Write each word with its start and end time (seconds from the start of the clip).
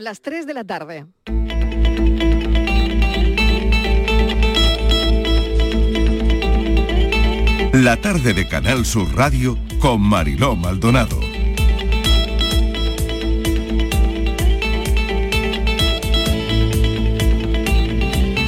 Las 0.00 0.22
3 0.22 0.46
de 0.46 0.54
la 0.54 0.64
tarde. 0.64 1.04
La 7.74 7.98
tarde 8.00 8.32
de 8.32 8.48
Canal 8.48 8.86
Sur 8.86 9.14
Radio 9.14 9.58
con 9.78 10.00
Mariló 10.00 10.56
Maldonado. 10.56 11.20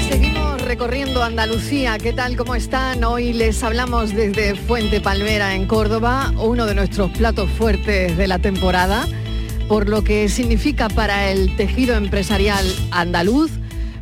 Seguimos 0.08 0.62
recorriendo 0.62 1.22
Andalucía. 1.22 1.98
¿Qué 1.98 2.14
tal? 2.14 2.34
¿Cómo 2.38 2.54
están? 2.54 3.04
Hoy 3.04 3.34
les 3.34 3.62
hablamos 3.62 4.14
desde 4.14 4.54
Fuente 4.54 5.02
Palmera 5.02 5.54
en 5.54 5.66
Córdoba, 5.66 6.32
uno 6.38 6.64
de 6.64 6.74
nuestros 6.74 7.10
platos 7.10 7.50
fuertes 7.50 8.16
de 8.16 8.26
la 8.26 8.38
temporada, 8.38 9.06
por 9.72 9.88
lo 9.88 10.04
que 10.04 10.28
significa 10.28 10.90
para 10.90 11.30
el 11.30 11.56
tejido 11.56 11.96
empresarial 11.96 12.62
andaluz, 12.90 13.50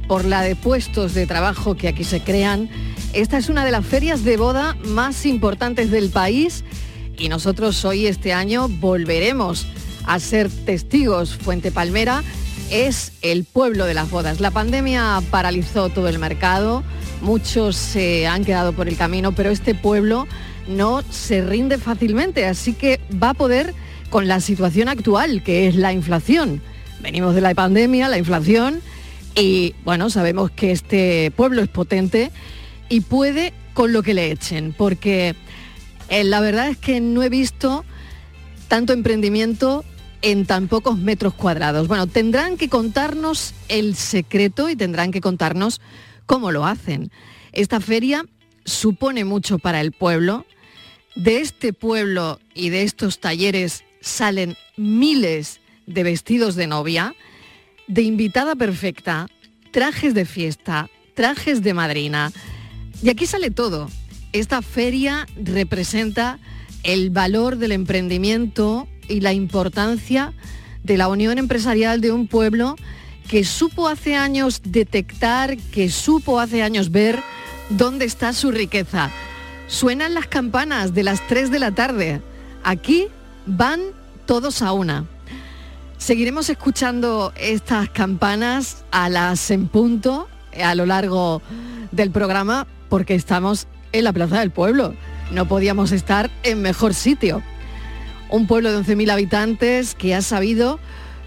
por 0.08 0.24
la 0.24 0.42
de 0.42 0.56
puestos 0.56 1.14
de 1.14 1.28
trabajo 1.28 1.76
que 1.76 1.86
aquí 1.86 2.02
se 2.02 2.18
crean. 2.20 2.68
Esta 3.12 3.38
es 3.38 3.48
una 3.48 3.64
de 3.64 3.70
las 3.70 3.86
ferias 3.86 4.24
de 4.24 4.36
boda 4.36 4.76
más 4.84 5.24
importantes 5.26 5.92
del 5.92 6.10
país 6.10 6.64
y 7.16 7.28
nosotros 7.28 7.84
hoy 7.84 8.08
este 8.08 8.32
año 8.32 8.66
volveremos 8.66 9.68
a 10.06 10.18
ser 10.18 10.50
testigos. 10.50 11.36
Fuente 11.36 11.70
Palmera 11.70 12.24
es 12.72 13.12
el 13.22 13.44
pueblo 13.44 13.84
de 13.84 13.94
las 13.94 14.10
bodas. 14.10 14.40
La 14.40 14.50
pandemia 14.50 15.22
paralizó 15.30 15.88
todo 15.88 16.08
el 16.08 16.18
mercado, 16.18 16.82
muchos 17.22 17.76
se 17.76 18.26
han 18.26 18.44
quedado 18.44 18.72
por 18.72 18.88
el 18.88 18.96
camino, 18.96 19.30
pero 19.36 19.50
este 19.50 19.76
pueblo 19.76 20.26
no 20.66 21.02
se 21.12 21.42
rinde 21.42 21.78
fácilmente, 21.78 22.44
así 22.44 22.72
que 22.72 22.98
va 23.22 23.30
a 23.30 23.34
poder 23.34 23.72
con 24.10 24.28
la 24.28 24.40
situación 24.40 24.88
actual, 24.88 25.42
que 25.42 25.68
es 25.68 25.76
la 25.76 25.92
inflación. 25.92 26.60
Venimos 27.02 27.34
de 27.34 27.40
la 27.40 27.54
pandemia, 27.54 28.08
la 28.08 28.18
inflación, 28.18 28.80
y 29.34 29.74
bueno, 29.84 30.10
sabemos 30.10 30.50
que 30.50 30.72
este 30.72 31.30
pueblo 31.30 31.62
es 31.62 31.68
potente 31.68 32.30
y 32.88 33.00
puede 33.00 33.54
con 33.72 33.92
lo 33.92 34.02
que 34.02 34.14
le 34.14 34.30
echen, 34.30 34.74
porque 34.76 35.34
eh, 36.08 36.24
la 36.24 36.40
verdad 36.40 36.68
es 36.68 36.76
que 36.76 37.00
no 37.00 37.22
he 37.22 37.28
visto 37.28 37.84
tanto 38.68 38.92
emprendimiento 38.92 39.84
en 40.22 40.44
tan 40.44 40.68
pocos 40.68 40.98
metros 40.98 41.34
cuadrados. 41.34 41.88
Bueno, 41.88 42.06
tendrán 42.06 42.56
que 42.56 42.68
contarnos 42.68 43.54
el 43.68 43.94
secreto 43.94 44.68
y 44.68 44.76
tendrán 44.76 45.12
que 45.12 45.20
contarnos 45.20 45.80
cómo 46.26 46.50
lo 46.50 46.66
hacen. 46.66 47.10
Esta 47.52 47.80
feria 47.80 48.26
supone 48.64 49.24
mucho 49.24 49.58
para 49.58 49.80
el 49.80 49.92
pueblo. 49.92 50.44
De 51.16 51.40
este 51.40 51.72
pueblo 51.72 52.38
y 52.54 52.68
de 52.68 52.82
estos 52.82 53.18
talleres 53.18 53.82
salen 54.00 54.56
miles 54.76 55.60
de 55.86 56.02
vestidos 56.02 56.54
de 56.54 56.66
novia, 56.66 57.14
de 57.86 58.02
invitada 58.02 58.54
perfecta, 58.56 59.26
trajes 59.70 60.14
de 60.14 60.24
fiesta, 60.24 60.88
trajes 61.14 61.62
de 61.62 61.74
madrina. 61.74 62.32
Y 63.02 63.08
aquí 63.08 63.26
sale 63.26 63.50
todo. 63.50 63.88
Esta 64.32 64.62
feria 64.62 65.26
representa 65.36 66.38
el 66.82 67.10
valor 67.10 67.56
del 67.56 67.72
emprendimiento 67.72 68.88
y 69.08 69.20
la 69.20 69.32
importancia 69.32 70.32
de 70.84 70.96
la 70.96 71.08
unión 71.08 71.38
empresarial 71.38 72.00
de 72.00 72.12
un 72.12 72.26
pueblo 72.26 72.76
que 73.28 73.44
supo 73.44 73.88
hace 73.88 74.16
años 74.16 74.60
detectar, 74.64 75.56
que 75.56 75.90
supo 75.90 76.40
hace 76.40 76.62
años 76.62 76.90
ver 76.90 77.20
dónde 77.68 78.04
está 78.04 78.32
su 78.32 78.50
riqueza. 78.50 79.10
Suenan 79.66 80.14
las 80.14 80.26
campanas 80.26 80.94
de 80.94 81.04
las 81.04 81.26
3 81.28 81.50
de 81.50 81.58
la 81.58 81.72
tarde. 81.72 82.20
Aquí 82.64 83.06
van 83.46 83.80
todos 84.26 84.62
a 84.62 84.72
una. 84.72 85.06
Seguiremos 85.98 86.48
escuchando 86.48 87.32
estas 87.36 87.90
campanas 87.90 88.84
a 88.90 89.08
las 89.08 89.50
en 89.50 89.68
punto 89.68 90.28
a 90.62 90.74
lo 90.74 90.86
largo 90.86 91.42
del 91.92 92.10
programa 92.10 92.66
porque 92.88 93.14
estamos 93.14 93.66
en 93.92 94.04
la 94.04 94.12
Plaza 94.12 94.40
del 94.40 94.50
Pueblo. 94.50 94.94
No 95.30 95.46
podíamos 95.46 95.92
estar 95.92 96.30
en 96.42 96.62
mejor 96.62 96.94
sitio. 96.94 97.42
Un 98.30 98.46
pueblo 98.46 98.72
de 98.72 98.78
11.000 98.78 99.10
habitantes 99.10 99.94
que 99.94 100.14
ha 100.14 100.22
sabido 100.22 100.78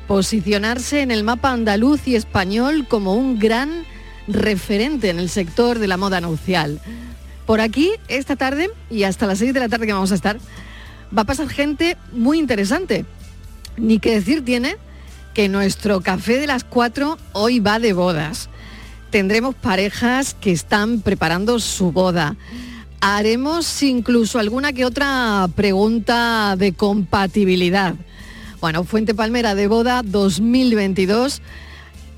posicionarse 0.07 1.02
en 1.02 1.12
el 1.12 1.23
mapa 1.23 1.52
andaluz 1.52 2.07
y 2.07 2.16
español 2.16 2.85
como 2.88 3.16
un 3.16 3.40
gran 3.40 3.85
referente 4.28 5.09
en 5.09 5.19
el 5.19 5.29
sector 5.29 5.79
de 5.79 5.88
la 5.88 5.97
moda 5.97 6.22
nupcial. 6.22 6.79
Por 7.46 7.62
aquí, 7.62 7.91
esta 8.07 8.35
tarde 8.35 8.69
y 8.90 9.03
hasta 9.03 9.28
las 9.28 9.40
6 9.40 9.53
de 9.53 9.59
la 9.59 9.69
tarde 9.69 9.85
que 9.85 9.94
vamos 9.94 10.12
a 10.12 10.16
estar, 10.16 10.38
va 11.16 11.24
a 11.24 11.25
pasar 11.25 11.50
gente 11.50 11.97
muy 12.12 12.40
interesante. 12.40 13.06
Ni 13.78 14.00
que 14.00 14.16
decir 14.16 14.44
tiene 14.44 14.78
que 15.34 15.50
nuestro 15.50 16.01
café 16.01 16.38
de 16.38 16.47
las 16.47 16.63
4 16.63 17.18
hoy 17.34 17.59
va 17.59 17.79
de 17.79 17.94
bodas. 17.94 18.50
Tendremos 19.09 19.56
parejas 19.56 20.35
que 20.40 20.52
están 20.52 21.02
preparando 21.02 21.59
su 21.59 21.91
boda. 21.91 22.35
Haremos 23.02 23.84
incluso 23.84 24.40
alguna 24.40 24.73
que 24.73 24.85
otra 24.85 25.47
pregunta 25.56 26.56
de 26.57 26.73
compatibilidad. 26.73 27.96
Bueno, 28.62 28.84
Fuente 28.85 29.13
Palmera 29.13 29.56
de 29.56 29.68
Boda 29.68 30.03
2022 30.03 31.41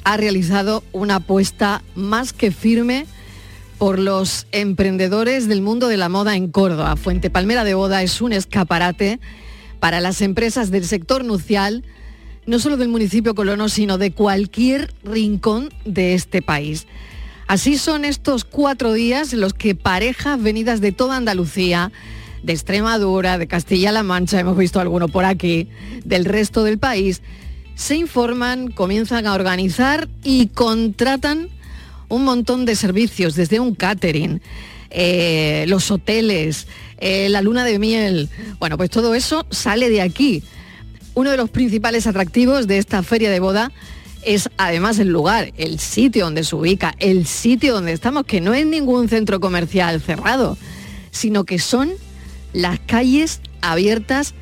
ha 0.04 0.18
realizado 0.18 0.84
una 0.92 1.16
apuesta 1.16 1.82
más 1.96 2.34
que 2.34 2.52
firme 2.52 3.08
por 3.78 4.00
los 4.00 4.48
emprendedores 4.52 5.48
del 5.48 5.62
mundo 5.62 5.88
de 5.88 5.98
la 5.98 6.10
moda 6.10 6.36
en 6.36 6.50
Córdoba. 6.50 6.96
Fuente 6.96 7.30
Palmera 7.30 7.64
de 7.64 7.74
Boda 7.74 8.04
es 8.04 8.22
un 8.22 8.34
escaparate 8.34 9.20
para 9.80 10.00
las 10.00 10.22
empresas 10.22 10.72
del 10.72 10.86
sector 10.86 11.24
nupcial, 11.24 11.84
no 12.46 12.60
solo 12.60 12.78
del 12.78 12.90
municipio 12.90 13.36
colono, 13.36 13.70
sino 13.70 13.98
de 13.98 14.12
cualquier 14.12 14.94
rincón 15.04 15.70
de 15.84 16.14
este 16.14 16.42
país. 16.42 16.88
Así 17.48 17.78
son 17.78 18.06
estos 18.06 18.46
cuatro 18.46 18.94
días 18.94 19.34
los 19.34 19.54
que 19.54 19.76
parejas 19.76 20.42
venidas 20.42 20.82
de 20.82 20.92
toda 20.92 21.18
Andalucía, 21.18 21.92
de 22.44 22.54
Extremadura, 22.54 23.38
de 23.38 23.48
Castilla-La 23.48 24.04
Mancha, 24.04 24.40
hemos 24.40 24.58
visto 24.58 24.80
alguno 24.80 25.08
por 25.08 25.26
aquí, 25.26 25.68
del 26.04 26.26
resto 26.26 26.64
del 26.64 26.80
país, 26.80 27.22
se 27.76 27.98
informan, 27.98 28.72
comienzan 28.72 29.28
a 29.28 29.34
organizar 29.34 30.08
y 30.24 30.48
contratan 30.48 31.50
un 32.16 32.24
montón 32.24 32.66
de 32.66 32.76
servicios, 32.76 33.36
desde 33.36 33.60
un 33.60 33.76
catering, 33.76 34.42
eh, 34.90 35.66
los 35.68 35.92
hoteles, 35.92 36.68
eh, 36.98 37.28
la 37.30 37.42
luna 37.42 37.66
de 37.66 37.78
miel. 37.78 38.30
Bueno, 38.60 38.78
pues 38.78 38.90
todo 38.90 39.14
eso 39.14 39.46
sale 39.52 39.90
de 39.90 40.02
aquí. 40.02 40.44
Uno 41.14 41.32
de 41.32 41.38
los 41.38 41.50
principales 41.50 42.08
atractivos 42.08 42.68
de 42.68 42.78
esta 42.78 43.04
feria 43.04 43.30
de 43.30 43.40
boda 43.40 43.72
es 44.24 44.50
además 44.58 44.98
el 45.00 45.10
lugar, 45.10 45.52
el 45.58 45.80
sitio 45.80 46.26
donde 46.26 46.44
se 46.44 46.56
ubica, 46.56 46.96
el 47.00 47.28
sitio 47.28 47.74
donde 47.74 47.92
estamos, 47.92 48.26
que 48.26 48.42
no 48.42 48.54
es 48.54 48.66
ningún 48.66 49.08
centro 49.08 49.40
comercial 49.40 50.02
cerrado, 50.02 50.58
sino 51.12 51.44
que 51.44 51.60
son 51.60 51.92
las 52.54 52.80
calles 52.80 53.42
abiertas 53.62 54.34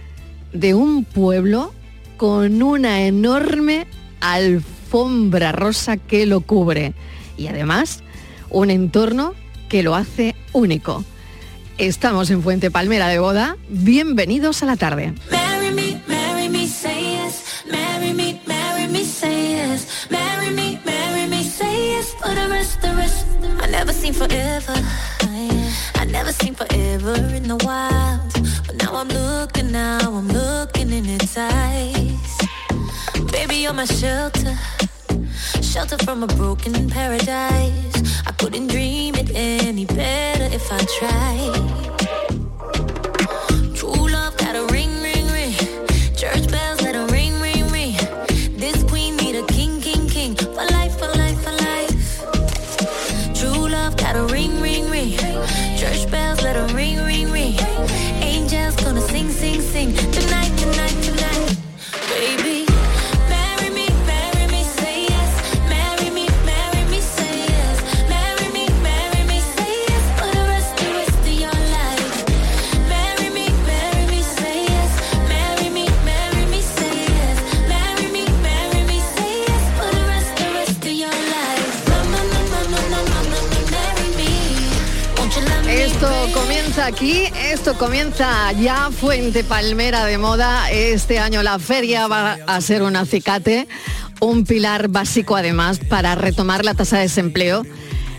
de 0.54 0.74
un 0.74 1.04
pueblo 1.04 1.74
con 2.18 2.62
una 2.62 3.06
enorme 3.06 3.88
alfombra 4.22 5.52
rosa 5.52 5.98
que 5.98 6.26
lo 6.26 6.42
cubre 6.42 6.94
y 7.38 7.48
además 7.48 8.04
un 8.50 8.70
entorno 8.70 9.34
que 9.70 9.84
lo 9.84 9.96
hace 9.96 10.36
único. 10.52 11.04
Estamos 11.78 12.30
en 12.30 12.44
Fuente 12.44 12.70
Palmera 12.70 13.08
de 13.08 13.20
Boda. 13.20 13.58
Bienvenidos 13.70 14.62
a 14.62 14.68
la 14.68 14.78
tarde. 14.78 15.14
Baby, 33.32 33.64
you're 33.64 33.74
my 33.74 33.86
shelter. 33.86 34.58
Shelter 35.74 35.98
from 36.06 36.22
a 36.22 36.28
broken 36.28 36.88
paradise. 36.88 38.22
I 38.28 38.32
couldn't 38.38 38.68
dream 38.68 39.16
it 39.16 39.32
any 39.34 39.86
better 39.86 40.44
if 40.44 40.72
I 40.72 40.78
tried. 41.00 42.03
Aquí, 86.84 87.24
esto 87.50 87.76
comienza 87.78 88.52
ya 88.52 88.90
Fuente 88.92 89.46
Palmera 89.46 90.06
de 90.06 90.18
moda. 90.18 90.70
Este 90.70 91.18
año 91.18 91.42
la 91.42 91.58
feria 91.58 92.08
va 92.08 92.38
a 92.46 92.60
ser 92.60 92.84
un 92.84 92.98
acicate, 92.98 93.70
un 94.20 94.44
pilar 94.44 94.90
básico 94.90 95.38
además 95.38 95.80
para 95.80 96.16
retomar 96.16 96.66
la 96.66 96.74
tasa 96.74 96.98
de 96.98 97.04
desempleo, 97.04 97.64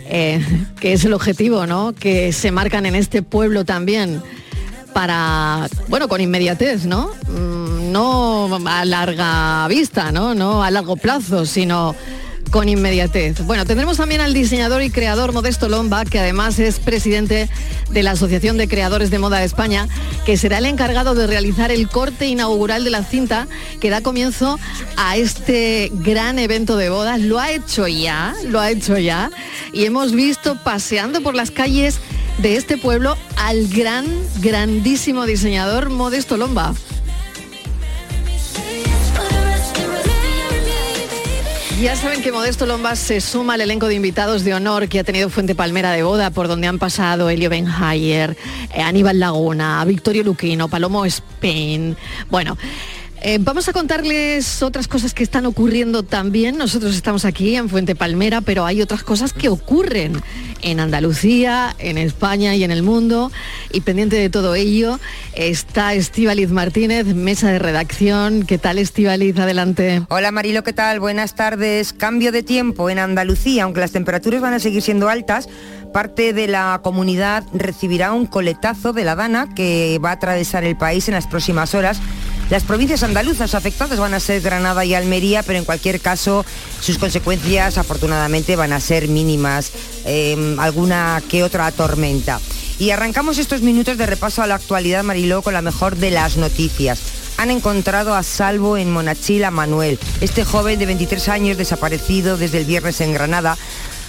eh, 0.06 0.40
que 0.80 0.94
es 0.94 1.04
el 1.04 1.12
objetivo, 1.12 1.66
¿no? 1.66 1.94
Que 1.94 2.32
se 2.32 2.52
marcan 2.52 2.86
en 2.86 2.94
este 2.94 3.22
pueblo 3.22 3.66
también 3.66 4.22
para, 4.94 5.68
bueno, 5.88 6.08
con 6.08 6.22
inmediatez, 6.22 6.86
¿no? 6.86 7.10
Mm, 7.28 7.92
no 7.92 8.48
a 8.66 8.84
larga 8.86 9.68
vista, 9.68 10.10
¿no? 10.10 10.34
No 10.34 10.62
a 10.62 10.70
largo 10.70 10.96
plazo, 10.96 11.44
sino 11.44 11.94
con 12.54 12.68
inmediatez. 12.68 13.40
Bueno, 13.40 13.66
tendremos 13.66 13.96
también 13.96 14.20
al 14.20 14.32
diseñador 14.32 14.80
y 14.84 14.88
creador 14.88 15.32
Modesto 15.32 15.68
Lomba, 15.68 16.04
que 16.04 16.20
además 16.20 16.60
es 16.60 16.78
presidente 16.78 17.48
de 17.90 18.02
la 18.04 18.12
Asociación 18.12 18.56
de 18.58 18.68
Creadores 18.68 19.10
de 19.10 19.18
Moda 19.18 19.38
de 19.38 19.44
España, 19.44 19.88
que 20.24 20.36
será 20.36 20.58
el 20.58 20.66
encargado 20.66 21.16
de 21.16 21.26
realizar 21.26 21.72
el 21.72 21.88
corte 21.88 22.28
inaugural 22.28 22.84
de 22.84 22.90
la 22.90 23.02
cinta 23.02 23.48
que 23.80 23.90
da 23.90 24.02
comienzo 24.02 24.60
a 24.96 25.16
este 25.16 25.90
gran 25.94 26.38
evento 26.38 26.76
de 26.76 26.90
bodas. 26.90 27.20
Lo 27.20 27.40
ha 27.40 27.50
hecho 27.50 27.88
ya, 27.88 28.36
lo 28.46 28.60
ha 28.60 28.70
hecho 28.70 28.98
ya. 28.98 29.32
Y 29.72 29.86
hemos 29.86 30.12
visto 30.12 30.56
paseando 30.62 31.22
por 31.22 31.34
las 31.34 31.50
calles 31.50 31.98
de 32.38 32.54
este 32.54 32.78
pueblo 32.78 33.16
al 33.36 33.66
gran, 33.66 34.06
grandísimo 34.40 35.26
diseñador 35.26 35.90
Modesto 35.90 36.36
Lomba. 36.36 36.72
Ya 41.84 41.96
saben 41.96 42.22
que 42.22 42.32
Modesto 42.32 42.64
Lombas 42.64 42.98
se 42.98 43.20
suma 43.20 43.54
al 43.54 43.60
elenco 43.60 43.88
de 43.88 43.94
invitados 43.94 44.42
de 44.42 44.54
honor 44.54 44.88
que 44.88 45.00
ha 45.00 45.04
tenido 45.04 45.28
Fuente 45.28 45.54
Palmera 45.54 45.92
de 45.92 46.02
Boda, 46.02 46.30
por 46.30 46.48
donde 46.48 46.66
han 46.66 46.78
pasado 46.78 47.28
Elio 47.28 47.50
Benhayer, 47.50 48.38
eh, 48.72 48.80
Aníbal 48.80 49.20
Laguna, 49.20 49.84
Victorio 49.84 50.24
Luquino, 50.24 50.68
Palomo 50.68 51.04
Spain. 51.04 51.94
Bueno, 52.30 52.56
eh, 53.26 53.38
vamos 53.40 53.66
a 53.70 53.72
contarles 53.72 54.62
otras 54.62 54.86
cosas 54.86 55.14
que 55.14 55.22
están 55.22 55.46
ocurriendo 55.46 56.02
también. 56.02 56.58
Nosotros 56.58 56.94
estamos 56.94 57.24
aquí 57.24 57.56
en 57.56 57.70
Fuente 57.70 57.94
Palmera, 57.94 58.42
pero 58.42 58.66
hay 58.66 58.82
otras 58.82 59.02
cosas 59.02 59.32
que 59.32 59.48
ocurren 59.48 60.20
en 60.60 60.78
Andalucía, 60.78 61.74
en 61.78 61.96
España 61.96 62.54
y 62.54 62.64
en 62.64 62.70
el 62.70 62.82
mundo. 62.82 63.32
Y 63.72 63.80
pendiente 63.80 64.16
de 64.16 64.28
todo 64.28 64.54
ello 64.54 65.00
está 65.32 65.94
Estíbaliz 65.94 66.50
Martínez, 66.50 67.06
mesa 67.06 67.50
de 67.50 67.58
redacción. 67.58 68.44
¿Qué 68.44 68.58
tal 68.58 68.76
Estíbaliz? 68.76 69.38
Adelante. 69.38 70.02
Hola 70.10 70.30
Marilo, 70.30 70.62
¿qué 70.62 70.74
tal? 70.74 71.00
Buenas 71.00 71.34
tardes. 71.34 71.94
Cambio 71.94 72.30
de 72.30 72.42
tiempo 72.42 72.90
en 72.90 72.98
Andalucía, 72.98 73.62
aunque 73.64 73.80
las 73.80 73.92
temperaturas 73.92 74.42
van 74.42 74.52
a 74.52 74.58
seguir 74.58 74.82
siendo 74.82 75.08
altas 75.08 75.48
parte 75.94 76.32
de 76.32 76.48
la 76.48 76.80
comunidad 76.82 77.44
recibirá 77.52 78.12
un 78.12 78.26
coletazo 78.26 78.92
de 78.92 79.04
la 79.04 79.14
Dana 79.14 79.54
que 79.54 80.00
va 80.04 80.10
a 80.10 80.14
atravesar 80.14 80.64
el 80.64 80.76
país 80.76 81.06
en 81.06 81.14
las 81.14 81.28
próximas 81.28 81.72
horas. 81.72 82.00
Las 82.50 82.62
provincias 82.62 83.02
andaluzas 83.02 83.54
afectadas 83.54 83.98
van 83.98 84.14
a 84.14 84.20
ser 84.20 84.42
Granada 84.42 84.84
y 84.84 84.94
Almería, 84.94 85.42
pero 85.42 85.58
en 85.58 85.64
cualquier 85.64 86.00
caso 86.00 86.44
sus 86.80 86.98
consecuencias 86.98 87.78
afortunadamente 87.78 88.54
van 88.54 88.72
a 88.72 88.80
ser 88.80 89.08
mínimas, 89.08 89.72
em, 90.04 90.58
alguna 90.60 91.22
que 91.28 91.42
otra 91.42 91.70
tormenta. 91.72 92.40
Y 92.78 92.90
arrancamos 92.90 93.38
estos 93.38 93.62
minutos 93.62 93.96
de 93.96 94.06
repaso 94.06 94.42
a 94.42 94.46
la 94.46 94.56
actualidad, 94.56 95.04
Mariló, 95.04 95.42
con 95.42 95.54
la 95.54 95.62
mejor 95.62 95.96
de 95.96 96.10
las 96.10 96.36
noticias 96.36 97.00
han 97.36 97.50
encontrado 97.50 98.14
a 98.14 98.22
salvo 98.22 98.76
en 98.76 98.92
Monachil 98.92 99.44
a 99.44 99.50
Manuel. 99.50 99.98
Este 100.20 100.44
joven 100.44 100.78
de 100.78 100.86
23 100.86 101.28
años 101.28 101.56
desaparecido 101.56 102.36
desde 102.36 102.58
el 102.58 102.64
viernes 102.64 103.00
en 103.00 103.12
Granada 103.12 103.58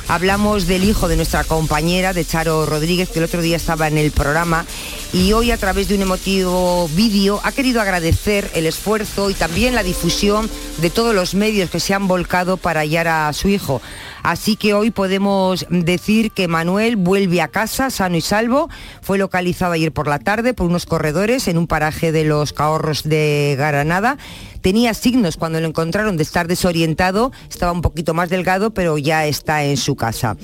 Hablamos 0.07 0.67
del 0.67 0.83
hijo 0.83 1.07
de 1.07 1.15
nuestra 1.15 1.43
compañera, 1.43 2.13
de 2.13 2.25
Charo 2.25 2.67
Rodríguez, 2.67 3.09
que 3.09 3.17
el 3.17 3.25
otro 3.25 3.41
día 3.41 3.57
estaba 3.57 3.87
en 3.87 3.97
el 3.97 4.11
programa 4.11 4.65
y 5.13 5.33
hoy 5.33 5.49
a 5.49 5.57
través 5.57 5.87
de 5.87 5.95
un 5.95 6.03
emotivo 6.03 6.87
vídeo 6.89 7.41
ha 7.43 7.51
querido 7.51 7.81
agradecer 7.81 8.51
el 8.53 8.67
esfuerzo 8.67 9.31
y 9.31 9.33
también 9.33 9.73
la 9.73 9.81
difusión 9.81 10.49
de 10.77 10.91
todos 10.91 11.15
los 11.15 11.33
medios 11.33 11.71
que 11.71 11.79
se 11.79 11.95
han 11.95 12.07
volcado 12.07 12.57
para 12.57 12.81
hallar 12.81 13.07
a 13.07 13.33
su 13.33 13.47
hijo. 13.47 13.81
Así 14.25 14.55
que 14.55 14.73
hoy 14.73 14.89
podemos 14.89 15.67
decir 15.69 16.31
que 16.31 16.47
Manuel 16.47 16.95
vuelve 16.95 17.41
a 17.41 17.47
casa 17.47 17.91
sano 17.91 18.17
y 18.17 18.21
salvo. 18.21 18.71
Fue 19.03 19.19
localizado 19.19 19.73
ayer 19.73 19.91
por 19.91 20.07
la 20.07 20.17
tarde 20.17 20.55
por 20.55 20.65
unos 20.65 20.87
corredores 20.87 21.47
en 21.47 21.59
un 21.59 21.67
paraje 21.67 22.11
de 22.11 22.25
los 22.25 22.51
Cahorros 22.51 23.03
de 23.03 23.53
Granada. 23.55 24.17
Tenía 24.61 24.95
signos 24.95 25.37
cuando 25.37 25.59
lo 25.59 25.67
encontraron 25.67 26.17
de 26.17 26.23
estar 26.23 26.47
desorientado, 26.47 27.31
estaba 27.47 27.71
un 27.71 27.83
poquito 27.83 28.15
más 28.15 28.29
delgado, 28.29 28.73
pero 28.73 28.97
ya 28.97 29.27
está 29.27 29.63
en 29.63 29.77
su 29.77 29.95
casa 29.95 30.35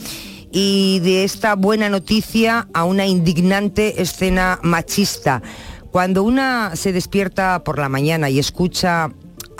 y 0.51 0.99
de 0.99 1.23
esta 1.23 1.55
buena 1.55 1.89
noticia 1.89 2.67
a 2.73 2.83
una 2.83 3.07
indignante 3.07 3.99
escena 3.99 4.59
machista. 4.61 5.41
Cuando 5.91 6.23
una 6.23 6.75
se 6.75 6.93
despierta 6.93 7.63
por 7.63 7.79
la 7.79 7.89
mañana 7.89 8.29
y 8.29 8.37
escucha 8.37 9.11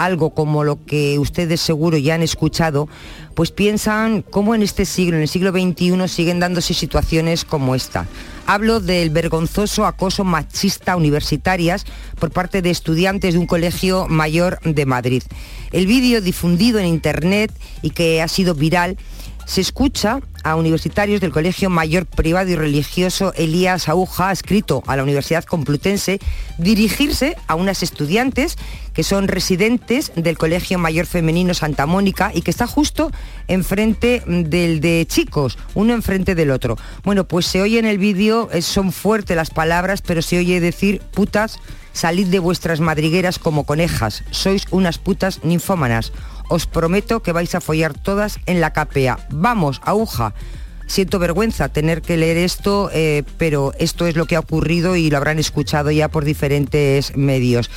algo 0.04 0.32
como 0.32 0.64
lo 0.64 0.84
que 0.86 1.20
ustedes 1.20 1.62
seguro 1.62 1.98
ya 1.98 2.16
han 2.16 2.22
escuchado, 2.22 2.90
pues 3.36 3.52
piensan 3.52 4.24
cómo 4.24 4.56
en 4.56 4.64
este 4.64 4.86
siglo, 4.86 5.16
en 5.16 5.24
el 5.24 5.28
siglo 5.28 5.52
XXI, 5.52 6.08
siguen 6.08 6.40
dándose 6.40 6.74
situaciones 6.74 7.46
como 7.46 7.76
esta. 7.76 8.08
Hablo 8.48 8.80
del 8.80 9.12
vergonzoso 9.12 9.86
acoso 9.86 10.24
machista 10.24 10.96
universitarias 10.96 11.86
por 12.20 12.32
parte 12.32 12.62
de 12.62 12.72
estudiantes 12.72 13.34
de 13.34 13.40
un 13.40 13.46
colegio 13.46 14.08
mayor 14.10 14.60
de 14.64 14.86
Madrid. 14.86 15.24
El 15.72 15.88
vídeo 15.88 16.22
difundido 16.22 16.80
en 16.80 16.88
Internet 16.88 17.52
y 17.82 17.92
que 17.92 18.22
ha 18.22 18.28
sido 18.28 18.56
viral 18.56 18.98
se 19.46 19.62
escucha 19.62 20.20
a 20.44 20.56
universitarios 20.56 21.22
del 21.22 21.32
Colegio 21.32 21.70
Mayor 21.70 22.06
Privado 22.06 22.50
y 22.50 22.56
Religioso 22.56 23.34
Elías 23.36 23.90
Aúja, 23.90 24.32
escrito 24.32 24.84
a 24.88 24.96
la 24.96 25.04
Universidad 25.04 25.44
Complutense, 25.44 26.20
dirigirse 26.58 27.36
a 27.48 27.56
unas 27.56 27.84
estudiantes 27.84 28.58
que 28.94 29.04
son 29.04 29.28
residentes 29.28 30.12
del 30.16 30.38
Colegio 30.38 30.78
Mayor 30.80 31.06
Femenino 31.06 31.54
Santa 31.54 31.86
Mónica 31.86 32.32
y 32.34 32.42
que 32.42 32.52
está 32.52 32.68
justo 32.68 33.12
enfrente 33.48 34.24
del 34.26 34.82
de 34.82 35.06
chicos, 35.08 35.58
uno 35.76 35.94
enfrente 35.94 36.36
del 36.36 36.52
otro. 36.52 36.78
Bueno, 37.04 37.28
pues 37.28 37.46
se 37.46 37.62
oye 37.62 37.80
en 37.80 37.86
el 37.86 37.98
vídeo, 37.98 38.50
son 38.62 38.92
fuertes 38.92 39.38
las 39.38 39.50
palabras, 39.50 40.02
pero 40.02 40.22
se 40.22 40.38
oye 40.38 40.60
decir 40.60 41.02
putas, 41.14 41.60
salid 41.94 42.28
de 42.28 42.40
vuestras 42.40 42.80
madrigueras 42.80 43.40
como 43.40 43.66
conejas, 43.66 44.24
sois 44.32 44.66
unas 44.72 44.98
putas 44.98 45.44
ninfómanas 45.44 46.12
os 46.52 46.68
prometo 46.68 47.24
que 47.24 47.32
vais 47.32 47.56
a 47.56 47.64
follar 47.64 47.96
todas 47.96 48.38
en 48.46 48.60
la 48.60 48.74
capea. 48.76 49.26
Vamos, 49.32 49.82
aguja. 49.84 50.36
Siento 50.86 51.20
vergüenza 51.20 51.70
tener 51.70 52.02
que 52.02 52.18
leer 52.18 52.36
esto, 52.36 52.90
eh, 52.92 53.24
pero 53.38 53.72
esto 53.80 54.06
es 54.06 54.18
lo 54.18 54.26
que 54.26 54.36
ha 54.36 54.44
ocurrido 54.44 54.98
y 54.98 55.10
lo 55.10 55.16
habrán 55.16 55.40
escuchado 55.40 55.90
ya 55.90 56.10
por 56.10 56.26
diferentes 56.26 57.16
medios 57.16 57.72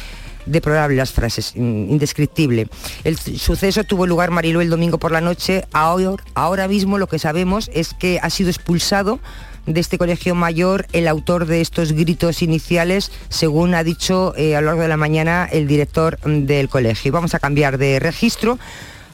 deplorable 0.46 0.96
las 0.96 1.12
frases, 1.12 1.54
indescriptible. 1.56 2.68
El 3.02 3.16
suceso 3.16 3.84
tuvo 3.84 4.06
lugar, 4.06 4.30
Marilo, 4.30 4.60
el 4.60 4.68
domingo 4.68 4.98
por 4.98 5.12
la 5.12 5.22
noche. 5.22 5.64
Ahora 5.72 6.68
mismo 6.68 6.98
lo 6.98 7.06
que 7.06 7.18
sabemos 7.18 7.70
es 7.72 7.94
que 7.94 8.18
ha 8.22 8.28
sido 8.28 8.50
expulsado 8.50 9.20
de 9.66 9.80
este 9.80 9.98
colegio 9.98 10.34
mayor 10.34 10.86
el 10.92 11.08
autor 11.08 11.46
de 11.46 11.60
estos 11.60 11.92
gritos 11.92 12.42
iniciales, 12.42 13.10
según 13.28 13.74
ha 13.74 13.84
dicho 13.84 14.34
eh, 14.36 14.56
a 14.56 14.60
lo 14.60 14.68
largo 14.68 14.82
de 14.82 14.88
la 14.88 14.96
mañana 14.96 15.48
el 15.50 15.66
director 15.66 16.18
del 16.20 16.68
colegio. 16.68 17.12
Vamos 17.12 17.34
a 17.34 17.38
cambiar 17.38 17.78
de 17.78 17.98
registro 18.00 18.58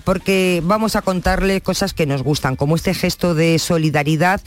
porque 0.04 0.62
vamos 0.64 0.96
a 0.96 1.02
contarle 1.02 1.60
cosas 1.60 1.94
que 1.94 2.06
nos 2.06 2.22
gustan, 2.22 2.56
como 2.56 2.76
este 2.76 2.94
gesto 2.94 3.34
de 3.34 3.58
solidaridad 3.58 4.40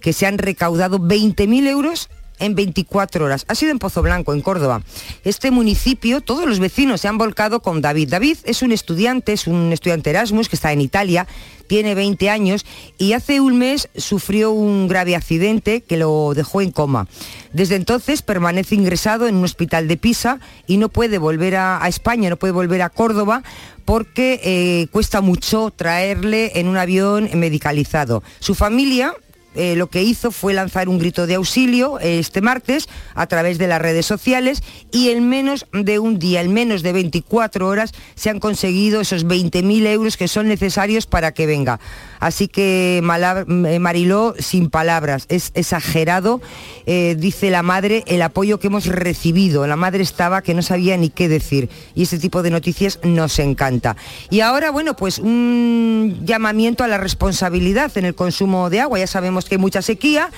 que 0.00 0.12
se 0.12 0.26
han 0.26 0.38
recaudado 0.38 0.98
20.000 0.98 1.66
euros 1.66 2.08
en 2.38 2.54
24 2.54 3.24
horas. 3.24 3.44
Ha 3.48 3.54
sido 3.54 3.72
en 3.72 3.78
Pozo 3.78 4.02
Blanco, 4.02 4.34
en 4.34 4.40
Córdoba. 4.40 4.82
Este 5.24 5.50
municipio, 5.50 6.20
todos 6.20 6.46
los 6.46 6.58
vecinos 6.58 7.00
se 7.00 7.08
han 7.08 7.18
volcado 7.18 7.60
con 7.60 7.80
David. 7.80 8.08
David 8.10 8.38
es 8.44 8.62
un 8.62 8.72
estudiante, 8.72 9.32
es 9.32 9.46
un 9.46 9.72
estudiante 9.72 10.10
Erasmus 10.10 10.48
que 10.48 10.56
está 10.56 10.72
en 10.72 10.80
Italia, 10.80 11.26
tiene 11.66 11.94
20 11.94 12.30
años 12.30 12.66
y 12.96 13.12
hace 13.12 13.40
un 13.40 13.58
mes 13.58 13.88
sufrió 13.96 14.50
un 14.50 14.88
grave 14.88 15.14
accidente 15.14 15.82
que 15.82 15.96
lo 15.96 16.32
dejó 16.34 16.60
en 16.62 16.72
coma. 16.72 17.06
Desde 17.52 17.76
entonces 17.76 18.22
permanece 18.22 18.74
ingresado 18.74 19.28
en 19.28 19.36
un 19.36 19.44
hospital 19.44 19.86
de 19.86 19.96
Pisa 19.96 20.40
y 20.66 20.78
no 20.78 20.88
puede 20.88 21.18
volver 21.18 21.56
a, 21.56 21.86
España, 21.86 22.30
no 22.30 22.36
puede 22.36 22.52
volver 22.52 22.82
a 22.82 22.90
Córdoba 22.90 23.42
porque 23.84 24.40
eh, 24.42 24.86
cuesta 24.90 25.20
mucho 25.20 25.72
traerle 25.74 26.52
en 26.56 26.68
un 26.68 26.76
avión 26.76 27.30
medicalizado. 27.34 28.22
Su 28.40 28.54
familia 28.54 29.14
eh, 29.54 29.76
lo 29.76 29.88
que 29.88 30.02
hizo 30.02 30.30
fue 30.30 30.54
lanzar 30.54 30.88
un 30.88 30.98
grito 30.98 31.26
de 31.26 31.34
auxilio 31.34 31.98
eh, 32.00 32.18
este 32.18 32.40
martes 32.40 32.88
a 33.14 33.26
través 33.26 33.58
de 33.58 33.66
las 33.66 33.80
redes 33.80 34.06
sociales 34.06 34.62
y 34.92 35.08
en 35.10 35.28
menos 35.28 35.66
de 35.72 35.98
un 35.98 36.18
día, 36.18 36.42
en 36.42 36.52
menos 36.52 36.82
de 36.82 36.92
24 36.92 37.66
horas, 37.66 37.92
se 38.14 38.30
han 38.30 38.40
conseguido 38.40 39.00
esos 39.00 39.26
20.000 39.26 39.86
euros 39.86 40.16
que 40.16 40.28
son 40.28 40.48
necesarios 40.48 41.06
para 41.06 41.32
que 41.32 41.46
venga. 41.46 41.80
Así 42.20 42.48
que 42.48 42.98
eh, 42.98 43.78
Mariló, 43.78 44.34
sin 44.38 44.70
palabras, 44.70 45.26
es 45.28 45.50
exagerado, 45.54 46.40
dice 46.86 47.50
la 47.50 47.62
madre, 47.62 48.02
el 48.06 48.22
apoyo 48.22 48.58
que 48.58 48.68
hemos 48.68 48.86
recibido. 48.86 49.66
La 49.66 49.76
madre 49.76 50.02
estaba 50.02 50.42
que 50.42 50.54
no 50.54 50.62
sabía 50.62 50.96
ni 50.96 51.10
qué 51.10 51.28
decir 51.28 51.68
y 51.94 52.02
este 52.02 52.18
tipo 52.18 52.42
de 52.42 52.50
noticias 52.50 52.98
nos 53.02 53.38
encanta. 53.38 53.96
Y 54.30 54.40
ahora, 54.40 54.70
bueno, 54.70 54.96
pues 54.96 55.18
un 55.18 56.20
llamamiento 56.24 56.84
a 56.84 56.88
la 56.88 56.98
responsabilidad 56.98 57.96
en 57.96 58.04
el 58.04 58.14
consumo 58.14 58.70
de 58.70 58.80
agua. 58.80 58.98
Ya 58.98 59.06
sabemos 59.06 59.44
que 59.44 59.56
hay 59.56 59.60
mucha 59.60 59.82
sequía 59.82 60.30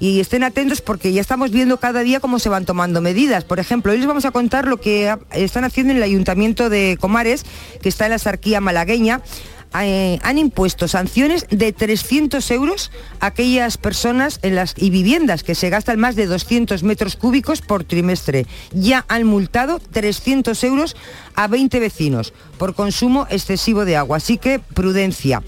y 0.00 0.20
estén 0.20 0.44
atentos 0.44 0.80
porque 0.80 1.12
ya 1.12 1.20
estamos 1.20 1.50
viendo 1.50 1.78
cada 1.78 2.00
día 2.00 2.20
cómo 2.20 2.38
se 2.38 2.48
van 2.48 2.64
tomando 2.64 3.00
medidas. 3.00 3.44
Por 3.44 3.58
ejemplo, 3.58 3.92
hoy 3.92 3.98
les 3.98 4.06
vamos 4.06 4.24
a 4.24 4.30
contar 4.30 4.66
lo 4.66 4.78
que 4.78 5.14
están 5.32 5.64
haciendo 5.64 5.92
en 5.92 5.98
el 5.98 6.02
Ayuntamiento 6.02 6.70
de 6.70 6.96
Comares, 7.00 7.44
que 7.82 7.88
está 7.88 8.06
en 8.06 8.12
la 8.12 8.18
sarquía 8.18 8.60
malagueña. 8.60 9.22
Eh, 9.80 10.18
han 10.22 10.38
impuesto 10.38 10.88
sanciones 10.88 11.46
de 11.50 11.72
300 11.72 12.50
euros 12.50 12.90
a 13.20 13.26
aquellas 13.26 13.76
personas 13.76 14.40
en 14.42 14.54
las, 14.54 14.74
y 14.76 14.90
viviendas 14.90 15.42
que 15.42 15.54
se 15.54 15.70
gastan 15.70 16.00
más 16.00 16.16
de 16.16 16.26
200 16.26 16.82
metros 16.82 17.16
cúbicos 17.16 17.60
por 17.60 17.84
trimestre. 17.84 18.46
Ya 18.72 19.04
han 19.08 19.24
multado 19.24 19.78
300 19.78 20.62
euros 20.64 20.96
a 21.34 21.48
20 21.48 21.80
vecinos 21.80 22.32
por 22.56 22.74
consumo 22.74 23.26
excesivo 23.30 23.84
de 23.84 23.96
agua. 23.96 24.16
Así 24.16 24.38
que 24.38 24.58
prudencia 24.58 25.42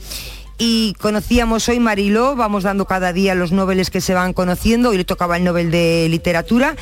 y 0.62 0.94
conocíamos 1.00 1.66
hoy 1.70 1.80
Mariló, 1.80 2.36
vamos 2.36 2.64
dando 2.64 2.84
cada 2.84 3.14
día 3.14 3.34
los 3.34 3.50
noveles 3.50 3.88
que 3.88 4.02
se 4.02 4.12
van 4.12 4.34
conociendo, 4.34 4.90
hoy 4.90 4.98
le 4.98 5.06
tocaba 5.06 5.38
el 5.38 5.44
Nobel 5.44 5.70
de 5.70 6.06
Literatura 6.10 6.76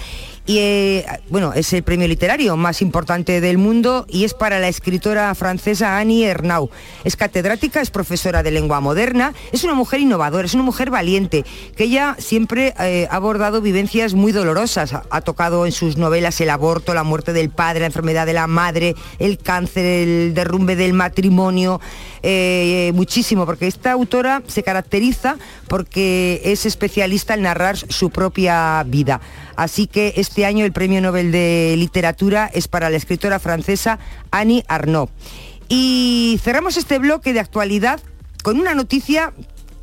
y 0.49 0.61
eh, 0.61 1.07
bueno, 1.29 1.53
es 1.53 1.71
el 1.75 1.83
premio 1.83 2.09
literario 2.09 2.57
más 2.57 2.81
importante 2.81 3.43
del 3.43 3.59
mundo 3.59 4.07
y 4.09 4.25
es 4.25 4.33
para 4.33 4.59
la 4.59 4.69
escritora 4.69 5.35
francesa 5.35 5.99
Annie 5.99 6.25
Ernaux. 6.25 6.71
Es 7.05 7.17
catedrática, 7.17 7.83
es 7.83 7.91
profesora 7.91 8.43
de 8.43 8.51
lengua 8.51 8.81
moderna, 8.81 9.35
es 9.53 9.65
una 9.65 9.75
mujer 9.75 10.01
innovadora, 10.01 10.47
es 10.47 10.55
una 10.55 10.63
mujer 10.63 10.89
valiente, 10.89 11.45
que 11.77 11.85
ella 11.85 12.17
siempre 12.19 12.73
eh, 12.81 13.07
ha 13.11 13.17
abordado 13.17 13.61
vivencias 13.61 14.15
muy 14.15 14.33
dolorosas. 14.33 14.95
Ha, 14.95 15.21
tocado 15.21 15.67
en 15.67 15.73
sus 15.73 15.99
novelas 15.99 16.41
el 16.41 16.49
aborto, 16.49 16.95
la 16.95 17.05
muerte 17.05 17.35
del 17.35 17.51
padre, 17.51 17.81
la 17.81 17.87
enfermedad 17.87 18.25
de 18.25 18.33
la 18.33 18.47
madre, 18.47 18.95
el 19.19 19.37
cáncer, 19.37 19.85
el 19.85 20.33
derrumbe 20.33 20.77
del 20.77 20.95
matrimonio, 20.95 21.79
eh, 22.23 22.91
muchísimo, 22.95 23.45
porque 23.45 23.67
esta 23.67 23.93
autora 23.93 24.43
se 24.47 24.63
caracteriza 24.63 25.37
porque 25.69 26.41
es 26.43 26.65
especialista 26.65 27.35
en 27.35 27.43
narrar 27.43 27.77
su 27.77 28.09
propia 28.09 28.83
vida. 28.87 29.21
Así 29.59 29.89
que 29.89 30.15
este 30.17 30.47
año 30.47 30.65
el 30.65 30.71
Premio 30.71 31.01
Nobel 31.01 31.33
de 31.33 31.75
Literatura 31.77 32.49
es 32.55 32.69
para 32.69 32.91
la 32.91 32.97
escritora 32.97 33.41
francesa 33.41 33.99
Annie 34.31 34.65
Arnaud. 34.69 35.09
Y 35.69 36.39
cerramos 36.45 36.77
este 36.77 37.01
bloque 37.01 37.33
de 37.33 37.41
actualidad 37.41 37.99
con 38.45 38.61
una 38.61 38.77
noticia 38.77 39.33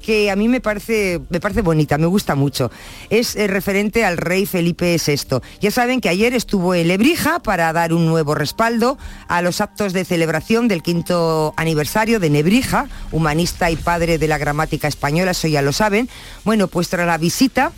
que 0.01 0.31
a 0.31 0.37
mí 0.37 0.47
me 0.47 0.61
parece, 0.61 1.19
me 1.29 1.41
parece 1.41 1.61
bonita, 1.61 1.97
me 1.97 2.05
gusta 2.05 2.35
mucho. 2.35 2.71
Es 3.09 3.35
eh, 3.35 3.47
referente 3.47 4.05
al 4.05 4.15
rey 4.15 4.45
Felipe 4.45 4.95
VI. 5.05 5.41
Ya 5.59 5.71
saben 5.71 5.99
que 5.99 6.07
ayer 6.07 6.33
estuvo 6.33 6.73
en 6.73 6.87
Lebrija 6.87 7.39
para 7.39 7.73
dar 7.73 7.91
un 7.91 8.05
nuevo 8.05 8.33
respaldo 8.33 8.97
a 9.27 9.41
los 9.41 9.59
actos 9.59 9.91
de 9.91 10.05
celebración 10.05 10.69
del 10.69 10.83
quinto 10.83 11.53
aniversario 11.57 12.21
de 12.21 12.29
Nebrija, 12.29 12.87
humanista 13.11 13.69
y 13.71 13.75
padre 13.75 14.19
de 14.19 14.27
la 14.29 14.37
gramática 14.37 14.87
española, 14.87 15.31
eso 15.31 15.49
ya 15.49 15.61
lo 15.61 15.73
saben. 15.73 16.07
Bueno, 16.45 16.67
pues 16.69 16.87
tras 16.87 17.05
la 17.05 17.17
visita 17.17 17.73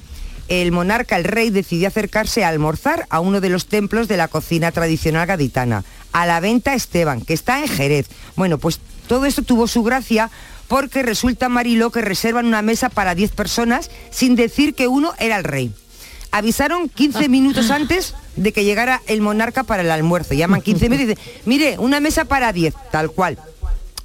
el 0.48 0.72
monarca, 0.72 1.18
el 1.18 1.24
rey, 1.24 1.50
decidió 1.50 1.88
acercarse 1.88 2.44
a 2.44 2.50
almorzar 2.50 3.06
a 3.10 3.20
uno 3.20 3.42
de 3.42 3.50
los 3.50 3.68
templos 3.68 4.08
de 4.08 4.18
la 4.18 4.28
cocina 4.28 4.72
tradicional 4.72 5.28
gaditana, 5.28 5.84
a 6.12 6.26
la 6.26 6.40
venta 6.40 6.74
Esteban, 6.74 7.22
que 7.22 7.34
está 7.34 7.60
en 7.60 7.68
Jerez. 7.68 8.08
Bueno, 8.36 8.58
pues 8.58 8.80
todo 9.08 9.26
esto 9.26 9.42
tuvo 9.42 9.68
su 9.68 9.84
gracia 9.84 10.30
porque 10.68 11.04
resulta 11.04 11.50
Mariló 11.50 11.92
que 11.92 12.02
reservan 12.02 12.46
una 12.46 12.62
mesa 12.62 12.90
para 12.90 13.16
10 13.16 13.32
personas 13.32 13.90
sin 14.10 14.36
decir 14.36 14.74
que 14.74 14.88
uno 14.88 15.14
era 15.20 15.38
el 15.38 15.44
rey. 15.44 15.74
Avisaron 16.32 16.90
15 16.90 17.30
minutos 17.30 17.72
antes 17.72 18.14
de 18.36 18.52
que 18.52 18.64
llegara 18.64 19.02
el 19.08 19.22
monarca 19.22 19.64
para 19.64 19.82
el 19.82 19.92
almuerzo. 19.92 20.34
Llaman 20.34 20.62
15 20.62 20.90
minutos 20.90 21.04
y 21.04 21.16
dicen, 21.16 21.42
mire, 21.46 21.80
una 21.80 22.00
mesa 22.00 22.26
para 22.26 22.52
10, 22.54 22.74
tal 22.92 23.12
cual. 23.12 23.38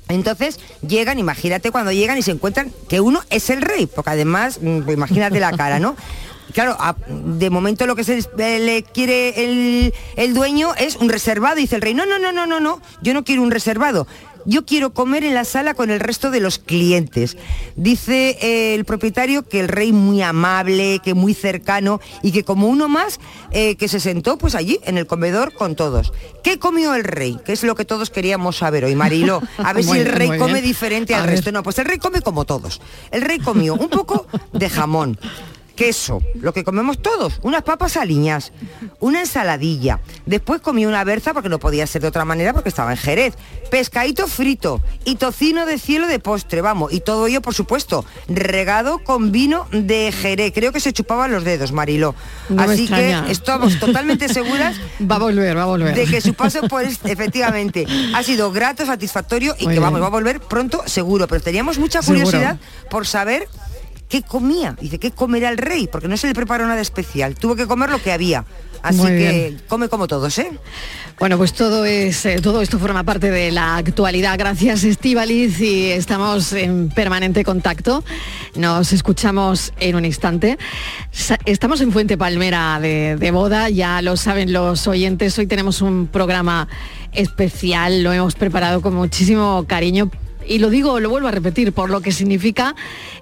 Entonces 0.09 0.61
llegan, 0.87 1.19
imagínate 1.19 1.71
cuando 1.71 1.93
llegan 1.93 2.19
y 2.19 2.23
se 2.23 2.33
encuentran 2.33 2.73
que 2.89 3.01
uno 3.01 3.23
es 3.31 3.51
el 3.51 3.63
rey, 3.63 3.87
porque 3.87 4.11
además, 4.11 4.59
mm, 4.61 4.81
pues 4.83 4.97
imagínate 4.97 5.41
la 5.41 5.53
cara, 5.53 5.79
¿no? 5.79 5.97
claro, 6.53 6.77
de 7.09 7.51
momento 7.51 7.87
lo 7.87 7.97
que 7.97 8.05
se 8.05 8.21
le 8.37 8.83
quiere 8.83 9.45
el, 9.45 9.95
el, 10.17 10.35
dueño 10.35 10.75
es 10.77 10.97
un 10.97 11.09
reservado. 11.09 11.57
dice 11.57 11.77
el 11.77 11.83
rey, 11.83 11.95
no, 11.95 12.07
no, 12.07 12.19
no, 12.19 12.33
no, 12.33 12.47
no, 12.47 12.61
no, 12.61 12.81
yo 13.03 13.15
no 13.15 13.25
quiero 13.25 13.43
un 13.43 13.51
reservado 13.51 14.07
yo 14.47 14.65
quiero 14.65 14.93
comer 14.93 15.25
en 15.25 15.35
la 15.35 15.45
sala 15.45 15.75
con 15.75 15.91
el 15.91 16.01
resto 16.01 16.31
de 16.31 16.41
los 16.41 16.59
clientes. 16.59 17.37
Dice 17.77 18.39
eh, 18.41 18.75
el 18.75 18.85
propietario 18.85 19.47
que 19.49 19.61
el 19.61 19.69
rey 19.69 19.93
muy 19.93 20.23
amable, 20.23 21.01
que 21.03 21.15
muy 21.15 21.35
cercano 21.35 22.01
y 22.23 22.33
que 22.33 22.45
como 22.45 22.69
uno 22.69 22.89
más 22.89 23.21
eh, 23.51 23.77
que 23.77 23.89
se 23.89 24.01
sentó 24.01 24.39
pues 24.39 24.55
allí 24.55 24.81
en 24.85 24.99
el 24.99 25.07
comedor 25.07 25.53
con 25.55 25.77
todos. 25.77 26.13
¿Qué 26.43 26.59
comió 26.59 26.95
el 26.95 27.05
rey? 27.05 27.39
Que 27.45 27.53
es 27.53 27.63
lo 27.63 27.75
que 27.75 27.85
todos 27.85 28.11
queríamos 28.11 28.57
saber 28.57 28.85
hoy, 28.85 28.95
Marilo. 28.95 29.43
A 29.59 29.73
ver 29.73 29.85
si 29.85 29.99
el 29.99 30.07
rey 30.07 30.39
come 30.39 30.63
diferente 30.63 31.15
al 31.15 31.27
resto. 31.27 31.53
No, 31.53 31.63
pues 31.63 31.79
el 31.79 31.85
rey 31.85 31.99
come 31.99 32.23
como 32.23 32.45
todos. 32.45 32.81
El 33.11 33.23
rey 33.23 33.39
comió 33.39 33.75
un 33.75 33.89
poco 33.89 34.27
de 34.53 34.69
jamón, 34.69 35.19
queso, 35.73 36.23
lo 36.41 36.53
que 36.53 36.65
comemos 36.65 37.01
todos, 37.01 37.41
unas 37.43 37.63
papas 37.63 37.97
aliñas, 37.97 38.53
una 39.01 39.21
ensaladilla. 39.21 40.01
Después 40.27 40.61
comí 40.61 40.87
una 40.87 41.05
berza 41.05 41.33
porque 41.33 41.49
no 41.49 41.59
podía 41.59 41.87
ser 41.87 42.03
de 42.03 42.09
otra 42.09 42.25
manera 42.25 42.53
porque 42.53 42.69
estaba 42.69 42.93
en 42.93 42.97
Jerez. 42.97 43.35
Pescadito 43.71 44.27
frito 44.27 44.83
y 45.05 45.17
tocino 45.17 45.67
de 45.67 45.79
cielo 45.79 46.07
de 46.07 46.19
postre, 46.19 46.61
vamos. 46.61 46.93
Y 46.93 47.01
todo 47.01 47.27
ello, 47.27 47.41
por 47.41 47.55
supuesto, 47.55 48.05
regado 48.29 48.99
con 48.99 49.33
vino 49.33 49.67
de 49.73 50.13
Jerez. 50.13 50.53
Creo 50.55 50.73
que 50.73 50.81
se 50.81 50.93
chupaban 50.93 51.33
los 51.33 51.45
dedos, 51.45 51.73
Mariló. 51.73 52.15
Así 52.59 52.89
que 52.89 53.19
estamos 53.29 53.79
totalmente 53.79 54.29
seguras. 54.33 54.77
va 55.01 55.17
a 55.17 55.21
volver, 55.21 55.57
va 55.57 55.63
a 55.63 55.67
volver. 55.67 55.95
De 55.95 56.07
que 56.07 56.21
su 56.21 56.35
paso, 56.35 56.61
pues, 56.69 56.99
efectivamente, 57.05 57.87
ha 58.15 58.23
sido 58.23 58.53
grato, 58.53 58.85
satisfactorio 58.85 59.55
y 59.59 59.67
que 59.67 59.79
vamos, 59.79 60.03
va 60.03 60.07
a 60.07 60.11
volver 60.11 60.41
pronto 60.41 60.83
seguro. 60.87 61.27
Pero 61.27 61.43
teníamos 61.43 61.79
mucha 61.79 62.03
curiosidad 62.03 62.59
por 62.91 63.07
saber 63.07 63.49
¿qué 64.13 64.21
comía? 64.21 64.77
Dice, 64.79 64.99
¿qué 64.99 65.11
comerá 65.11 65.49
el 65.49 65.57
rey? 65.57 65.89
Porque 65.91 66.07
no 66.07 66.19
se 66.19 66.27
le 66.27 66.35
preparó 66.35 66.67
nada 66.67 66.83
especial. 66.83 67.35
Tuvo 67.35 67.57
que 67.57 67.67
comer 67.67 67.89
lo 67.89 68.03
que 68.03 68.13
había. 68.13 68.45
Así 68.83 69.01
que 69.07 69.57
come 69.69 69.89
como 69.89 70.07
todos, 70.07 70.39
¿eh? 70.39 70.51
Bueno, 71.19 71.39
pues 71.39 71.55
todo 71.55 71.87
es 71.87 72.27
eh, 72.27 72.41
todo 72.43 72.61
esto 72.61 72.79
forma 72.79 73.05
parte 73.05 73.31
de 73.31 73.51
la 73.53 73.77
actualidad. 73.77 74.37
Gracias, 74.39 74.85
Estivaliz, 74.85 75.59
y 75.61 75.93
estamos 75.93 76.53
en 76.53 76.91
permanente 76.91 77.43
contacto. 77.43 78.05
Nos 78.55 78.93
escuchamos 78.93 79.73
en 79.81 79.97
un 79.97 80.05
instante. 80.05 80.59
Estamos 81.47 81.81
en 81.81 81.91
Fuente 81.91 82.19
Palmera 82.19 82.81
de, 82.83 83.17
de 83.17 83.31
boda, 83.31 83.71
ya 83.71 84.03
lo 84.03 84.19
saben 84.19 84.53
los 84.53 84.87
oyentes. 84.89 85.39
Hoy 85.39 85.47
tenemos 85.47 85.81
un 85.81 86.07
programa 86.07 86.69
especial, 87.13 88.03
lo 88.03 88.13
hemos 88.13 88.35
preparado 88.35 88.83
con 88.83 88.95
muchísimo 88.95 89.65
cariño 89.67 90.11
y 90.47 90.59
lo 90.59 90.71
digo, 90.71 91.01
lo 91.01 91.11
vuelvo 91.11 91.29
a 91.29 91.31
repetir, 91.31 91.73
por 91.73 91.91
lo 91.91 92.01
que 92.01 92.13
significa 92.13 92.75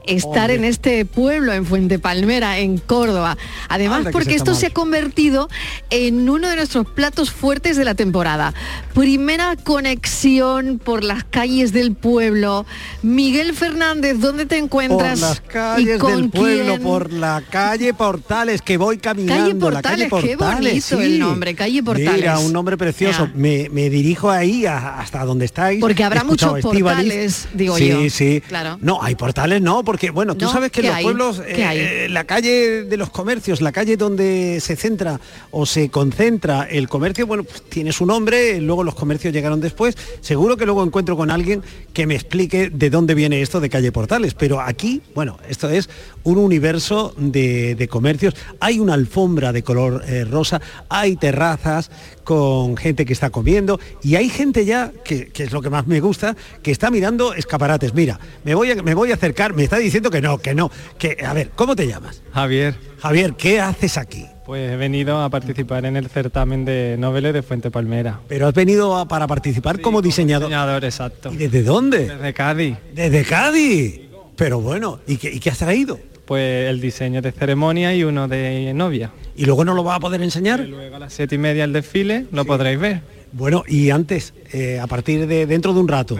estar 0.06 0.50
en 0.50 0.64
este 0.64 1.04
pueblo, 1.04 1.52
en 1.52 1.66
Fuente 1.66 1.98
Palmera, 1.98 2.58
en 2.58 2.78
Córdoba. 2.78 3.36
Además, 3.68 4.06
porque 4.12 4.34
esto 4.34 4.54
se 4.54 4.66
ha 4.66 4.70
convertido 4.70 5.48
en 5.90 6.28
uno 6.28 6.48
de 6.48 6.56
nuestros 6.56 6.86
platos 6.86 7.30
fuertes 7.30 7.76
de 7.76 7.84
la 7.84 7.94
temporada. 7.94 8.54
Primera 8.94 9.56
conexión 9.56 10.80
por 10.82 11.04
las 11.04 11.24
calles 11.24 11.72
del 11.72 11.94
pueblo. 11.94 12.66
Miguel 13.02 13.54
Fernández, 13.54 14.18
¿dónde 14.18 14.46
te 14.46 14.58
encuentras? 14.58 15.20
Por 15.20 15.28
las 15.28 15.40
calles 15.40 16.00
del 16.02 16.30
pueblo, 16.30 16.80
por 16.80 17.12
la 17.12 17.42
calle 17.48 17.94
Portales, 17.94 18.62
que 18.62 18.76
voy 18.76 18.98
caminando. 18.98 19.70
Calle 19.82 20.08
Portales, 20.08 20.10
qué 20.22 20.36
bonito 20.36 21.00
el 21.00 21.18
nombre, 21.18 21.54
calle 21.54 21.82
Portales. 21.82 22.14
Mira, 22.14 22.38
un 22.38 22.52
nombre 22.52 22.76
precioso. 22.76 23.28
Me, 23.34 23.68
dirijo 23.90 24.30
ahí 24.30 24.66
hasta 24.66 25.24
donde 25.24 25.44
estáis. 25.44 25.80
Porque 25.80 26.04
habrá 26.04 26.24
muchos 26.24 26.60
portales, 26.60 27.09
digo 27.54 27.78
yo. 27.78 28.00
Sí, 28.00 28.10
sí. 28.10 28.42
Claro. 28.46 28.78
No, 28.80 29.02
hay 29.02 29.14
portales, 29.14 29.60
no, 29.60 29.84
porque, 29.84 30.10
bueno, 30.10 30.36
tú 30.36 30.48
sabes 30.48 30.70
que 30.70 30.80
en 30.80 30.86
los 30.88 31.00
pueblos, 31.00 31.42
eh, 31.46 32.08
la 32.10 32.24
calle 32.24 32.84
de 32.84 32.96
los 32.96 33.10
comercios, 33.10 33.60
la 33.60 33.72
calle 33.72 33.96
donde 33.96 34.58
se 34.60 34.76
centra 34.76 35.20
o 35.50 35.66
se 35.66 35.88
concentra 35.90 36.64
el 36.64 36.88
comercio, 36.88 37.26
bueno, 37.26 37.44
pues 37.44 37.62
tiene 37.62 37.92
su 37.92 38.06
nombre, 38.06 38.60
luego 38.60 38.84
los 38.84 38.94
comercios 38.94 39.32
llegaron 39.32 39.60
después. 39.60 39.96
Seguro 40.20 40.56
que 40.56 40.66
luego 40.66 40.82
encuentro 40.82 41.16
con 41.16 41.30
alguien 41.30 41.62
que 41.92 42.06
me 42.06 42.14
explique 42.14 42.70
de 42.70 42.90
dónde 42.90 43.14
viene 43.14 43.42
esto 43.42 43.60
de 43.60 43.68
calle 43.68 43.92
Portales. 43.92 44.34
Pero 44.34 44.60
aquí, 44.60 45.02
bueno, 45.14 45.38
esto 45.48 45.68
es 45.68 45.88
un 46.24 46.38
universo 46.38 47.14
de, 47.16 47.88
comercios. 47.90 48.34
Hay 48.60 48.78
una 48.78 48.94
alfombra 48.94 49.52
de 49.52 49.62
color 49.62 50.04
eh, 50.06 50.24
rosa, 50.24 50.60
hay 50.88 51.16
terrazas 51.16 51.90
con 52.24 52.76
gente 52.76 53.04
que 53.04 53.12
está 53.12 53.30
comiendo 53.30 53.80
y 54.02 54.14
hay 54.14 54.28
gente 54.28 54.64
ya, 54.64 54.92
que, 55.04 55.32
es 55.34 55.52
lo 55.52 55.62
que 55.62 55.70
más 55.70 55.86
me 55.86 56.00
gusta, 56.00 56.36
que 56.62 56.70
está 56.70 56.90
mirando 56.90 56.99
escaparates. 57.36 57.94
Mira, 57.94 58.18
me 58.44 58.54
voy, 58.54 58.70
a, 58.70 58.82
me 58.82 58.94
voy 58.94 59.10
a 59.10 59.14
acercar, 59.14 59.54
me 59.54 59.64
está 59.64 59.78
diciendo 59.78 60.10
que 60.10 60.20
no, 60.20 60.38
que 60.38 60.54
no, 60.54 60.70
que, 60.98 61.16
a 61.24 61.32
ver, 61.32 61.50
¿cómo 61.54 61.74
te 61.76 61.86
llamas? 61.86 62.22
Javier. 62.32 62.74
Javier, 63.00 63.34
¿qué 63.34 63.60
haces 63.60 63.96
aquí? 63.96 64.26
Pues 64.44 64.72
he 64.72 64.76
venido 64.76 65.20
a 65.20 65.30
participar 65.30 65.84
en 65.86 65.96
el 65.96 66.08
certamen 66.08 66.64
de 66.64 66.96
noveles 66.98 67.32
de 67.32 67.42
Fuente 67.42 67.70
Palmera. 67.70 68.20
Pero 68.28 68.48
has 68.48 68.54
venido 68.54 69.06
para 69.06 69.26
participar 69.26 69.80
como 69.80 70.02
diseñador. 70.02 70.48
diseñador, 70.48 70.84
exacto. 70.84 71.32
¿Y 71.32 71.36
desde 71.36 71.62
dónde? 71.62 72.08
Desde 72.08 72.34
Cádiz. 72.34 72.76
Desde 72.92 73.24
Cádiz. 73.24 74.00
Pero 74.36 74.60
bueno, 74.60 75.00
¿y 75.06 75.18
qué, 75.18 75.32
y 75.32 75.38
qué 75.38 75.50
has 75.50 75.58
traído? 75.58 76.00
Pues 76.26 76.68
el 76.68 76.80
diseño 76.80 77.22
de 77.22 77.32
ceremonia 77.32 77.94
y 77.94 78.04
uno 78.04 78.26
de 78.28 78.72
novia. 78.74 79.12
¿Y 79.36 79.44
luego 79.44 79.64
no 79.64 79.74
lo 79.74 79.84
va 79.84 79.96
a 79.96 80.00
poder 80.00 80.22
enseñar? 80.22 80.60
luego 80.60 80.96
a 80.96 80.98
las 80.98 81.12
siete 81.12 81.34
y 81.34 81.38
media 81.38 81.64
el 81.64 81.72
desfile 81.72 82.26
lo 82.32 82.44
podréis 82.44 82.78
ver. 82.78 83.02
Bueno, 83.32 83.62
y 83.66 83.90
antes, 83.90 84.34
eh, 84.52 84.80
a 84.80 84.86
partir 84.86 85.26
de 85.26 85.46
dentro 85.46 85.72
de 85.72 85.80
un 85.80 85.88
rato, 85.88 86.18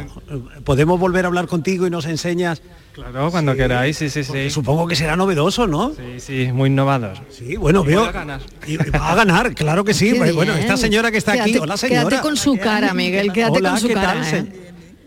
¿podemos 0.64 0.98
volver 1.00 1.24
a 1.24 1.28
hablar 1.28 1.46
contigo 1.46 1.86
y 1.86 1.90
nos 1.90 2.06
enseñas? 2.06 2.62
Claro, 2.92 3.30
cuando 3.30 3.54
queráis, 3.56 3.96
sí, 3.96 4.10
sí, 4.10 4.24
sí. 4.24 4.50
Supongo 4.50 4.86
que 4.86 4.94
será 4.94 5.16
novedoso, 5.16 5.66
¿no? 5.66 5.92
Sí, 5.94 6.18
sí, 6.18 6.52
muy 6.52 6.68
innovador. 6.68 7.18
Sí, 7.30 7.56
bueno, 7.56 7.82
veo... 7.82 8.02
Va 8.02 8.08
a 8.08 8.12
ganar. 8.12 8.40
Y 8.66 8.76
va 8.76 9.12
a 9.12 9.14
ganar, 9.14 9.54
claro 9.54 9.84
que 9.84 9.94
sí. 9.94 10.12
bueno, 10.34 10.54
esta 10.54 10.76
señora 10.76 11.10
que 11.10 11.18
está 11.18 11.32
aquí, 11.42 11.56
hola 11.56 11.76
señora. 11.76 12.08
Quédate 12.08 12.22
con 12.22 12.36
su 12.36 12.56
cara, 12.56 12.94
Miguel, 12.94 13.32
quédate 13.32 13.60
con 13.60 13.78
su 13.78 13.88
cara. 13.88 14.38
¿eh? 14.38 14.46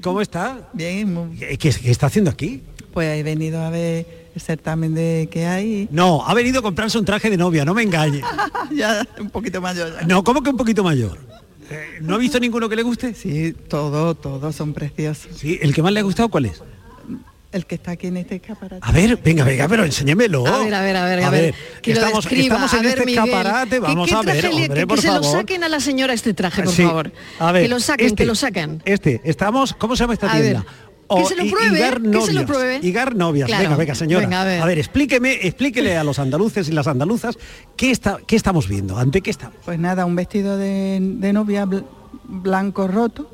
¿Cómo 0.01 0.21
está? 0.21 0.69
Bien. 0.73 1.13
Muy... 1.13 1.37
¿Qué, 1.37 1.57
¿Qué, 1.57 1.69
está 1.69 2.07
haciendo 2.07 2.29
aquí? 2.29 2.61
Pues 2.93 3.17
he 3.17 3.23
venido 3.23 3.61
a 3.61 3.69
ver 3.69 4.29
el 4.35 4.41
certamen 4.41 4.93
de 4.93 5.29
que 5.31 5.45
hay. 5.45 5.87
No, 5.91 6.25
ha 6.27 6.33
venido 6.33 6.59
a 6.59 6.61
comprarse 6.61 6.97
un 6.97 7.05
traje 7.05 7.29
de 7.29 7.37
novia, 7.37 7.63
no 7.63 7.73
me 7.73 7.83
engañe. 7.83 8.21
ya, 8.75 9.07
un 9.19 9.29
poquito 9.29 9.61
mayor. 9.61 10.05
No, 10.05 10.23
¿cómo 10.23 10.43
que 10.43 10.49
un 10.49 10.57
poquito 10.57 10.83
mayor? 10.83 11.17
Eh, 11.69 11.99
¿No 12.01 12.15
ha 12.15 12.17
visto 12.17 12.39
ninguno 12.39 12.69
que 12.69 12.75
le 12.75 12.83
guste? 12.83 13.13
Sí, 13.13 13.53
todos, 13.67 14.19
todos 14.21 14.55
son 14.55 14.73
preciosos. 14.73 15.37
Sí, 15.37 15.59
¿el 15.61 15.73
que 15.73 15.81
más 15.81 15.91
le 15.91 15.99
ha 15.99 16.03
gustado 16.03 16.29
cuál 16.29 16.45
es? 16.45 16.61
El 17.51 17.67
que 17.67 17.75
está 17.75 17.91
aquí 17.91 18.07
en 18.07 18.17
este 18.17 18.37
escaparate. 18.37 18.79
A 18.81 18.91
ver, 18.91 19.15
venga, 19.17 19.43
venga, 19.43 19.67
pero 19.67 19.85
enséñemelo. 19.85 20.47
A 20.47 20.63
ver, 20.63 20.73
a 20.73 20.81
ver, 20.81 20.95
a 20.97 21.05
ver, 21.05 21.23
a, 21.23 21.29
ver. 21.29 21.55
Que 21.83 21.91
estamos, 21.91 22.25
estamos 22.25 22.73
en 22.73 22.85
este 22.85 23.11
escaparate, 23.11 23.79
vamos 23.79 24.11
a 24.11 24.21
ver, 24.23 24.45
hombre, 24.47 24.87
que, 24.87 24.97
se 24.97 25.07
lo 25.07 25.21
saquen 25.21 25.63
a 25.63 25.69
la 25.69 25.79
señora 25.79 26.13
este 26.13 26.33
traje, 26.33 26.63
por 26.63 26.73
favor. 26.73 27.11
A 27.37 27.51
ver, 27.51 27.63
que 27.63 27.69
lo 27.69 27.79
saquen, 27.79 28.07
este, 28.07 28.15
que 28.15 28.25
lo 28.25 28.33
saquen. 28.33 28.81
Este, 28.85 29.21
estamos, 29.23 29.75
¿cómo 29.75 29.95
se 29.95 30.03
llama 30.03 30.13
esta 30.13 30.31
tienda? 30.31 30.65
Que 31.09 31.25
se 31.25 31.35
lo 31.35 31.49
pruebe, 31.49 31.77
Igar 31.77 32.01
novias, 32.01 32.25
que 32.25 32.27
se 32.27 32.33
lo 32.33 32.45
pruebe. 32.45 32.79
Igar 32.81 33.15
novias. 33.15 33.49
Venga, 33.49 33.75
venga, 33.75 33.95
señora. 33.95 34.41
a, 34.41 34.65
ver. 34.65 34.77
explíqueme, 34.77 35.33
explíquele 35.41 35.97
a 35.97 36.03
los 36.03 36.19
andaluces 36.19 36.69
y 36.69 36.71
las 36.71 36.87
andaluzas 36.87 37.37
qué 37.75 37.91
está, 37.91 38.17
qué 38.25 38.35
estamos 38.35 38.67
viendo, 38.67 38.97
ante 38.97 39.21
qué 39.21 39.31
estamos. 39.31 39.57
Pues 39.65 39.79
nada, 39.79 40.05
un 40.05 40.15
vestido 40.15 40.57
de, 40.57 40.99
de 41.01 41.33
novia 41.33 41.67
blanco 42.23 42.87
roto, 42.87 43.31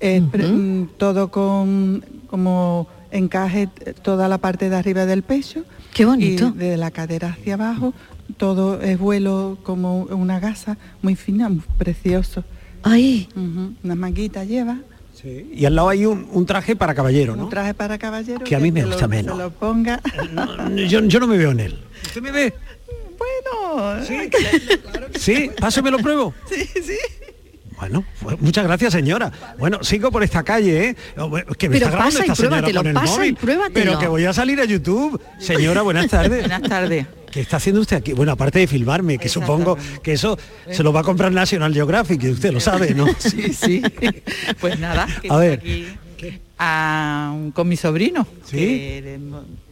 mm, 0.00 0.84
todo 0.96 1.30
con 1.30 2.04
como 2.28 2.88
encaje 3.10 3.68
toda 4.02 4.28
la 4.28 4.38
parte 4.38 4.70
de 4.70 4.76
arriba 4.76 5.06
del 5.06 5.22
pecho. 5.22 5.64
Qué 5.94 6.04
bonito. 6.04 6.52
Y 6.54 6.58
de 6.58 6.76
la 6.76 6.90
cadera 6.90 7.28
hacia 7.28 7.54
abajo, 7.54 7.94
todo 8.36 8.80
es 8.80 8.98
vuelo 8.98 9.58
como 9.62 10.02
una 10.02 10.40
gasa 10.40 10.76
muy 11.02 11.16
fina, 11.16 11.48
muy 11.48 11.62
precioso. 11.78 12.44
Ay. 12.82 13.28
Una 13.82 13.94
manguita 13.94 14.44
lleva. 14.44 14.78
Sí. 15.20 15.50
Y 15.54 15.64
al 15.64 15.74
lado 15.74 15.88
hay 15.88 16.04
un, 16.04 16.46
traje 16.46 16.76
para 16.76 16.94
caballero, 16.94 17.36
¿no? 17.36 17.44
Un 17.44 17.50
traje 17.50 17.72
para 17.74 17.98
caballero. 17.98 18.44
Que 18.44 18.54
a 18.54 18.58
mí 18.58 18.70
me 18.70 18.84
gusta 18.84 19.08
menos. 19.08 19.36
lo 19.36 19.50
ponga. 19.50 20.00
yo, 20.74 21.00
no 21.00 21.26
me 21.26 21.38
veo 21.38 21.52
en 21.52 21.60
él. 21.60 21.84
¿Usted 22.04 22.20
me 22.20 22.30
ve? 22.30 22.54
Bueno. 23.18 24.04
Sí, 24.04 24.28
claro 24.28 25.06
¿Sí? 25.18 25.50
¿Pásame 25.58 25.90
lo 25.90 25.98
pruebo? 25.98 26.34
Sí, 26.50 26.66
sí. 26.82 26.98
Bueno, 27.76 28.04
pues 28.22 28.40
muchas 28.40 28.64
gracias 28.64 28.92
señora. 28.92 29.30
Bueno, 29.58 29.82
sigo 29.82 30.10
por 30.10 30.22
esta 30.22 30.42
calle, 30.42 30.88
¿eh? 30.88 30.96
Que 31.58 31.68
me 31.68 31.74
pero 31.74 31.86
está 31.86 31.90
grabando 31.90 32.20
esta 32.20 32.34
señora 32.34 32.72
con 32.72 32.86
el 32.86 32.94
móvil. 32.94 33.38
Pero 33.72 33.98
que 33.98 34.08
voy 34.08 34.24
a 34.24 34.32
salir 34.32 34.60
a 34.60 34.64
YouTube. 34.64 35.20
Señora, 35.38 35.82
buenas 35.82 36.08
tardes. 36.08 36.40
buenas 36.48 36.62
tardes. 36.62 37.06
¿Qué 37.30 37.40
está 37.40 37.58
haciendo 37.58 37.82
usted 37.82 37.98
aquí? 37.98 38.14
Bueno, 38.14 38.32
aparte 38.32 38.60
de 38.60 38.66
filmarme, 38.66 39.18
que 39.18 39.28
supongo 39.28 39.76
que 40.02 40.12
eso 40.12 40.38
se 40.70 40.82
lo 40.82 40.92
va 40.92 41.00
a 41.00 41.02
comprar 41.02 41.32
National 41.32 41.74
Geographic, 41.74 42.22
y 42.22 42.30
usted 42.30 42.50
lo 42.50 42.60
sabe, 42.60 42.94
¿no? 42.94 43.06
sí, 43.18 43.52
sí. 43.52 43.82
Pues 44.60 44.78
nada, 44.78 45.06
a 45.28 45.36
ver 45.36 45.60
con 47.52 47.68
mi 47.68 47.76
sobrino, 47.76 48.26
que 48.50 49.18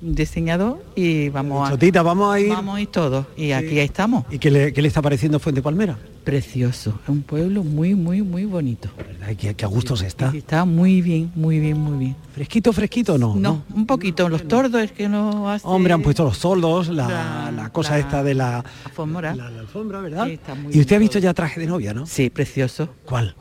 diseñador, 0.01 0.85
y 0.95 1.29
vamos 1.31 1.71
a... 1.71 2.03
vamos 2.03 2.35
a 2.35 2.41
ir... 2.41 2.49
Vamos 2.51 2.77
a 2.77 2.81
ir 2.81 2.89
todos, 2.89 3.27
y 3.37 3.53
aquí 3.53 3.79
estamos. 3.79 4.25
¿Y 4.31 4.39
qué 4.39 4.51
le, 4.51 4.73
qué 4.73 4.83
le, 4.83 4.89
está 4.89 5.01
pareciendo 5.01 5.39
Fuente 5.39 5.63
Palmera? 5.63 5.99
Precioso, 6.25 6.99
es 7.03 7.09
un 7.09 7.23
pueblo 7.23 7.63
muy, 7.63 7.95
muy, 7.95 8.23
muy 8.23 8.45
bonito. 8.45 8.89
¿Verdad? 8.97 9.37
¿Qué, 9.37 9.65
a 9.65 9.69
gusto 9.69 9.97
se 9.97 10.07
está? 10.07 10.33
Está 10.35 10.65
muy 10.65 11.03
bien, 11.03 11.31
muy 11.35 11.59
bien, 11.59 11.79
muy 11.79 11.99
bien. 11.99 12.17
¿Fresquito, 12.35 12.73
fresquito 12.73 13.19
no? 13.19 13.35
No, 13.37 13.63
un 13.75 13.87
poquito, 13.87 14.29
los 14.29 14.47
tordos 14.49 14.83
es 14.83 14.93
que 14.93 15.09
no 15.09 15.51
hace... 15.51 15.67
Hombre, 15.67 15.93
han 15.93 16.03
puesto 16.03 16.25
los 16.25 16.39
soldos, 16.39 16.89
la, 16.89 17.71
cosa 17.73 17.99
esta 17.99 18.23
de 18.23 18.35
la... 18.35 18.65
Alfombra. 18.85 19.35
La, 19.35 19.47
alfombra, 19.47 20.01
¿verdad? 20.01 20.29
y 20.71 20.81
usted 20.81 20.97
ha 20.97 20.99
visto 20.99 21.19
ya 21.19 21.35
traje 21.35 21.61
de 21.61 21.67
novia, 21.67 21.95
¿no? 21.95 22.07
Sí, 22.07 22.31
precioso. 22.31 22.89
¿Cuál? 23.05 23.35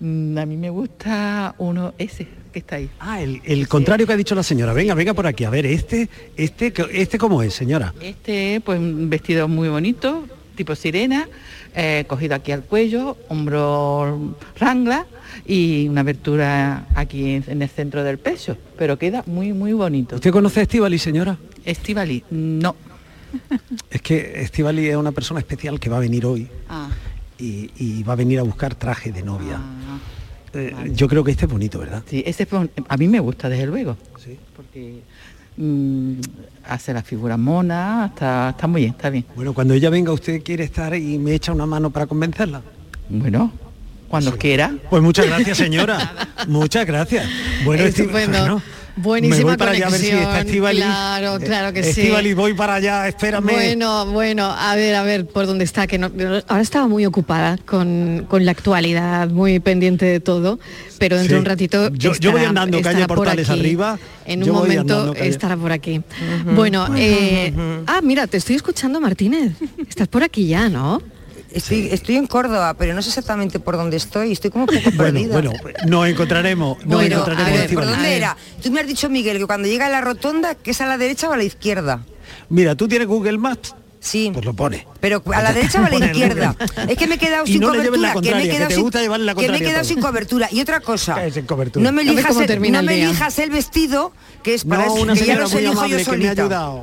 Mm, 0.00 0.38
a 0.38 0.46
mí 0.46 0.56
me 0.56 0.70
gusta 0.70 1.54
uno 1.58 1.94
ese 1.98 2.28
que 2.52 2.60
está 2.60 2.76
ahí. 2.76 2.88
Ah, 3.00 3.20
el, 3.20 3.68
contrario 3.68 4.06
que 4.06 4.12
ha 4.12 4.16
dicho 4.16 4.34
la 4.34 4.42
señora. 4.42 4.72
Venga, 4.72 4.94
venga 4.94 5.14
por 5.14 5.26
aquí. 5.26 5.44
A 5.44 5.50
ver, 5.50 5.66
este, 5.66 6.08
este, 6.36 6.72
este 6.92 7.18
cómo 7.18 7.42
es, 7.42 7.54
señora. 7.54 7.92
Este, 8.00 8.60
pues 8.64 8.78
un 8.78 9.10
vestido 9.10 9.48
muy 9.48 9.68
bonito, 9.68 10.24
tipo 10.56 10.74
sirena, 10.74 11.28
eh, 11.74 12.04
cogido 12.06 12.36
aquí 12.36 12.52
al 12.52 12.62
cuello, 12.62 13.16
hombro 13.28 14.36
rangla 14.58 15.06
y 15.46 15.88
una 15.88 16.02
abertura 16.02 16.86
aquí 16.94 17.42
en, 17.46 17.62
el 17.62 17.68
centro 17.68 18.04
del 18.04 18.18
pecho. 18.18 18.56
Pero 18.76 18.98
queda 18.98 19.24
muy, 19.26 19.52
muy 19.52 19.72
bonito. 19.72 20.16
¿Usted 20.16 20.30
conoce 20.30 20.60
a 20.60 20.62
Estivali, 20.62 20.98
señora? 20.98 21.38
Estivali, 21.64 22.24
no. 22.30 22.76
Es 23.90 24.00
que 24.00 24.42
Estivali 24.42 24.88
es 24.88 24.96
una 24.96 25.12
persona 25.12 25.40
especial 25.40 25.78
que 25.80 25.90
va 25.90 25.98
a 25.98 26.00
venir 26.00 26.24
hoy. 26.24 26.48
Ah. 26.68 26.88
Y, 27.38 28.02
va 28.02 28.14
a 28.14 28.16
venir 28.16 28.38
a 28.38 28.42
buscar 28.42 28.74
traje 28.74 29.12
de 29.12 29.22
novia. 29.22 29.58
Ah. 29.58 29.98
Eh, 30.54 30.74
yo 30.94 31.08
creo 31.08 31.22
que 31.22 31.30
este 31.30 31.44
es 31.44 31.50
bonito, 31.50 31.78
¿verdad? 31.78 32.02
Sí, 32.08 32.22
este 32.26 32.48
a 32.88 32.96
mí 32.96 33.08
me 33.08 33.20
gusta 33.20 33.48
desde 33.48 33.66
luego. 33.66 33.96
Sí. 34.22 34.36
Porque 34.56 35.00
mm, 35.56 36.14
hace 36.64 36.92
la 36.92 37.02
figura 37.02 37.36
mona, 37.36 38.06
está, 38.12 38.50
está 38.50 38.66
muy 38.66 38.82
bien, 38.82 38.92
está 38.92 39.10
bien. 39.10 39.24
Bueno, 39.36 39.52
cuando 39.52 39.74
ella 39.74 39.90
venga, 39.90 40.12
¿usted 40.12 40.42
quiere 40.42 40.64
estar 40.64 40.94
y 40.96 41.18
me 41.18 41.34
echa 41.34 41.52
una 41.52 41.66
mano 41.66 41.90
para 41.90 42.06
convencerla? 42.06 42.62
Bueno, 43.08 43.52
cuando 44.08 44.36
quiera. 44.36 44.74
Pues 44.90 45.02
muchas 45.02 45.26
gracias, 45.26 45.58
señora. 45.58 46.28
muchas 46.48 46.86
gracias. 46.86 47.28
Bueno, 47.64 47.84
Estupendo. 47.84 48.62
Buenísima 48.98 49.36
me 49.36 49.44
voy 49.44 49.56
para 49.56 49.70
allá 49.72 49.86
a 49.86 49.90
ver 49.90 50.00
si 50.00 50.08
está 50.08 50.40
Estivali. 50.40 50.78
Claro, 50.78 51.36
eh, 51.36 51.44
claro 51.44 51.72
que 51.72 51.82
sí. 51.82 52.00
Estivali, 52.00 52.34
voy 52.34 52.54
para 52.54 52.74
allá, 52.74 53.08
espérame. 53.08 53.52
Bueno, 53.52 54.06
bueno, 54.06 54.44
a 54.46 54.74
ver, 54.76 54.94
a 54.94 55.02
ver 55.02 55.26
por 55.26 55.46
dónde 55.46 55.64
está. 55.64 55.86
Que 55.86 55.98
no, 55.98 56.10
ahora 56.48 56.62
estaba 56.62 56.88
muy 56.88 57.06
ocupada 57.06 57.58
con, 57.64 58.26
con, 58.28 58.44
la 58.44 58.52
actualidad, 58.52 59.28
muy 59.28 59.60
pendiente 59.60 60.06
de 60.06 60.20
todo, 60.20 60.58
pero 60.98 61.16
dentro 61.16 61.36
de 61.36 61.40
un 61.40 61.46
ratito 61.46 61.90
yo, 61.92 62.12
yo 62.14 62.32
voy 62.32 62.44
andando 62.44 62.80
calle 62.82 63.06
Portales 63.06 63.48
arriba. 63.50 63.98
En 64.26 64.42
un 64.42 64.50
momento 64.50 65.14
estará 65.14 65.56
por 65.56 65.72
aquí. 65.72 66.02
bueno, 66.54 66.86
eh, 66.96 67.52
ah, 67.86 68.00
mira, 68.02 68.26
te 68.26 68.36
estoy 68.36 68.56
escuchando, 68.56 69.00
Martínez. 69.00 69.52
Estás 69.88 70.08
por 70.08 70.22
aquí 70.22 70.46
ya, 70.48 70.68
¿no? 70.68 71.00
Estoy, 71.50 71.88
estoy 71.90 72.16
en 72.16 72.26
Córdoba, 72.26 72.74
pero 72.74 72.94
no 72.94 73.02
sé 73.02 73.08
exactamente 73.08 73.58
por 73.58 73.76
dónde 73.76 73.96
estoy. 73.96 74.32
Estoy 74.32 74.50
como 74.50 74.64
un 74.64 74.74
poco 74.74 74.90
perdida. 74.96 75.32
Bueno, 75.32 75.52
nos 75.86 76.08
encontraremos. 76.08 76.84
No 76.84 77.00
encontraremos 77.00 77.72
¿Por 77.72 77.86
dónde 77.86 78.16
era? 78.16 78.36
Tú 78.62 78.70
me 78.70 78.80
has 78.80 78.86
dicho, 78.86 79.08
Miguel, 79.08 79.38
que 79.38 79.46
cuando 79.46 79.68
llega 79.68 79.86
a 79.86 79.90
la 79.90 80.00
rotonda, 80.00 80.54
que 80.54 80.72
es 80.72 80.80
a 80.80 80.86
la 80.86 80.98
derecha 80.98 81.28
o 81.28 81.32
a 81.32 81.36
la 81.36 81.44
izquierda. 81.44 82.04
Mira, 82.48 82.74
tú 82.74 82.88
tienes 82.88 83.08
Google 83.08 83.38
Maps. 83.38 83.74
Sí. 84.00 84.30
Pues 84.32 84.44
lo 84.44 84.54
pone. 84.54 84.86
Pero 85.00 85.22
a 85.34 85.42
la 85.42 85.52
derecha 85.52 85.80
o 85.80 85.84
a 85.84 85.90
la 85.90 86.06
izquierda. 86.06 86.56
Es 86.88 86.96
que 86.96 87.06
me 87.06 87.16
he 87.16 87.18
quedado 87.18 87.46
sin 87.46 87.60
cobertura. 87.60 88.14
que 88.14 88.34
me 88.34 88.44
he 88.44 88.48
quedado, 88.48 88.70
sin, 88.70 88.90
que 88.90 89.48
me 89.48 89.56
he 89.56 89.60
quedado 89.60 89.84
sin 89.84 90.00
cobertura. 90.00 90.48
Y 90.52 90.60
otra 90.60 90.80
cosa. 90.80 91.16
No 91.76 91.92
me 91.92 92.02
elijas, 92.02 92.36
el, 92.36 92.72
no 92.72 92.82
me 92.82 92.94
elijas 92.94 93.38
el 93.38 93.50
vestido, 93.50 94.12
que 94.42 94.54
es 94.54 94.64
para 94.64 94.86
no, 94.86 94.94
una 94.94 95.14
que 95.14 95.26
ya 95.26 95.38
los 95.38 95.52
elijo 95.52 95.86
yo 95.86 95.98
solita. 96.00 96.82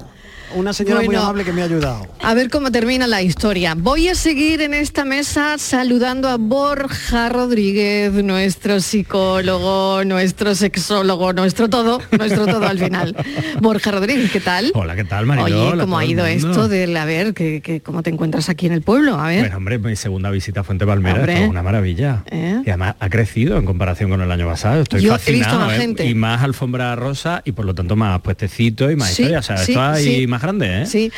Que 0.56 0.62
una 0.62 0.72
señora 0.72 1.02
muy 1.02 1.14
amable 1.14 1.44
que 1.44 1.52
me 1.52 1.62
ha 1.62 1.66
ayudado. 1.66 2.08
A 2.22 2.34
ver 2.34 2.50
cómo 2.50 2.72
termina 2.72 3.08
la 3.08 3.22
historia. 3.22 3.76
Voy 3.76 4.08
a 4.08 4.16
seguir 4.16 4.62
en 4.62 4.74
esta 4.74 5.04
mesa 5.04 5.58
saludando 5.58 6.30
a 6.30 6.38
Borja 6.38 7.28
Rodríguez, 7.28 8.14
nuestro 8.14 8.80
psicólogo, 8.80 10.06
nuestro 10.06 10.56
sexólogo, 10.56 11.34
nuestro 11.34 11.70
todo, 11.70 12.00
nuestro 12.18 12.46
todo 12.46 12.66
al 12.66 12.80
final. 12.80 13.18
Borja 13.62 13.92
Rodríguez, 13.92 14.32
¿qué 14.32 14.40
tal? 14.40 14.72
Hola, 14.76 14.96
¿qué 14.96 15.04
tal, 15.04 15.26
Mariló? 15.26 15.72
Oye, 15.72 15.78
¿cómo 15.78 15.98
ha 15.98 16.06
ido 16.06 16.26
esto 16.26 16.70
del, 16.70 16.96
a 16.96 17.04
ver, 17.04 17.34
que, 17.34 17.82
cómo 17.84 18.02
te 18.02 18.12
encuentras 18.12 18.48
aquí 18.48 18.66
en 18.66 18.72
el 18.72 18.82
pueblo? 18.82 19.20
A 19.20 19.28
ver. 19.28 19.42
Pues 19.42 19.56
hombre, 19.56 19.78
mi 19.78 19.98
segunda 19.98 20.32
visita 20.32 20.62
a 20.62 20.64
Fuente 20.64 20.86
Palmera 20.86 21.34
es 21.34 21.50
una 21.50 21.64
maravilla. 21.64 22.24
¿Eh? 22.32 22.62
Y 22.66 22.70
además 22.70 22.96
ha 23.02 23.10
crecido 23.10 23.58
en 23.58 23.66
comparación 23.66 24.10
con 24.10 24.22
el 24.22 24.32
año 24.32 24.48
pasado. 24.48 24.82
Estoy 24.82 25.02
Yo 25.02 25.12
fascinado. 25.12 25.70
¿eh? 25.70 25.78
gente. 25.78 26.06
Y 26.06 26.16
más 26.16 26.44
alfombra 26.44 26.96
rosa 26.96 27.42
y 27.44 27.52
por 27.52 27.66
lo 27.66 27.76
tanto 27.76 27.98
más 27.98 28.22
puestecito 28.22 28.90
y 28.90 28.96
más 28.96 29.12
historia. 29.12 29.40
O 29.40 29.44
sea, 29.44 29.58
esto 29.58 29.82
hay 29.82 30.26
más 30.28 30.45
grande, 30.46 30.84
¿eh? 30.84 30.86
Sí, 30.86 31.12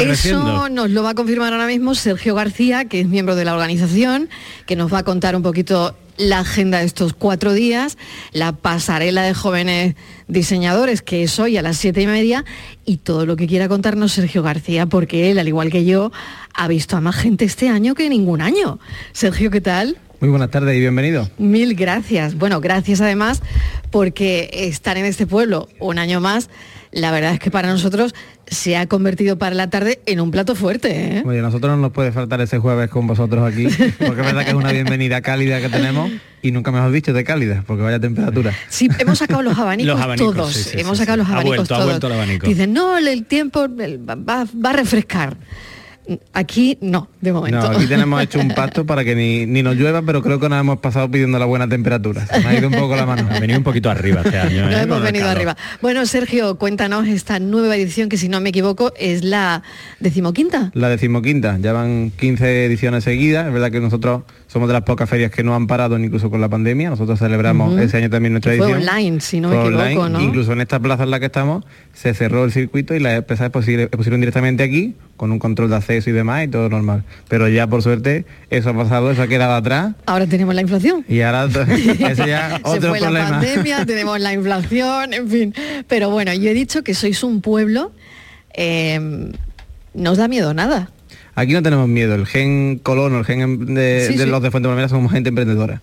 eso 0.00 0.68
nos 0.68 0.90
lo 0.90 1.02
va 1.02 1.10
a 1.10 1.14
confirmar 1.14 1.52
ahora 1.52 1.66
mismo 1.66 1.94
Sergio 1.94 2.34
García, 2.34 2.84
que 2.84 3.00
es 3.00 3.06
miembro 3.06 3.36
de 3.36 3.44
la 3.44 3.54
organización, 3.54 4.28
que 4.66 4.76
nos 4.76 4.92
va 4.92 4.98
a 4.98 5.02
contar 5.02 5.36
un 5.36 5.42
poquito 5.42 5.96
la 6.18 6.40
agenda 6.40 6.78
de 6.78 6.84
estos 6.84 7.14
cuatro 7.14 7.52
días, 7.52 7.96
la 8.32 8.52
pasarela 8.52 9.22
de 9.22 9.34
jóvenes 9.34 9.94
diseñadores, 10.28 11.02
que 11.02 11.22
es 11.22 11.38
hoy 11.38 11.56
a 11.56 11.62
las 11.62 11.76
siete 11.78 12.02
y 12.02 12.06
media, 12.06 12.44
y 12.84 12.98
todo 12.98 13.26
lo 13.26 13.36
que 13.36 13.46
quiera 13.46 13.68
contarnos 13.68 14.12
Sergio 14.12 14.42
García, 14.42 14.86
porque 14.86 15.30
él, 15.30 15.38
al 15.38 15.48
igual 15.48 15.70
que 15.70 15.84
yo, 15.84 16.12
ha 16.54 16.68
visto 16.68 16.96
a 16.96 17.00
más 17.00 17.16
gente 17.16 17.44
este 17.44 17.68
año 17.68 17.94
que 17.94 18.08
ningún 18.08 18.40
año. 18.42 18.78
Sergio, 19.12 19.50
¿qué 19.50 19.60
tal? 19.60 19.96
Muy 20.20 20.30
buenas 20.30 20.50
tardes 20.50 20.76
y 20.76 20.78
bienvenido. 20.78 21.28
Mil 21.38 21.74
gracias. 21.74 22.36
Bueno, 22.36 22.60
gracias 22.60 23.00
además 23.00 23.42
porque 23.90 24.48
estar 24.52 24.96
en 24.96 25.04
este 25.04 25.26
pueblo 25.26 25.68
un 25.80 25.98
año 25.98 26.20
más, 26.20 26.48
la 26.92 27.10
verdad 27.10 27.32
es 27.32 27.40
que 27.40 27.50
para 27.50 27.68
nosotros 27.68 28.14
se 28.46 28.76
ha 28.76 28.86
convertido 28.86 29.38
para 29.38 29.54
la 29.54 29.70
tarde 29.70 30.00
en 30.06 30.20
un 30.20 30.30
plato 30.30 30.54
fuerte. 30.54 31.18
¿eh? 31.18 31.22
Oye, 31.24 31.38
a 31.38 31.42
nosotros 31.42 31.74
no 31.74 31.78
nos 31.78 31.92
puede 31.92 32.12
faltar 32.12 32.40
ese 32.42 32.58
jueves 32.58 32.90
con 32.90 33.06
vosotros 33.06 33.50
aquí, 33.50 33.64
porque 33.98 34.20
es 34.20 34.26
verdad 34.26 34.44
que 34.44 34.50
es 34.50 34.54
una 34.54 34.72
bienvenida 34.72 35.22
cálida 35.22 35.60
que 35.60 35.70
tenemos 35.70 36.10
y 36.42 36.50
nunca 36.52 36.70
mejor 36.70 36.92
dicho 36.92 37.12
de 37.12 37.24
cálida, 37.24 37.64
porque 37.66 37.82
vaya 37.82 37.98
temperatura. 37.98 38.54
Sí, 38.68 38.88
hemos 38.98 39.18
sacado 39.18 39.42
los 39.42 39.58
abanicos, 39.58 39.98
todos, 40.16 40.74
hemos 40.74 40.98
sacado 40.98 41.18
los 41.18 41.28
abanicos 41.28 41.66
todos. 41.66 42.00
Dicen, 42.42 42.72
no, 42.72 42.98
el 42.98 43.24
tiempo 43.24 43.66
va 43.68 44.70
a 44.70 44.72
refrescar. 44.72 45.36
Aquí 46.32 46.78
no, 46.80 47.08
de 47.20 47.32
momento. 47.32 47.58
No, 47.58 47.76
aquí 47.76 47.86
tenemos 47.86 48.20
hecho 48.20 48.40
un 48.40 48.48
pacto 48.48 48.84
para 48.84 49.04
que 49.04 49.14
ni, 49.14 49.62
nos 49.62 49.76
llueva, 49.76 50.02
pero 50.02 50.20
creo 50.20 50.40
que 50.40 50.48
nos 50.48 50.58
hemos 50.58 50.78
pasado 50.78 51.08
pidiendo 51.08 51.38
la 51.38 51.44
buena 51.46 51.68
temperatura. 51.68 52.26
Se 52.26 52.40
me 52.40 52.46
ha 52.48 52.58
ido 52.58 52.68
un 52.68 52.74
poco 52.74 52.96
la 52.96 53.06
mano. 53.06 53.28
Ha 53.30 53.38
venido 53.38 53.58
un 53.58 53.64
poquito 53.64 53.88
arriba 53.88 54.22
este 54.24 54.38
año. 54.38 54.68
¿eh? 54.68 54.82
hemos 54.82 55.00
venido 55.00 55.28
arriba. 55.28 55.56
Bueno, 55.80 56.04
Sergio, 56.06 56.58
cuéntanos 56.58 57.06
esta 57.06 57.38
nueva 57.38 57.76
edición 57.76 58.08
que 58.08 58.16
si 58.16 58.28
no 58.28 58.40
me 58.40 58.48
equivoco 58.48 58.92
es 58.96 59.22
la 59.22 59.62
decimoquinta. 60.00 60.72
La 60.74 60.88
decimoquinta, 60.88 61.58
ya 61.60 61.72
van 61.72 62.10
15 62.10 62.66
ediciones 62.66 63.04
seguidas. 63.04 63.46
Es 63.46 63.52
verdad 63.52 63.70
que 63.70 63.80
nosotros 63.80 64.22
somos 64.52 64.68
de 64.68 64.74
las 64.74 64.82
pocas 64.82 65.08
ferias 65.08 65.30
que 65.30 65.42
no 65.42 65.54
han 65.54 65.66
parado 65.66 65.98
incluso 65.98 66.28
con 66.28 66.42
la 66.42 66.48
pandemia. 66.50 66.90
Nosotros 66.90 67.18
celebramos 67.18 67.80
ese 67.80 67.96
año 67.96 68.10
también 68.10 68.34
nuestra 68.34 68.52
edición. 68.52 68.82
Fue 68.82 68.86
online, 68.86 69.20
si 69.22 69.40
no 69.40 69.48
me 69.48 69.58
equivoco, 69.58 70.10
¿no? 70.10 70.20
Incluso 70.20 70.52
en 70.52 70.60
esta 70.60 70.78
plaza 70.78 71.04
en 71.04 71.10
la 71.10 71.20
que 71.20 71.26
estamos 71.26 71.64
se 71.94 72.12
cerró 72.12 72.44
el 72.44 72.52
circuito 72.52 72.94
y 72.94 73.00
las 73.00 73.16
empresas 73.16 73.48
pusieron 73.48 74.20
directamente 74.20 74.62
aquí 74.62 74.94
con 75.16 75.32
un 75.32 75.38
control 75.38 75.70
de 75.70 75.76
acceso 75.76 76.10
y 76.10 76.12
demás 76.12 76.44
y 76.44 76.48
todo 76.48 76.68
normal. 76.68 77.02
Pero 77.28 77.48
ya 77.48 77.66
por 77.66 77.82
suerte 77.82 78.26
eso 78.50 78.68
ha 78.68 78.74
pasado, 78.74 79.10
eso 79.10 79.22
ha 79.22 79.26
quedado 79.26 79.54
atrás. 79.54 79.94
Ahora 80.04 80.26
tenemos 80.26 80.54
la 80.54 80.60
inflación. 80.60 81.02
Y 81.08 81.22
ahora 81.22 81.46
ese 82.10 82.26
ya 82.26 82.60
otro 82.62 82.92
se 82.92 83.00
fue 83.00 83.10
la 83.10 83.30
pandemia, 83.30 83.86
tenemos 83.86 84.20
la 84.20 84.34
inflación, 84.34 85.14
en 85.14 85.30
fin. 85.30 85.54
Pero 85.88 86.10
bueno, 86.10 86.34
yo 86.34 86.50
he 86.50 86.54
dicho 86.54 86.84
que 86.84 86.92
sois 86.92 87.22
un 87.22 87.40
pueblo, 87.40 87.92
eh, 88.52 89.00
no 89.94 90.10
os 90.10 90.18
da 90.18 90.28
miedo 90.28 90.52
nada. 90.52 90.90
Aquí 91.34 91.52
no 91.52 91.62
tenemos 91.62 91.88
miedo, 91.88 92.14
el 92.14 92.26
gen 92.26 92.78
colono, 92.82 93.18
el 93.18 93.24
gen 93.24 93.74
de, 93.74 94.26
los 94.26 94.42
de 94.42 94.50
Fuente 94.50 94.68
Palmera 94.68 94.88
somos 94.88 95.12
gente 95.12 95.30
emprendedora. 95.30 95.80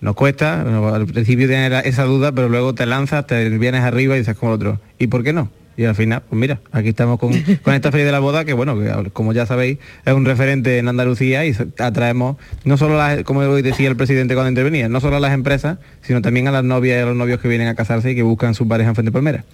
Nos 0.00 0.14
cuesta, 0.14 0.60
al 0.60 1.06
principio 1.06 1.48
tienes 1.48 1.86
esa 1.86 2.04
duda, 2.04 2.32
pero 2.32 2.48
luego 2.48 2.74
te 2.74 2.86
lanzas, 2.86 3.26
te 3.26 3.48
vienes 3.48 3.82
arriba 3.82 4.14
y 4.14 4.18
dices 4.18 4.36
como 4.36 4.52
el 4.52 4.56
otro. 4.56 4.80
¿Y 4.98 5.06
por 5.06 5.24
qué 5.24 5.32
no? 5.32 5.50
Y 5.76 5.84
al 5.84 5.94
final, 5.94 6.22
pues 6.28 6.38
mira, 6.38 6.60
aquí 6.70 6.90
estamos 6.90 7.18
con, 7.18 7.32
esta 7.74 7.90
feria 7.90 8.06
de 8.06 8.12
la 8.12 8.20
boda, 8.20 8.44
que 8.44 8.52
bueno, 8.52 8.78
que 8.78 9.10
como 9.10 9.32
ya 9.32 9.46
sabéis, 9.46 9.78
es 10.04 10.12
un 10.12 10.24
referente 10.24 10.78
en 10.78 10.88
Andalucía 10.88 11.44
y 11.44 11.56
atraemos 11.78 12.36
no 12.64 12.76
solo, 12.76 12.96
las, 12.96 13.24
como 13.24 13.40
hoy 13.40 13.62
decía 13.62 13.88
el 13.88 13.96
presidente 13.96 14.34
cuando 14.34 14.50
intervenía, 14.50 14.88
no 14.88 15.00
solo 15.00 15.16
a 15.16 15.20
las 15.20 15.32
empresas, 15.32 15.78
sino 16.02 16.22
también 16.22 16.46
a 16.46 16.52
las 16.52 16.64
novias 16.64 16.98
y 16.98 17.00
a 17.00 17.06
los 17.06 17.16
novios 17.16 17.40
que 17.40 17.48
vienen 17.48 17.66
a 17.66 17.74
casarse 17.74 18.12
y 18.12 18.14
que 18.14 18.22
buscan 18.22 18.54
su 18.54 18.68
pareja 18.68 18.90
en 18.90 18.94
Fuente 18.94 19.10
Palmera. 19.10 19.44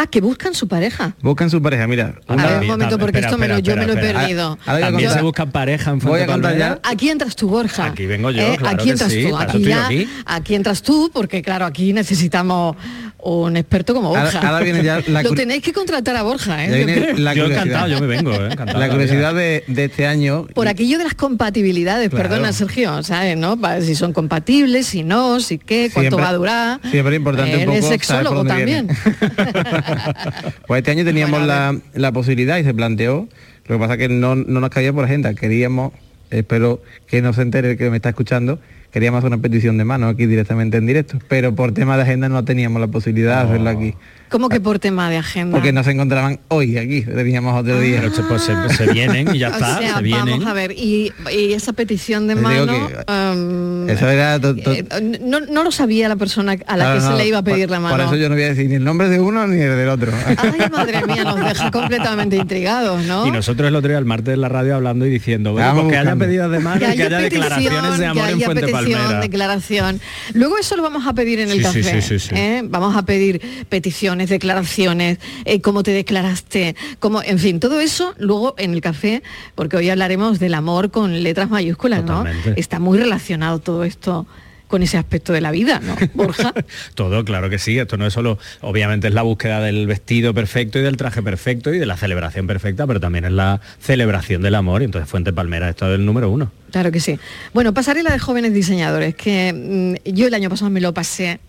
Ah, 0.00 0.06
que 0.06 0.22
buscan 0.22 0.54
su 0.54 0.66
pareja. 0.66 1.14
Buscan 1.20 1.50
su 1.50 1.60
pareja, 1.60 1.86
mira. 1.86 2.14
A 2.26 2.34
ver, 2.34 2.60
un 2.62 2.68
momento, 2.68 2.98
porque 2.98 3.18
esto 3.18 3.36
me 3.36 3.46
lo, 3.48 3.58
yo 3.58 3.76
me 3.76 3.86
lo 3.86 3.92
he 3.92 3.96
perdido. 3.96 4.58
También 4.64 5.10
se 5.10 5.20
buscan 5.20 5.50
pareja 5.50 5.90
en 5.90 5.98
Voy 5.98 6.20
a 6.20 6.26
contar 6.26 6.56
ya. 6.56 6.80
Aquí 6.82 7.10
entras 7.10 7.36
tú, 7.36 7.48
Borja. 7.48 7.84
Aquí 7.84 8.06
vengo 8.06 8.30
yo, 8.30 8.40
¿Eh? 8.40 8.58
Aquí 8.64 8.88
entras 8.88 9.12
tú. 9.12 9.36
Aquí, 9.36 9.62
ya, 9.62 9.90
aquí 10.24 10.54
entras 10.54 10.80
tú, 10.80 11.10
porque 11.12 11.42
claro, 11.42 11.66
aquí 11.66 11.92
necesitamos 11.92 12.76
un 13.22 13.56
experto 13.56 13.94
como 13.94 14.10
Borja. 14.10 14.40
Ahora, 14.40 14.64
viene 14.64 14.82
ya 14.82 15.00
la 15.08 15.22
Lo 15.22 15.32
tenéis 15.32 15.62
que 15.62 15.72
contratar 15.72 16.16
a 16.16 16.22
Borja, 16.22 16.64
¿eh? 16.64 17.14
Yo, 17.16 17.34
yo 17.34 17.46
encantado, 17.46 17.88
yo 17.88 18.00
me 18.00 18.06
vengo, 18.06 18.32
¿eh? 18.32 18.50
La 18.74 18.88
curiosidad 18.88 19.34
de, 19.34 19.64
este 19.68 20.06
año... 20.06 20.46
Por 20.54 20.68
aquello 20.68 20.98
de 20.98 21.04
las 21.04 21.14
compatibilidades, 21.14 22.10
perdona 22.10 22.52
Sergio, 22.52 23.02
¿sabes? 23.02 23.36
¿no? 23.36 23.58
Si 23.80 23.94
son 23.94 24.12
compatibles, 24.12 24.86
si 24.86 25.02
no, 25.02 25.40
si 25.40 25.58
qué, 25.58 25.90
cuánto 25.92 26.16
va 26.16 26.28
a 26.28 26.34
durar. 26.34 26.80
Siempre 26.90 27.16
importante 27.16 27.56
un 27.58 27.74
poco 27.74 27.88
sexólogo 27.88 28.44
también. 28.44 28.88
pues 30.66 30.78
este 30.78 30.90
año 30.90 31.04
teníamos 31.04 31.42
la, 31.46 31.78
la, 31.94 32.12
posibilidad 32.12 32.58
y 32.58 32.64
se 32.64 32.74
planteó, 32.74 33.28
lo 33.66 33.76
que 33.76 33.78
pasa 33.78 33.96
que 33.96 34.08
no, 34.08 34.34
no 34.34 34.60
nos 34.60 34.70
caía 34.70 34.92
por 34.92 35.04
agenda, 35.04 35.34
queríamos, 35.34 35.92
espero 36.30 36.82
que 37.06 37.22
no 37.22 37.32
se 37.32 37.42
entere 37.42 37.72
el 37.72 37.78
que 37.78 37.90
me 37.90 37.96
está 37.96 38.10
escuchando, 38.10 38.58
queríamos 38.92 39.18
hacer 39.18 39.32
una 39.32 39.42
petición 39.42 39.78
de 39.78 39.84
mano 39.84 40.08
aquí 40.08 40.26
directamente 40.26 40.76
en 40.76 40.86
directo, 40.86 41.18
pero 41.28 41.54
por 41.54 41.72
tema 41.72 41.96
de 41.96 42.02
agenda 42.02 42.28
no 42.28 42.44
teníamos 42.44 42.80
la 42.80 42.88
posibilidad 42.88 43.42
de 43.42 43.48
hacerlo 43.48 43.70
aquí. 43.70 43.94
¿Cómo 44.30 44.48
que 44.48 44.60
por 44.60 44.78
tema 44.78 45.10
de 45.10 45.16
agenda? 45.16 45.56
Porque 45.56 45.72
no 45.72 45.82
se 45.82 45.90
encontraban 45.90 46.38
hoy 46.48 46.78
aquí, 46.78 47.02
teníamos 47.02 47.60
otro 47.60 47.76
ah. 47.76 47.80
día. 47.80 48.02
pues 48.28 48.42
se, 48.76 48.86
vienen 48.92 49.34
y 49.34 49.38
ya 49.38 49.48
está, 49.52 49.96
se 49.96 50.02
vienen. 50.02 50.38
Vamos 50.38 50.46
a 50.46 50.52
ver, 50.52 50.72
y, 50.72 51.12
esa 51.30 51.72
petición 51.72 52.28
de 52.28 52.36
mano... 52.36 52.72
Um, 53.08 53.88
eso 53.88 54.08
era 54.08 54.36
eh, 54.36 54.84
no, 55.20 55.40
no, 55.40 55.64
lo 55.64 55.72
sabía 55.72 56.08
la 56.08 56.16
persona 56.16 56.56
a 56.66 56.76
la 56.76 56.94
que 56.94 57.00
se 57.00 57.12
le 57.14 57.26
iba 57.26 57.38
a 57.38 57.42
pedir 57.42 57.70
la 57.70 57.80
mano. 57.80 57.96
Por 57.96 58.04
eso 58.04 58.16
yo 58.16 58.28
no 58.28 58.36
voy 58.36 58.44
a 58.44 58.48
decir 58.50 58.68
ni 58.68 58.76
el 58.76 58.84
nombre 58.84 59.08
de 59.08 59.18
uno 59.18 59.46
ni 59.46 59.60
el 59.60 59.76
del 59.76 59.88
otro. 59.88 60.12
Ay, 60.26 60.36
madre 60.70 61.04
mía, 61.06 61.24
nos 61.24 61.40
deja 61.40 61.70
completamente 61.70 62.36
intrigados, 62.36 63.04
¿no? 63.04 63.26
Y 63.26 63.32
nosotros 63.32 63.68
el 63.68 63.74
otro 63.74 63.88
día, 63.88 63.98
el 63.98 64.04
martes 64.04 64.34
en 64.34 64.40
la 64.40 64.48
radio, 64.48 64.76
hablando 64.76 65.06
y 65.06 65.10
diciendo, 65.10 65.52
bueno, 65.52 65.74
pues 65.74 65.88
que 65.88 65.98
haya 65.98 66.14
pedido 66.16 66.48
de 66.48 66.60
mano, 66.60 66.78
que 66.78 66.86
haya, 66.86 67.18
declaraciones 67.18 67.98
de 67.98 68.06
amor 68.06 68.28
en 68.28 68.40
Fuente 68.40 68.68
Palmera. 68.68 69.20
declaración. 69.20 70.00
Luego 70.34 70.56
eso 70.58 70.76
lo 70.76 70.82
vamos 70.82 71.06
a 71.06 71.14
pedir 71.14 71.40
en 71.40 71.50
el 71.50 71.62
café. 71.62 72.00
¿eh? 72.32 72.62
Vamos 72.64 72.96
a 72.96 73.02
pedir 73.02 73.40
peticiones, 73.68 74.19
declaraciones 74.28 75.18
eh, 75.44 75.60
cómo 75.60 75.82
te 75.82 75.92
declaraste, 75.92 76.76
cómo, 76.98 77.22
en 77.22 77.38
fin, 77.38 77.60
todo 77.60 77.80
eso 77.80 78.14
luego 78.18 78.54
en 78.58 78.72
el 78.72 78.80
café, 78.80 79.22
porque 79.54 79.76
hoy 79.76 79.88
hablaremos 79.90 80.38
del 80.38 80.54
amor 80.54 80.90
con 80.90 81.22
letras 81.22 81.50
mayúsculas, 81.50 82.04
¿no? 82.04 82.24
Está 82.56 82.78
muy 82.78 82.98
relacionado 82.98 83.58
todo 83.58 83.84
esto 83.84 84.26
con 84.70 84.84
ese 84.84 84.96
aspecto 84.96 85.32
de 85.32 85.40
la 85.40 85.50
vida, 85.50 85.80
¿no, 85.82 85.96
Borja? 86.14 86.54
Todo, 86.94 87.24
claro 87.24 87.50
que 87.50 87.58
sí. 87.58 87.76
Esto 87.76 87.96
no 87.96 88.06
es 88.06 88.12
solo, 88.12 88.38
obviamente 88.60 89.08
es 89.08 89.14
la 89.14 89.22
búsqueda 89.22 89.60
del 89.60 89.88
vestido 89.88 90.32
perfecto 90.32 90.78
y 90.78 90.82
del 90.82 90.96
traje 90.96 91.22
perfecto 91.22 91.74
y 91.74 91.78
de 91.78 91.86
la 91.86 91.96
celebración 91.96 92.46
perfecta, 92.46 92.86
pero 92.86 93.00
también 93.00 93.24
es 93.24 93.32
la 93.32 93.60
celebración 93.80 94.42
del 94.42 94.54
amor. 94.54 94.82
Y 94.82 94.84
entonces 94.84 95.10
Fuente 95.10 95.32
Palmera 95.32 95.68
esto 95.68 95.88
es 95.88 95.98
el 95.98 96.06
número 96.06 96.30
uno. 96.30 96.52
Claro 96.70 96.92
que 96.92 97.00
sí. 97.00 97.18
Bueno, 97.52 97.74
pasaré 97.74 98.04
la 98.04 98.12
de 98.12 98.20
jóvenes 98.20 98.54
diseñadores, 98.54 99.16
que 99.16 99.96
mm, 100.06 100.08
yo 100.08 100.28
el 100.28 100.34
año 100.34 100.48
pasado 100.48 100.70
me 100.70 100.80
lo 100.80 100.94
pasé 100.94 101.40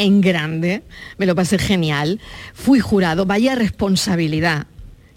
en 0.00 0.20
grande, 0.20 0.82
me 1.18 1.26
lo 1.26 1.34
pasé 1.34 1.58
genial, 1.58 2.20
fui 2.54 2.80
jurado, 2.80 3.26
vaya 3.26 3.54
responsabilidad. 3.54 4.66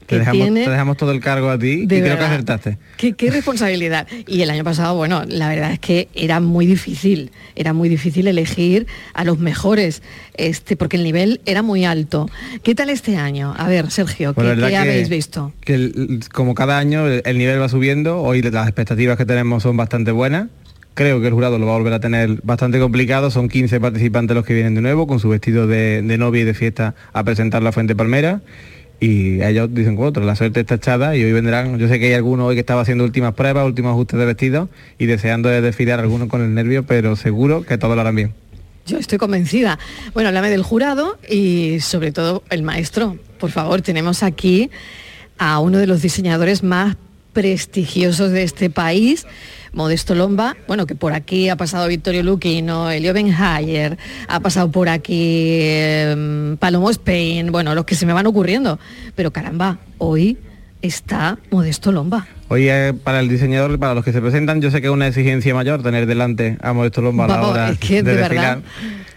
Te 0.06 0.20
dejamos, 0.20 0.54
te 0.54 0.70
dejamos, 0.70 0.98
todo 0.98 1.12
el 1.12 1.22
cargo 1.22 1.50
a 1.50 1.58
ti 1.58 1.84
y 1.84 1.88
creo 1.88 2.18
que 2.18 2.24
acertaste. 2.24 2.78
¿Qué, 2.98 3.14
qué 3.14 3.32
responsabilidad. 3.32 4.06
Y 4.28 4.42
el 4.42 4.50
año 4.50 4.66
pasado, 4.66 4.96
bueno, 4.96 5.24
la 5.26 5.48
verdad 5.48 5.72
es 5.72 5.80
que 5.80 6.10
era 6.14 6.42
muy 6.42 6.66
difícil, 6.66 7.32
era 7.56 7.72
muy 7.72 7.88
difícil 7.88 8.28
elegir 8.28 8.86
a 9.14 9.24
los 9.24 9.40
mejores, 9.40 10.04
este, 10.36 10.76
porque 10.76 10.98
el 10.98 11.06
nivel 11.06 11.40
era 11.46 11.62
muy 11.62 11.86
alto. 11.86 12.30
¿Qué 12.64 12.76
tal 12.76 12.90
este 12.90 13.16
año? 13.16 13.54
A 13.58 13.70
ver, 13.70 13.90
Sergio, 13.92 14.34
¿qué, 14.34 14.76
habéis 14.76 15.08
visto? 15.08 15.54
Que 15.62 16.20
como 16.34 16.54
cada 16.54 16.78
año 16.78 17.08
el 17.08 17.38
nivel 17.38 17.62
va 17.62 17.70
subiendo, 17.70 18.22
hoy 18.22 18.42
las 18.42 18.68
expectativas 18.68 19.18
que 19.18 19.26
tenemos 19.26 19.64
son 19.64 19.78
bastante 19.78 20.12
buenas 20.12 20.48
Creo 20.94 21.22
que 21.22 21.28
el 21.28 21.34
jurado 21.34 21.58
lo 21.58 21.66
va 21.66 21.74
a 21.74 21.78
volver 21.78 21.94
a 21.94 22.00
tener 22.00 22.40
bastante 22.44 22.80
complicado. 22.80 23.32
Son 23.32 23.50
15 23.50 23.80
participantes 23.80 24.36
los 24.36 24.46
que 24.46 24.54
vienen 24.54 24.76
de 24.76 24.82
nuevo 24.82 25.08
con 25.08 25.20
su 25.20 25.30
vestido 25.30 25.66
de, 25.66 26.02
novia 26.18 26.42
y 26.42 26.46
de 26.46 26.54
fiesta 26.54 26.94
a 27.14 27.24
presentar 27.24 27.64
la 27.64 27.72
Fuente 27.72 27.96
Palmera. 27.96 28.42
Y 29.00 29.42
ellos 29.42 29.74
dicen 29.74 29.96
con 29.96 30.06
otro, 30.06 30.24
la 30.24 30.36
suerte 30.36 30.62
está 30.62 30.76
echada 30.76 31.16
y 31.18 31.24
hoy 31.24 31.34
vendrán, 31.34 31.78
yo 31.78 31.88
sé 31.88 32.00
que 32.00 32.06
hay 32.06 32.14
algunos 32.14 32.48
hoy 32.48 32.56
que 32.56 32.62
estaba 32.62 32.82
haciendo 32.82 33.04
últimas 33.04 33.34
pruebas, 33.34 33.66
últimos 33.66 33.92
ajustes 33.92 34.18
de 34.18 34.26
vestido 34.26 34.70
y 34.98 35.08
deseando 35.08 35.50
de 35.50 35.62
desfilar 35.62 36.00
algunos 36.00 36.30
con 36.30 36.42
el 36.42 36.54
nervio, 36.54 36.84
pero 36.84 37.16
seguro 37.16 37.64
que 37.64 37.78
todos 37.78 37.96
lo 37.96 38.02
harán 38.02 38.16
bien. 38.16 38.34
Yo 38.86 38.98
estoy 38.98 39.18
convencida. 39.18 39.80
Bueno, 40.14 40.30
háblame 40.30 40.50
del 40.52 40.64
jurado 40.64 41.18
y 41.30 41.80
sobre 41.80 42.12
todo 42.12 42.44
el 42.50 42.64
maestro. 42.64 43.18
Por 43.40 43.50
favor, 43.50 43.82
tenemos 43.82 44.24
aquí 44.24 44.70
a 45.38 45.60
uno 45.60 45.80
de 45.80 45.88
los 45.88 46.02
diseñadores 46.02 46.64
más 46.64 46.96
prestigiosos 47.34 48.32
de 48.32 48.44
este 48.44 48.70
país 48.70 49.26
Modesto 49.74 50.14
Lomba, 50.14 50.56
bueno, 50.68 50.86
que 50.86 50.96
por 50.96 51.14
aquí 51.14 51.50
ha 51.50 51.56
pasado 51.56 51.88
Vittorio 51.88 52.22
Luquino, 52.22 52.92
Elio 52.92 53.12
Benhayer, 53.14 53.98
ha 54.28 54.40
pasado 54.40 54.70
por 54.70 54.88
aquí 54.88 55.58
em, 55.62 56.58
Palomo 56.58 56.92
Spain, 56.92 57.52
bueno, 57.52 57.74
los 57.74 57.86
que 57.86 57.96
se 57.96 58.06
me 58.06 58.14
van 58.14 58.28
ocurriendo. 58.28 58.80
Pero 59.16 59.32
caramba, 59.32 59.80
hoy 59.98 60.38
está 60.84 61.40
Modesto 61.50 61.92
Lomba. 61.92 62.28
Hoy 62.50 62.70
para 63.04 63.20
el 63.20 63.30
diseñador, 63.30 63.80
para 63.80 63.96
los 63.96 64.06
que 64.06 64.14
se 64.14 64.22
presentan, 64.22 64.62
yo 64.62 64.70
sé 64.70 64.80
que 64.80 64.88
es 64.88 64.94
una 64.94 65.08
exigencia 65.08 65.56
mayor 65.56 65.82
tener 65.82 66.06
delante 66.06 66.58
a 66.62 66.74
Modesto 66.74 67.02
Lomba 67.02 67.26
a 67.26 67.28
la 67.28 67.48
hora 67.48 67.72
de, 67.72 68.04
desfilar. 68.04 68.62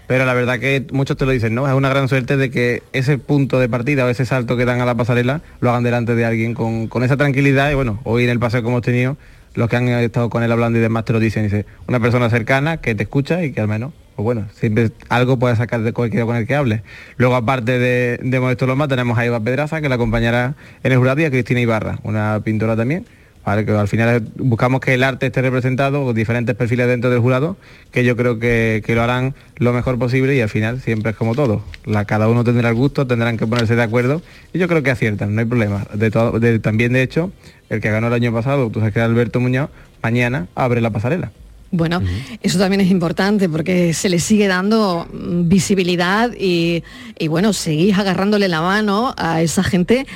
Pero 0.06 0.24
la 0.24 0.34
verdad 0.34 0.58
que 0.58 0.86
muchos 0.92 1.16
te 1.16 1.26
lo 1.26 1.32
dicen, 1.32 1.54
¿no? 1.54 1.66
Es 1.66 1.74
una 1.74 1.88
gran 1.88 2.08
suerte 2.08 2.36
de 2.36 2.50
que 2.50 2.82
ese 2.92 3.18
punto 3.18 3.58
de 3.58 3.68
partida 3.68 4.04
o 4.04 4.08
ese 4.08 4.24
salto 4.24 4.56
que 4.56 4.64
dan 4.64 4.80
a 4.80 4.86
la 4.86 4.94
pasarela 4.94 5.40
lo 5.60 5.70
hagan 5.70 5.82
delante 5.82 6.14
de 6.14 6.24
alguien 6.24 6.54
con, 6.54 6.86
con 6.86 7.02
esa 7.02 7.16
tranquilidad 7.16 7.70
y 7.70 7.74
bueno, 7.74 8.00
hoy 8.04 8.24
en 8.24 8.30
el 8.30 8.38
paseo 8.38 8.62
que 8.62 8.68
hemos 8.68 8.82
tenido 8.82 9.16
los 9.56 9.68
que 9.68 9.76
han 9.76 9.88
estado 9.88 10.30
con 10.30 10.42
él 10.42 10.52
hablando 10.52 10.78
y 10.78 10.82
demás 10.82 11.04
te 11.04 11.12
lo 11.12 11.18
dicen, 11.18 11.44
dice, 11.44 11.66
una 11.88 11.98
persona 11.98 12.30
cercana 12.30 12.76
que 12.76 12.94
te 12.94 13.04
escucha 13.04 13.42
y 13.42 13.52
que 13.52 13.60
al 13.60 13.68
menos, 13.68 13.92
pues 14.14 14.24
bueno, 14.24 14.46
siempre 14.54 14.90
algo 15.08 15.38
puedes 15.38 15.58
sacar 15.58 15.82
de 15.82 15.92
cualquiera 15.92 16.26
con 16.26 16.36
el 16.36 16.46
que 16.46 16.54
hable. 16.54 16.82
Luego, 17.16 17.34
aparte 17.34 17.78
de, 17.78 18.18
de 18.22 18.40
Modesto 18.40 18.66
Loma, 18.66 18.86
tenemos 18.86 19.18
a 19.18 19.24
Eva 19.24 19.40
Pedraza, 19.40 19.80
que 19.80 19.88
la 19.88 19.94
acompañará 19.96 20.54
en 20.84 20.92
el 20.92 20.98
jurado, 20.98 21.20
y 21.22 21.24
a 21.24 21.30
Cristina 21.30 21.60
Ibarra, 21.60 21.98
una 22.02 22.40
pintora 22.44 22.76
también. 22.76 23.06
Que 23.54 23.70
al 23.70 23.86
final 23.86 24.26
buscamos 24.36 24.80
que 24.80 24.94
el 24.94 25.04
arte 25.04 25.26
esté 25.26 25.40
representado, 25.40 26.04
con 26.04 26.14
diferentes 26.14 26.56
perfiles 26.56 26.88
dentro 26.88 27.10
del 27.10 27.20
jurado, 27.20 27.56
que 27.92 28.04
yo 28.04 28.16
creo 28.16 28.40
que, 28.40 28.82
lo 28.88 29.02
harán 29.02 29.34
lo 29.56 29.72
mejor 29.72 29.98
posible 29.98 30.34
y 30.34 30.40
al 30.40 30.48
final 30.48 30.80
siempre 30.80 31.12
es 31.12 31.16
como 31.16 31.34
todo. 31.36 31.62
La, 31.84 32.04
cada 32.06 32.28
uno 32.28 32.42
tendrá 32.42 32.70
el 32.70 32.74
gusto, 32.74 33.06
tendrán 33.06 33.36
que 33.36 33.46
ponerse 33.46 33.76
de 33.76 33.82
acuerdo 33.82 34.20
y 34.52 34.58
yo 34.58 34.66
creo 34.66 34.82
que 34.82 34.90
aciertan, 34.90 35.34
no 35.34 35.40
hay 35.40 35.46
problema. 35.46 35.86
De 35.94 36.10
también 36.58 36.92
de 36.92 37.02
hecho, 37.02 37.30
el 37.70 37.80
que 37.80 37.90
ganó 37.90 38.08
el 38.08 38.14
año 38.14 38.32
pasado, 38.32 38.68
tú 38.68 38.80
sabes 38.80 38.92
que 38.92 38.98
era 38.98 39.06
Alberto 39.06 39.38
Muñoz, 39.38 39.70
mañana 40.02 40.48
abre 40.56 40.80
la 40.80 40.90
pasarela. 40.90 41.30
Bueno, 41.72 42.00
eso 42.42 42.58
también 42.58 42.80
es 42.80 42.90
importante 42.90 43.48
porque 43.48 43.92
se 43.92 44.08
le 44.08 44.18
sigue 44.18 44.46
dando 44.46 45.06
mm, 45.12 45.48
visibilidad 45.48 46.32
y, 46.32 46.82
y, 47.18 47.28
bueno, 47.28 47.52
seguís 47.52 47.98
agarrándole 47.98 48.48
la 48.48 48.60
mano 48.60 49.14
a 49.16 49.42
esa 49.42 49.64
gente 49.64 50.06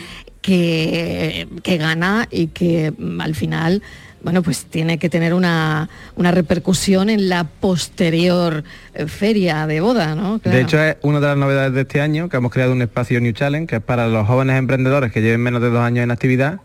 que, 0.41 1.47
gana 1.65 2.27
y 2.31 2.49
que 2.49 2.93
mm, 2.97 3.21
al 3.21 3.35
final 3.35 3.83
bueno, 4.23 4.43
pues 4.43 4.67
tiene 4.67 4.99
que 4.99 5.09
tener 5.09 5.33
una, 5.33 5.89
repercusión 6.17 7.09
en 7.09 7.31
la 7.31 7.45
posterior 7.45 8.65
eh, 8.93 9.07
feria 9.07 9.67
de 9.67 9.81
boda, 9.81 10.15
¿no? 10.15 10.39
De 10.39 10.61
hecho, 10.61 10.79
es 10.79 10.99
una 11.01 11.21
de 11.21 11.27
las 11.27 11.39
novedades 11.39 11.73
de 11.73 11.81
este 11.81 12.03
año, 12.03 12.29
que 12.29 12.37
hemos 12.37 12.53
creado 12.53 12.73
un 12.73 12.83
espacio 12.83 13.19
New 13.21 13.33
Challenge, 13.33 13.67
que 13.67 13.77
es 13.77 13.83
para 13.83 14.09
los 14.09 14.27
jóvenes 14.27 14.59
emprendedores 14.59 15.11
que 15.11 15.23
lleven 15.23 15.41
menos 15.41 15.63
de 15.63 15.71
dos 15.71 15.81
años 15.81 16.05
en 16.05 16.11
actividad, 16.11 16.61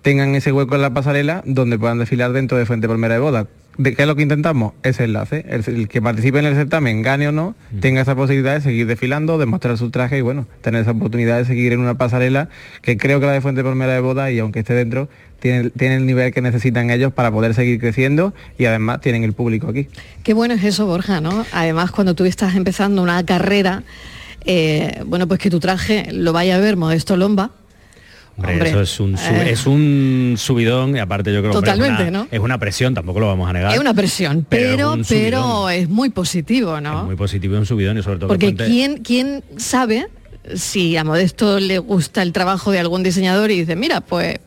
tengan 0.00 0.34
ese 0.34 0.50
hueco 0.50 0.76
en 0.76 0.82
la 0.82 0.94
pasarela 0.94 1.42
donde 1.44 1.78
puedan 1.78 1.98
desfilar 1.98 2.32
dentro 2.32 2.56
de 2.56 2.64
Fuente 2.64 2.88
Palmera 2.88 3.14
de 3.14 3.20
Boda. 3.20 3.46
¿De 3.76 3.94
qué 3.94 4.02
es 4.02 4.08
lo 4.08 4.14
que 4.14 4.22
intentamos? 4.22 4.72
Ese 4.82 5.04
enlace. 5.04 5.44
El, 5.48 5.88
que 5.88 6.00
participe 6.00 6.38
en 6.38 6.46
el 6.46 6.54
certamen, 6.54 7.02
gane 7.02 7.28
o 7.28 7.32
no, 7.32 7.54
mm. 7.72 7.80
tenga 7.80 8.02
esa 8.02 8.14
posibilidad 8.14 8.54
de 8.54 8.60
seguir 8.60 8.86
desfilando, 8.86 9.38
de 9.38 9.46
mostrar 9.46 9.76
su 9.78 9.90
traje 9.90 10.18
y 10.18 10.20
bueno, 10.20 10.46
tener 10.60 10.82
esa 10.82 10.92
oportunidad 10.92 11.38
de 11.38 11.44
seguir 11.44 11.72
en 11.72 11.80
una 11.80 11.94
pasarela 11.94 12.48
que 12.82 12.96
creo 12.96 13.20
que 13.20 13.26
la 13.26 13.32
de 13.32 13.40
Fuente 13.40 13.64
Palmera 13.64 13.92
de 13.92 14.00
Boda 14.00 14.30
y 14.30 14.38
aunque 14.38 14.60
esté 14.60 14.74
dentro, 14.74 15.08
tiene, 15.40 15.70
tiene, 15.70 15.96
el 15.96 16.06
nivel 16.06 16.32
que 16.32 16.40
necesitan 16.40 16.90
ellos 16.90 17.12
para 17.12 17.30
poder 17.30 17.54
seguir 17.54 17.80
creciendo 17.80 18.32
y 18.58 18.64
además 18.66 19.00
tienen 19.00 19.24
el 19.24 19.32
público 19.32 19.68
aquí. 19.68 19.88
Qué 20.22 20.34
bueno 20.34 20.54
es 20.54 20.64
eso, 20.64 20.86
Borja, 20.86 21.20
¿no? 21.20 21.44
Además, 21.52 21.90
cuando 21.90 22.14
tú 22.14 22.24
estás 22.24 22.54
empezando 22.54 23.02
una 23.02 23.24
carrera, 23.26 23.82
eh, 24.44 25.02
bueno, 25.06 25.26
pues 25.26 25.40
que 25.40 25.50
tu 25.50 25.60
traje 25.60 26.08
lo 26.12 26.32
vaya 26.32 26.56
a 26.56 26.60
ver 26.60 26.76
Modesto 26.76 27.16
Lomba, 27.16 27.50
Hombre, 28.36 28.68
eso 28.68 28.80
es 28.80 29.00
un, 29.00 29.14
eh. 29.14 29.50
es 29.50 29.66
un 29.66 30.34
subidón 30.36 30.96
y 30.96 30.98
aparte 30.98 31.32
yo 31.32 31.40
creo 31.40 31.62
que 31.62 31.70
es, 31.70 31.76
una, 31.76 32.26
es 32.30 32.40
una 32.40 32.58
presión, 32.58 32.92
tampoco 32.92 33.20
lo 33.20 33.28
vamos 33.28 33.48
a 33.48 33.52
negar. 33.52 33.72
Es 33.72 33.78
una 33.78 33.94
presión, 33.94 34.44
pero, 34.48 34.96
pero, 35.08 35.70
es, 35.70 35.88
muy 35.88 36.10
positivo, 36.10 36.80
¿no? 36.80 37.00
Es 37.00 37.06
muy 37.06 37.16
positivo 37.16 37.56
un 37.56 37.66
subidón 37.66 37.98
y 37.98 38.02
sobre 38.02 38.18
todo... 38.18 38.28
Porque 38.28 38.54
¿quién, 38.54 38.98
¿quién 38.98 39.44
sabe 39.56 40.08
si 40.54 40.96
a 40.96 41.04
Modesto 41.04 41.60
le 41.60 41.78
gusta 41.78 42.22
el 42.22 42.32
trabajo 42.32 42.72
de 42.72 42.80
algún 42.80 43.04
diseñador 43.04 43.50
y 43.52 43.60
dice, 43.60 43.76
mira, 43.76 44.00
pues 44.00 44.40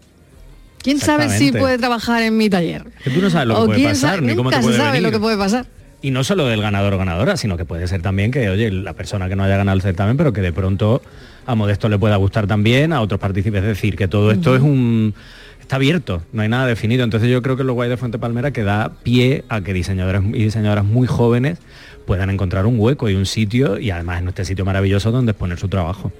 ¿Quién 0.79 0.99
sabe 0.99 1.29
si 1.29 1.51
puede 1.51 1.77
trabajar 1.77 2.21
en 2.23 2.37
mi 2.37 2.49
taller? 2.49 2.85
Que 3.03 3.09
tú 3.09 3.21
no 3.21 3.29
sabes 3.29 3.47
lo 3.47 3.61
que 3.61 3.73
puede 3.73 3.83
pasar, 3.83 4.21
ni 4.21 4.35
cómo 4.35 4.49
te 4.51 4.59
puede 4.59 4.77
sabe 4.77 5.01
lo 5.01 5.11
que 5.11 5.19
puede 5.19 5.37
pasar. 5.37 5.65
Y 6.07 6.11
no 6.11 6.23
solo 6.23 6.45
del 6.45 6.61
ganador 6.61 6.93
o 6.93 6.97
ganadora, 6.97 7.35
sino 7.35 7.57
que 7.57 7.65
puede 7.65 7.85
ser 7.85 8.01
también 8.01 8.31
que, 8.31 8.47
oye, 8.47 8.71
la 8.71 8.93
persona 8.93 9.27
que 9.27 9.35
no 9.35 9.43
haya 9.43 9.57
ganado 9.57 9.75
el 9.75 9.81
certamen, 9.81 10.15
pero 10.15 10.31
que 10.31 10.39
de 10.39 10.53
pronto 10.53 11.01
a 11.45 11.53
Modesto 11.53 11.89
le 11.89 11.99
pueda 11.99 12.15
gustar 12.15 12.47
también, 12.47 12.93
a 12.93 13.01
otros 13.01 13.19
partícipes. 13.19 13.61
Es 13.61 13.67
decir, 13.67 13.97
que 13.97 14.07
todo 14.07 14.31
esto 14.31 14.55
es 14.55 14.61
un 14.61 15.13
está 15.59 15.75
abierto, 15.75 16.23
no 16.31 16.43
hay 16.43 16.47
nada 16.47 16.65
definido. 16.65 17.03
Entonces 17.03 17.29
yo 17.29 17.41
creo 17.41 17.57
que 17.57 17.65
lo 17.65 17.73
guay 17.73 17.89
de 17.89 17.97
Fuente 17.97 18.17
Palmera 18.17 18.51
que 18.51 18.63
da 18.63 18.93
pie 19.03 19.43
a 19.49 19.59
que 19.59 19.73
diseñadores 19.73 20.21
y 20.23 20.45
diseñadoras 20.45 20.85
muy 20.85 21.07
jóvenes 21.07 21.59
puedan 22.05 22.29
encontrar 22.29 22.67
un 22.67 22.79
hueco 22.79 23.09
y 23.09 23.15
un 23.15 23.25
sitio 23.25 23.77
y 23.77 23.91
además 23.91 24.21
en 24.21 24.29
este 24.29 24.45
sitio 24.45 24.63
maravilloso 24.63 25.11
donde 25.11 25.31
exponer 25.31 25.59
su 25.59 25.67
trabajo. 25.67 26.13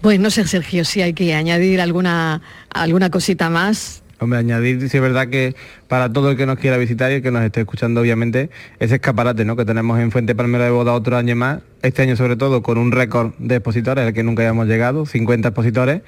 Pues 0.00 0.18
no 0.18 0.30
sé, 0.30 0.46
Sergio, 0.46 0.86
si 0.86 1.02
hay 1.02 1.12
que 1.12 1.34
añadir 1.34 1.82
alguna, 1.82 2.40
alguna 2.70 3.10
cosita 3.10 3.50
más. 3.50 4.02
Hombre, 4.20 4.40
añadir, 4.40 4.88
si 4.88 4.96
es 4.96 5.02
verdad 5.02 5.28
que 5.28 5.54
para 5.86 6.12
todo 6.12 6.30
el 6.30 6.36
que 6.36 6.44
nos 6.44 6.58
quiera 6.58 6.76
visitar 6.76 7.10
y 7.12 7.16
el 7.16 7.22
que 7.22 7.30
nos 7.30 7.42
esté 7.42 7.60
escuchando, 7.60 8.00
obviamente, 8.00 8.50
ese 8.80 8.96
escaparate 8.96 9.44
¿no? 9.44 9.54
que 9.54 9.64
tenemos 9.64 9.98
en 10.00 10.10
Fuente 10.10 10.34
Palmera 10.34 10.64
de 10.64 10.70
Boda 10.70 10.92
otro 10.92 11.16
año 11.16 11.36
más, 11.36 11.60
este 11.82 12.02
año 12.02 12.16
sobre 12.16 12.36
todo 12.36 12.62
con 12.62 12.78
un 12.78 12.90
récord 12.90 13.32
de 13.38 13.56
expositores, 13.56 14.06
el 14.06 14.14
que 14.14 14.24
nunca 14.24 14.42
hayamos 14.42 14.66
llegado, 14.66 15.06
50 15.06 15.48
expositores, 15.48 16.02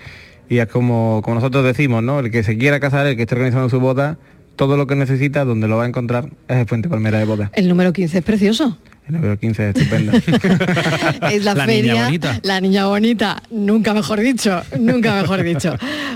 y 0.49 0.59
es 0.59 0.67
como, 0.67 1.21
como 1.23 1.37
nosotros 1.37 1.65
decimos, 1.65 2.03
¿no? 2.03 2.19
El 2.19 2.33
que 2.33 2.43
se 2.43 2.59
quiera 2.59 2.81
casar, 2.81 3.07
el 3.07 3.15
que 3.15 3.23
esté 3.23 3.37
organizando 3.37 3.69
su 3.69 3.79
boda, 3.79 4.19
todo 4.57 4.77
lo 4.77 4.89
que 4.89 4.97
necesita, 4.97 5.45
donde 5.45 5.69
lo 5.69 5.77
va 5.77 5.85
a 5.85 5.87
encontrar, 5.87 6.31
es 6.49 6.57
el 6.57 6.67
Fuente 6.67 6.89
Palmera 6.89 7.19
de 7.19 7.25
Boda. 7.25 7.51
El 7.55 7.69
número 7.69 7.93
15 7.93 8.19
es 8.19 8.25
precioso. 8.25 8.77
El 9.11 9.17
número 9.17 9.41
15 9.41 9.71
es 9.71 9.77
estupendo. 9.77 10.13
es 11.33 11.45
la, 11.45 11.57
feria, 11.67 11.95
niña 11.95 12.05
bonita. 12.05 12.41
la 12.45 12.61
niña 12.61 12.87
bonita, 12.87 13.43
nunca 13.51 13.93
mejor 13.93 14.21
dicho, 14.21 14.63
nunca 14.79 15.21
mejor 15.21 15.43
dicho. 15.43 15.75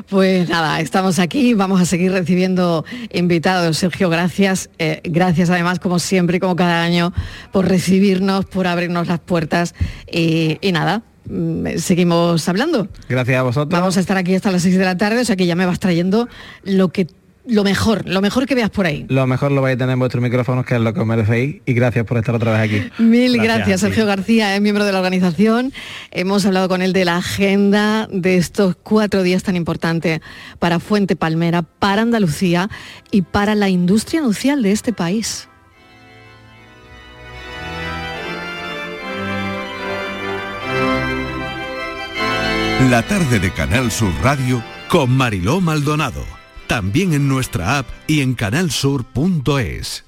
Pues 0.09 0.49
nada, 0.49 0.79
estamos 0.79 1.19
aquí, 1.19 1.55
vamos 1.55 1.81
a 1.81 1.87
seguir 1.87 2.13
recibiendo 2.13 2.85
invitados. 3.13 3.79
Sergio, 3.79 4.11
gracias. 4.11 4.71
Eh, 4.79 5.01
gracias 5.03 5.51
además, 5.51 5.81
como 5.81 5.99
siempre, 5.99 6.39
como 6.39 6.55
cada 6.55 6.85
año, 6.85 7.13
por 7.51 7.69
recibirnos, 7.69 8.45
por 8.45 8.69
abrirnos 8.69 9.09
las 9.09 9.19
puertas 9.19 9.75
y, 10.09 10.59
y 10.61 10.71
nada, 10.71 11.03
mm, 11.29 11.79
seguimos 11.79 12.49
hablando. 12.49 12.87
Gracias 13.09 13.37
a 13.37 13.43
vosotros. 13.43 13.81
Vamos 13.81 13.97
a 13.97 14.01
estar 14.01 14.17
aquí 14.17 14.37
hasta 14.37 14.53
las 14.53 14.63
6 14.63 14.79
de 14.79 14.85
la 14.85 14.97
tarde, 14.97 15.23
o 15.23 15.25
sea 15.25 15.35
que 15.35 15.47
ya 15.47 15.57
me 15.57 15.67
vas 15.67 15.81
trayendo 15.81 16.29
lo 16.63 16.91
que 16.91 17.09
lo 17.47 17.63
mejor, 17.63 18.09
lo 18.09 18.21
mejor 18.21 18.47
que 18.47 18.55
veas 18.55 18.71
por 18.71 18.87
ahí. 18.87 19.05
Lo 19.09 19.27
mejor 19.27 19.53
lo 19.53 19.61
vais 19.61 19.75
a 19.75 19.79
tener 19.79 19.93
en 19.93 19.99
vuestros 19.99 20.23
micrófonos, 20.23 20.65
que 20.65 20.75
es 20.75 20.81
lo 20.81 20.95
que 20.95 21.01
os 21.01 21.07
merecéis, 21.07 21.57
y 21.67 21.75
gracias 21.75 22.07
por 22.07 22.17
estar 22.17 22.35
otra 22.35 22.53
vez 22.53 22.61
aquí. 22.61 22.91
Mil 23.03 23.37
gracias, 23.39 23.81
Sergio 23.81 24.07
García, 24.07 24.55
es 24.55 24.61
miembro 24.61 24.85
de 24.85 24.93
la 24.93 24.99
organización. 24.99 25.73
Hemos 26.11 26.47
hablado 26.47 26.69
con 26.69 26.81
él 26.81 26.93
de 26.93 27.05
la 27.05 27.17
agenda 27.17 28.09
de 28.11 28.37
estos 28.37 28.77
cuatro 28.83 29.23
días 29.23 29.43
tan 29.43 29.57
importantes 29.57 30.21
para 30.59 30.81
Fuente 30.81 31.17
Palmera, 31.17 31.63
para 31.63 32.03
Andalucía 32.03 32.71
y 33.11 33.23
para 33.23 33.55
la 33.55 33.69
industria 33.69 34.23
nupcial 34.23 34.63
de 34.63 34.73
este 34.73 34.93
país. 34.93 35.49
La 42.91 43.03
tarde 43.03 43.39
de 43.39 43.51
Canal 43.51 43.91
Sur 43.91 44.13
Radio 44.23 44.63
con 44.89 45.11
Mariló 45.11 45.61
Maldonado 45.61 46.44
también 46.67 47.13
en 47.13 47.29
nuestra 47.29 47.79
app 47.79 47.87
y 48.07 48.21
en 48.21 48.35
canalsur.es. 48.35 50.05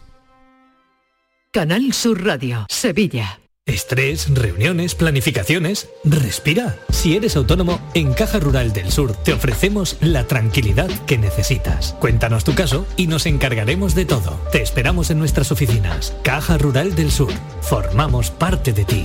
Canal 1.53 1.92
Sur 1.92 2.25
Radio, 2.25 2.66
Sevilla. 2.69 3.40
Estrés, 3.66 4.29
reuniones, 4.33 4.95
planificaciones. 4.95 5.88
Respira. 6.05 6.77
Si 6.90 7.16
eres 7.16 7.35
autónomo, 7.35 7.81
en 7.95 8.12
Caja 8.12 8.38
Rural 8.38 8.73
del 8.73 8.92
Sur 8.92 9.12
te 9.12 9.33
ofrecemos 9.33 9.97
la 10.01 10.25
tranquilidad 10.29 10.88
que 11.07 11.19
necesitas. 11.19 11.97
Cuéntanos 11.99 12.45
tu 12.45 12.55
caso 12.55 12.87
y 12.97 13.09
nos 13.09 13.27
encargaremos 13.27 13.97
de 13.97 14.05
todo. 14.05 14.40
Te 14.53 14.62
esperamos 14.62 15.11
en 15.11 15.19
nuestras 15.19 15.51
oficinas. 15.51 16.14
Caja 16.23 16.59
Rural 16.59 16.95
del 16.95 17.11
Sur. 17.11 17.33
Formamos 17.61 18.31
parte 18.31 18.73
de 18.73 18.85
ti. 18.85 19.05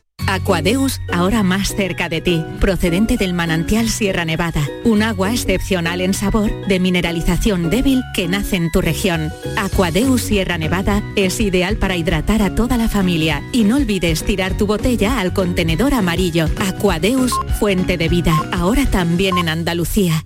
Aquadeus, 0.27 1.01
ahora 1.11 1.43
más 1.43 1.75
cerca 1.75 2.09
de 2.09 2.21
ti, 2.21 2.43
procedente 2.59 3.17
del 3.17 3.33
manantial 3.33 3.89
Sierra 3.89 4.25
Nevada, 4.25 4.67
un 4.83 5.03
agua 5.03 5.31
excepcional 5.31 6.01
en 6.01 6.13
sabor, 6.13 6.51
de 6.67 6.79
mineralización 6.79 7.69
débil 7.69 8.01
que 8.13 8.27
nace 8.27 8.55
en 8.55 8.71
tu 8.71 8.81
región. 8.81 9.31
Aquadeus 9.57 10.21
Sierra 10.21 10.57
Nevada 10.57 11.03
es 11.15 11.39
ideal 11.39 11.77
para 11.77 11.97
hidratar 11.97 12.41
a 12.41 12.55
toda 12.55 12.77
la 12.77 12.87
familia 12.87 13.43
y 13.51 13.63
no 13.63 13.77
olvides 13.77 14.23
tirar 14.23 14.57
tu 14.57 14.67
botella 14.67 15.19
al 15.19 15.33
contenedor 15.33 15.93
amarillo. 15.93 16.45
Aquadeus, 16.59 17.33
fuente 17.59 17.97
de 17.97 18.09
vida, 18.09 18.35
ahora 18.51 18.85
también 18.85 19.37
en 19.37 19.49
Andalucía. 19.49 20.25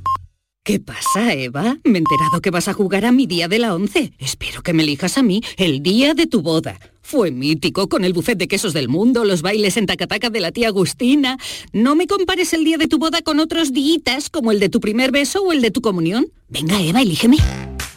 ¿Qué 0.66 0.80
pasa, 0.80 1.32
Eva? 1.34 1.78
Me 1.84 2.00
he 2.00 2.02
enterado 2.02 2.42
que 2.42 2.50
vas 2.50 2.68
a 2.68 2.74
jugar 2.74 3.06
a 3.06 3.12
mi 3.12 3.28
día 3.28 3.48
de 3.48 3.60
la 3.60 3.76
once. 3.76 4.14
Espero 4.18 4.64
que 4.64 4.74
me 4.74 4.82
elijas 4.82 5.20
a 5.20 5.22
mí 5.22 5.44
el 5.58 5.84
día 5.84 6.16
de 6.16 6.26
tu 6.26 6.42
boda. 6.42 6.80
Fue 7.08 7.30
mítico 7.30 7.88
con 7.88 8.04
el 8.04 8.14
buffet 8.14 8.36
de 8.36 8.48
quesos 8.48 8.74
del 8.74 8.90
mundo, 8.90 9.26
los 9.26 9.44
bailes 9.44 9.78
en 9.78 9.86
tacataca 9.86 10.32
de 10.32 10.40
la 10.40 10.52
tía 10.52 10.70
Agustina. 10.70 11.38
No 11.72 11.96
me 11.96 12.08
compares 12.08 12.52
el 12.54 12.64
día 12.64 12.80
de 12.80 12.88
tu 12.88 12.98
boda 12.98 13.22
con 13.22 13.40
otros 13.40 13.72
días 13.72 14.32
como 14.32 14.52
el 14.52 14.60
de 14.60 14.70
tu 14.70 14.80
primer 14.80 15.12
beso 15.12 15.44
o 15.44 15.54
el 15.54 15.62
de 15.62 15.70
tu 15.70 15.82
comunión. 15.82 16.32
Venga, 16.50 16.82
Eva, 16.82 17.04
elígeme. 17.04 17.38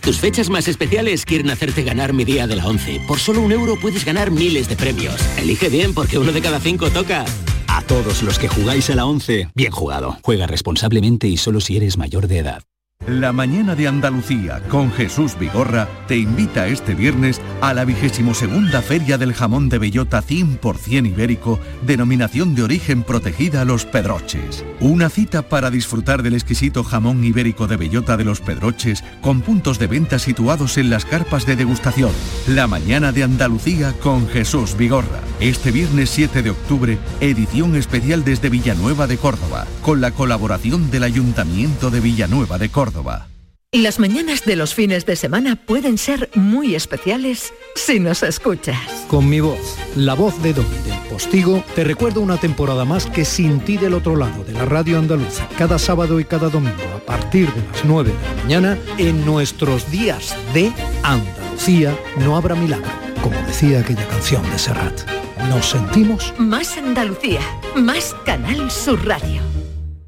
Tus 0.03 0.19
fechas 0.19 0.51
más 0.51 0.69
especiales 0.69 1.25
quieren 1.25 1.49
hacerte 1.49 1.85
ganar 1.85 2.13
mi 2.13 2.27
día 2.27 2.47
de 2.47 2.57
la 2.57 2.67
once. 2.67 3.01
Por 3.09 3.19
solo 3.19 3.41
un 3.41 3.51
euro 3.51 3.81
puedes 3.81 4.05
ganar 4.05 4.31
miles 4.31 4.69
de 4.69 4.77
premios. 4.77 5.17
Elige 5.39 5.71
bien 5.71 5.95
porque 5.95 6.19
uno 6.19 6.31
de 6.31 6.43
cada 6.43 6.61
cinco 6.61 6.91
toca. 6.91 7.25
A 7.67 7.81
todos 7.85 8.23
los 8.23 8.39
que 8.39 8.49
jugáis 8.49 8.91
a 8.91 8.95
la 8.95 9.07
11, 9.07 9.49
bien 9.55 9.73
jugado. 9.73 10.19
Juega 10.21 10.47
responsablemente 10.47 11.29
y 11.29 11.39
solo 11.39 11.63
si 11.63 11.79
eres 11.79 11.97
mayor 11.97 12.29
de 12.29 12.41
edad. 12.41 12.63
La 13.09 13.33
mañana 13.33 13.75
de 13.75 13.89
Andalucía 13.89 14.61
con 14.69 14.93
Jesús 14.93 15.39
Vigorra 15.39 15.89
te 16.07 16.19
invita 16.19 16.67
este 16.67 16.95
viernes 16.95 17.41
a 17.63 17.73
la 17.73 17.87
vigésimo 17.87 18.35
segunda 18.35 18.83
Feria 18.83 19.17
del 19.17 19.33
Jamón 19.33 19.71
de 19.71 19.79
Bellota 19.79 20.23
100% 20.23 21.09
ibérico, 21.09 21.59
denominación 21.87 22.55
de 22.55 22.65
origen 22.65 23.03
protegida 23.03 23.65
Los 23.65 23.87
Pedroches. 23.87 24.63
Una 24.81 25.09
cita 25.09 25.49
para 25.49 25.71
disfrutar 25.71 26.23
del 26.23 26.35
exquisito 26.35 26.85
jamón 26.85 27.25
ibérico 27.25 27.67
de 27.67 27.79
Bellota 27.79 28.19
de 28.19 28.27
Los 28.27 28.43
Pedroches 28.43 29.03
con 29.23 29.41
puntos 29.41 29.79
de 29.79 29.87
venta 29.87 30.19
situados 30.19 30.77
en 30.77 30.91
las 30.91 31.07
carpas 31.07 31.47
de 31.47 31.57
degustación. 31.57 32.13
La 32.47 32.67
mañana 32.67 33.11
de 33.11 33.23
Andalucía 33.23 33.95
con 34.03 34.29
Jesús 34.29 34.77
Vigorra. 34.77 35.21
Este 35.41 35.71
viernes 35.71 36.11
7 36.11 36.43
de 36.43 36.51
octubre, 36.51 36.99
edición 37.21 37.75
especial 37.75 38.23
desde 38.23 38.51
Villanueva 38.51 39.07
de 39.07 39.17
Córdoba, 39.17 39.67
con 39.81 40.03
la 40.03 40.11
colaboración 40.11 40.91
del 40.91 41.05
Ayuntamiento 41.05 41.91
de 41.91 42.01
Villanueva 42.01 42.59
de 42.59 42.69
Córdoba. 42.69 42.98
Las 43.73 43.99
mañanas 43.99 44.47
de 44.47 44.57
los 44.57 44.75
fines 44.75 45.05
de 45.05 45.15
semana 45.15 45.55
pueden 45.55 45.99
ser 45.99 46.31
muy 46.35 46.75
especiales 46.75 47.53
si 47.75 48.01
nos 48.01 48.23
escuchas. 48.23 48.79
Con 49.09 49.29
mi 49.29 49.41
voz, 49.41 49.77
la 49.95 50.15
voz 50.15 50.43
de 50.43 50.55
Don 50.55 50.65
del 50.85 50.99
Postigo, 51.11 51.63
te 51.75 51.85
recuerdo 51.85 52.23
una 52.23 52.39
temporada 52.39 52.87
más 52.87 53.05
que 53.05 53.27
sin 53.27 53.61
ti 53.61 53.77
del 53.77 53.93
otro 53.93 54.17
lado 54.17 54.43
de 54.43 54.55
la 54.55 54.65
radio 54.65 54.99
andaluza, 54.99 55.47
cada 55.59 55.79
sábado 55.79 56.19
y 56.19 56.25
cada 56.25 56.49
domingo 56.49 56.83
a 56.97 57.01
partir 57.01 57.53
de 57.53 57.61
las 57.71 57.85
9 57.85 58.11
de 58.11 58.37
la 58.37 58.43
mañana, 58.43 58.79
en 58.97 59.27
nuestros 59.27 59.91
días 59.91 60.35
de 60.55 60.73
Andalucía 61.03 61.95
no 62.21 62.39
habrá 62.39 62.55
milagro, 62.55 62.91
como 63.23 63.37
decía 63.43 63.81
aquella 63.81 64.09
canción 64.09 64.43
de 64.51 64.59
Serrat. 64.59 64.99
Nos 65.51 65.67
sentimos 65.67 66.33
más 66.39 66.79
Andalucía, 66.79 67.41
más 67.77 68.17
Canal 68.25 68.71
Sur 68.71 69.07
Radio. 69.07 69.58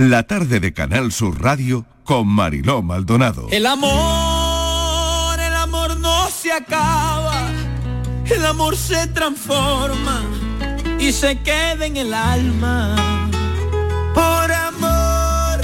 La 0.00 0.22
tarde 0.22 0.60
de 0.60 0.72
Canal 0.72 1.12
Sur 1.12 1.42
Radio 1.42 1.84
con 2.04 2.26
Mariló 2.26 2.80
Maldonado. 2.80 3.48
El 3.50 3.66
amor, 3.66 5.38
el 5.38 5.52
amor 5.52 5.98
no 5.98 6.26
se 6.30 6.50
acaba. 6.50 7.42
El 8.24 8.46
amor 8.46 8.78
se 8.78 9.08
transforma 9.08 10.22
y 10.98 11.12
se 11.12 11.38
queda 11.40 11.84
en 11.84 11.98
el 11.98 12.14
alma. 12.14 12.96
Por 14.14 14.50
amor, 14.50 15.60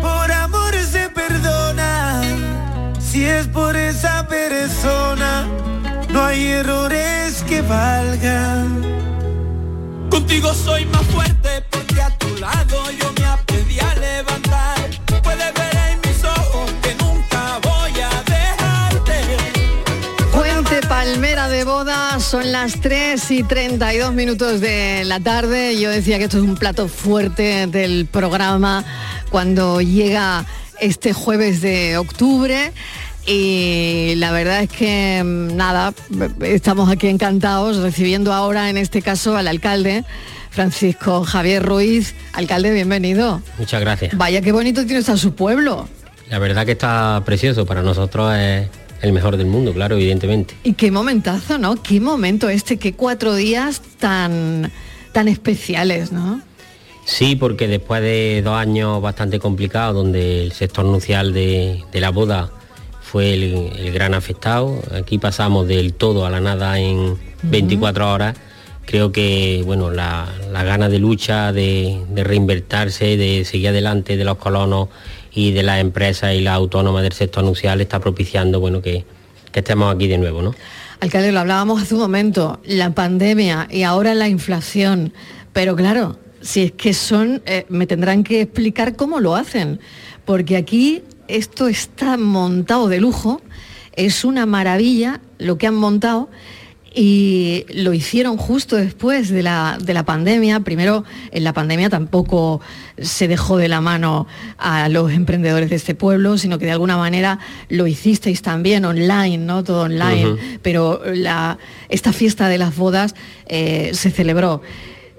por 0.00 0.32
amor 0.32 0.74
se 0.90 1.10
perdona. 1.10 2.22
Si 2.98 3.26
es 3.26 3.46
por 3.48 3.76
esa 3.76 4.26
persona, 4.26 5.46
no 6.08 6.24
hay 6.24 6.46
errores 6.46 7.44
que 7.46 7.60
valgan. 7.60 8.82
Contigo 10.08 10.54
soy 10.54 10.86
más 10.86 11.02
fuerte 11.08 11.66
porque 11.70 12.00
a 12.00 12.16
tu 12.16 12.34
lado 12.36 12.90
yo 12.98 13.12
me 13.18 13.23
son 22.24 22.52
las 22.52 22.80
3 22.80 23.30
y 23.32 23.42
32 23.42 24.14
minutos 24.14 24.60
de 24.60 25.04
la 25.04 25.20
tarde. 25.20 25.78
Yo 25.78 25.90
decía 25.90 26.18
que 26.18 26.24
esto 26.24 26.38
es 26.38 26.42
un 26.42 26.56
plato 26.56 26.88
fuerte 26.88 27.66
del 27.66 28.06
programa 28.06 28.84
cuando 29.30 29.80
llega 29.80 30.46
este 30.80 31.12
jueves 31.12 31.60
de 31.60 31.98
octubre. 31.98 32.72
Y 33.26 34.14
la 34.16 34.32
verdad 34.32 34.62
es 34.62 34.70
que 34.70 35.22
mm, 35.24 35.56
nada, 35.56 35.92
estamos 36.40 36.90
aquí 36.90 37.08
encantados 37.08 37.78
recibiendo 37.78 38.32
ahora 38.32 38.70
en 38.70 38.78
este 38.78 39.02
caso 39.02 39.36
al 39.36 39.46
alcalde 39.46 40.04
Francisco 40.50 41.24
Javier 41.24 41.62
Ruiz. 41.62 42.14
Alcalde, 42.32 42.70
bienvenido. 42.70 43.42
Muchas 43.58 43.80
gracias. 43.80 44.16
Vaya 44.16 44.40
qué 44.40 44.52
bonito 44.52 44.84
tiene 44.84 45.00
estar 45.00 45.18
su 45.18 45.34
pueblo. 45.34 45.88
La 46.30 46.38
verdad 46.38 46.64
que 46.64 46.72
está 46.72 47.22
precioso, 47.24 47.66
para 47.66 47.82
nosotros 47.82 48.34
es 48.34 48.68
el 49.04 49.12
mejor 49.12 49.36
del 49.36 49.46
mundo, 49.46 49.72
claro, 49.72 49.96
evidentemente. 49.96 50.54
Y 50.64 50.72
qué 50.72 50.90
momentazo, 50.90 51.58
¿no? 51.58 51.76
Qué 51.82 52.00
momento 52.00 52.48
este, 52.48 52.78
qué 52.78 52.94
cuatro 52.94 53.34
días 53.34 53.80
tan, 53.98 54.72
tan 55.12 55.28
especiales, 55.28 56.10
¿no? 56.10 56.40
Sí, 57.04 57.36
porque 57.36 57.68
después 57.68 58.00
de 58.00 58.40
dos 58.42 58.56
años 58.56 59.00
bastante 59.02 59.38
complicados, 59.38 59.94
donde 59.94 60.42
el 60.42 60.52
sector 60.52 60.86
nupcial 60.86 61.34
de, 61.34 61.84
la 61.92 62.10
boda 62.10 62.50
fue 63.02 63.34
el, 63.34 63.92
gran 63.92 64.14
afectado, 64.14 64.80
aquí 64.92 65.18
pasamos 65.18 65.68
del 65.68 65.92
todo 65.92 66.24
a 66.24 66.30
la 66.30 66.40
nada 66.40 66.78
en 66.78 67.18
24 67.42 68.10
horas, 68.10 68.36
creo 68.86 69.12
que 69.12 69.62
bueno, 69.66 69.90
la, 69.90 70.26
gana 70.50 70.88
de 70.88 70.98
lucha, 70.98 71.52
de, 71.52 72.02
de 72.08 72.24
reinvertirse, 72.24 73.18
de 73.18 73.44
seguir 73.44 73.68
adelante 73.68 74.16
de 74.16 74.24
los 74.24 74.38
colonos 74.38 74.88
y 75.34 75.52
de 75.52 75.62
las 75.62 75.80
empresas 75.80 76.34
y 76.34 76.40
la 76.40 76.54
autónoma 76.54 77.02
del 77.02 77.12
sector 77.12 77.42
anuncial 77.42 77.80
está 77.80 78.00
propiciando 78.00 78.60
bueno, 78.60 78.80
que, 78.80 79.04
estemos 79.52 79.94
aquí 79.94 80.08
de 80.08 80.18
nuevo. 80.18 80.42
¿no? 80.42 80.54
Alcalde, 81.00 81.32
lo 81.32 81.40
hablábamos 81.40 81.82
hace 81.82 81.94
un 81.94 82.00
momento, 82.00 82.60
la 82.64 82.94
pandemia 82.94 83.68
y 83.70 83.82
ahora 83.82 84.14
la 84.14 84.28
inflación, 84.28 85.12
pero 85.52 85.76
claro, 85.76 86.18
si 86.40 86.62
es 86.62 86.72
que 86.72 86.94
son, 86.94 87.42
eh, 87.46 87.66
me 87.68 87.86
tendrán 87.86 88.24
que 88.24 88.42
explicar 88.42 88.96
cómo 88.96 89.20
lo 89.20 89.34
hacen, 89.34 89.80
porque 90.24 90.56
aquí 90.56 91.02
esto 91.28 91.68
está 91.68 92.16
montado 92.16 92.88
de 92.88 93.00
lujo, 93.00 93.40
es 93.96 94.24
una 94.24 94.46
maravilla 94.46 95.20
lo 95.38 95.58
que 95.58 95.66
han 95.66 95.74
montado 95.74 96.28
y 96.94 97.66
lo 97.74 97.92
hicieron 97.92 98.36
justo 98.36 98.76
después 98.76 99.28
de 99.28 99.42
la, 99.42 100.04
pandemia. 100.06 100.60
Primero, 100.60 101.04
en 101.32 101.42
la 101.42 101.52
pandemia 101.52 101.90
tampoco 101.90 102.60
se 102.98 103.26
dejó 103.26 103.56
de 103.56 103.66
la 103.66 103.80
mano 103.80 104.28
a 104.58 104.88
los 104.88 105.10
emprendedores 105.10 105.70
de 105.70 105.76
este 105.76 105.96
pueblo, 105.96 106.38
sino 106.38 106.58
que 106.58 106.66
de 106.66 106.72
alguna 106.72 106.96
manera 106.96 107.40
lo 107.68 107.88
hicisteis 107.88 108.42
también 108.42 108.84
online, 108.84 109.38
¿no? 109.38 109.64
Todo 109.64 109.82
online. 109.82 110.36
Pero 110.62 111.02
esta 111.88 112.12
fiesta 112.12 112.48
de 112.48 112.58
las 112.58 112.76
bodas 112.76 113.16
eh, 113.46 113.90
se 113.92 114.12
celebró. 114.12 114.62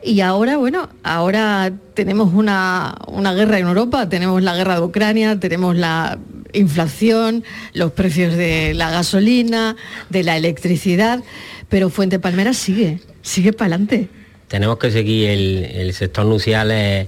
Y 0.06 0.22
ahora, 0.22 0.58
bueno, 0.58 0.88
ahora 1.04 1.74
tenemos 1.96 2.34
una, 2.34 2.96
una, 3.08 3.34
guerra 3.34 3.58
en 3.58 3.68
Europa, 3.68 4.08
tenemos 4.08 4.42
la 4.44 4.56
guerra 4.56 4.76
de 4.76 4.82
Ucrania, 4.82 5.40
tenemos 5.40 5.76
la 5.76 6.20
inflación, 6.54 7.44
los 7.74 7.92
precios 7.92 8.36
de 8.36 8.74
la 8.76 8.92
gasolina, 8.92 9.76
de 10.10 10.24
la 10.24 10.38
electricidad 10.38 11.24
pero 11.70 11.90
Fuente 11.90 12.20
Palmera 12.20 12.54
sigue, 12.54 13.00
sigue 13.22 13.54
para 13.54 13.76
adelante. 13.76 14.10
Tenemos 14.48 14.78
que 14.78 14.92
seguir, 14.92 15.30
el, 15.30 15.94
sector 15.94 16.26
nucial 16.26 16.72
es, 16.72 17.08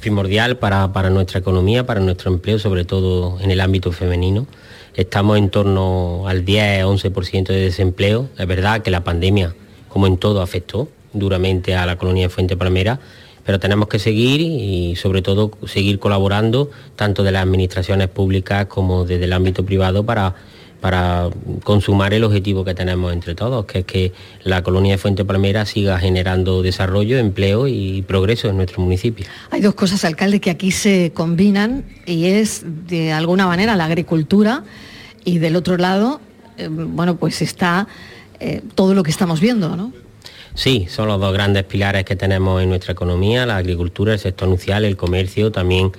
primordial 0.00 0.58
para, 0.58 1.10
nuestra 1.10 1.38
economía, 1.40 1.86
para 1.86 2.00
nuestro 2.00 2.32
empleo, 2.32 2.58
sobre 2.58 2.84
todo 2.84 3.40
en 3.40 3.50
el 3.50 3.60
ámbito 3.60 3.92
femenino. 3.92 4.46
estamos 4.94 5.38
en 5.38 5.50
torno 5.50 6.26
al 6.26 6.44
10-11% 6.44 7.46
de 7.46 7.60
desempleo. 7.60 8.28
Es 8.38 8.46
verdad 8.46 8.82
que 8.82 8.90
la 8.90 9.04
pandemia, 9.04 9.54
como 9.88 10.06
en 10.06 10.16
todo, 10.16 10.42
afectó 10.42 10.88
duramente 11.14 11.74
a 11.74 11.86
la 11.86 11.96
colonia 11.96 12.24
de 12.24 12.28
Fuente 12.28 12.56
Palmera, 12.56 13.00
pero 13.44 13.58
tenemos 13.58 13.88
que 13.88 13.98
seguir 13.98 14.40
y 14.40 14.96
sobre 14.96 15.22
todo 15.22 15.52
seguir 15.66 15.98
colaborando 15.98 16.70
tanto 16.96 17.22
de 17.22 17.32
las 17.32 17.42
administraciones 17.42 18.08
públicas 18.08 18.66
como 18.66 19.04
desde 19.04 19.24
el 19.24 19.32
ámbito 19.32 19.64
privado 19.64 20.04
para 20.04 20.34
para 20.84 21.30
consumar 21.62 22.12
el 22.12 22.24
objetivo 22.24 22.62
que 22.62 22.74
tenemos 22.74 23.10
entre 23.10 23.34
todos, 23.34 23.64
que 23.64 23.78
es 23.78 23.84
que 23.86 24.12
la 24.42 24.62
colonia 24.62 24.92
de 24.92 24.98
Fuente 24.98 25.24
Palmera 25.24 25.64
siga 25.64 25.98
generando 25.98 26.60
desarrollo, 26.60 27.16
empleo 27.16 27.66
y 27.68 28.02
progreso 28.02 28.50
en 28.50 28.58
nuestro 28.58 28.82
municipio. 28.82 29.24
Hay 29.50 29.62
dos 29.62 29.74
cosas, 29.74 30.04
alcalde, 30.04 30.42
que 30.42 30.50
aquí 30.50 30.72
se 30.72 31.10
combinan 31.14 31.86
y 32.04 32.26
es 32.26 32.66
de 32.86 33.14
alguna 33.14 33.46
manera 33.46 33.76
la 33.76 33.86
agricultura 33.86 34.62
y 35.24 35.38
del 35.38 35.56
otro 35.56 35.78
lado, 35.78 36.20
eh, 36.58 36.68
bueno, 36.68 37.16
pues 37.16 37.40
está 37.40 37.88
eh, 38.38 38.60
todo 38.74 38.92
lo 38.92 39.02
que 39.04 39.10
estamos 39.10 39.40
viendo, 39.40 39.78
¿no? 39.78 39.90
Sí, 40.54 40.86
son 40.88 41.08
los 41.08 41.20
dos 41.20 41.32
grandes 41.32 41.64
pilares 41.64 42.04
que 42.04 42.16
tenemos 42.16 42.62
en 42.62 42.68
nuestra 42.68 42.92
economía, 42.92 43.44
la 43.44 43.56
agricultura, 43.56 44.12
el 44.12 44.18
sector 44.18 44.48
nucial, 44.48 44.84
el 44.84 44.96
comercio, 44.96 45.50
también 45.50 45.90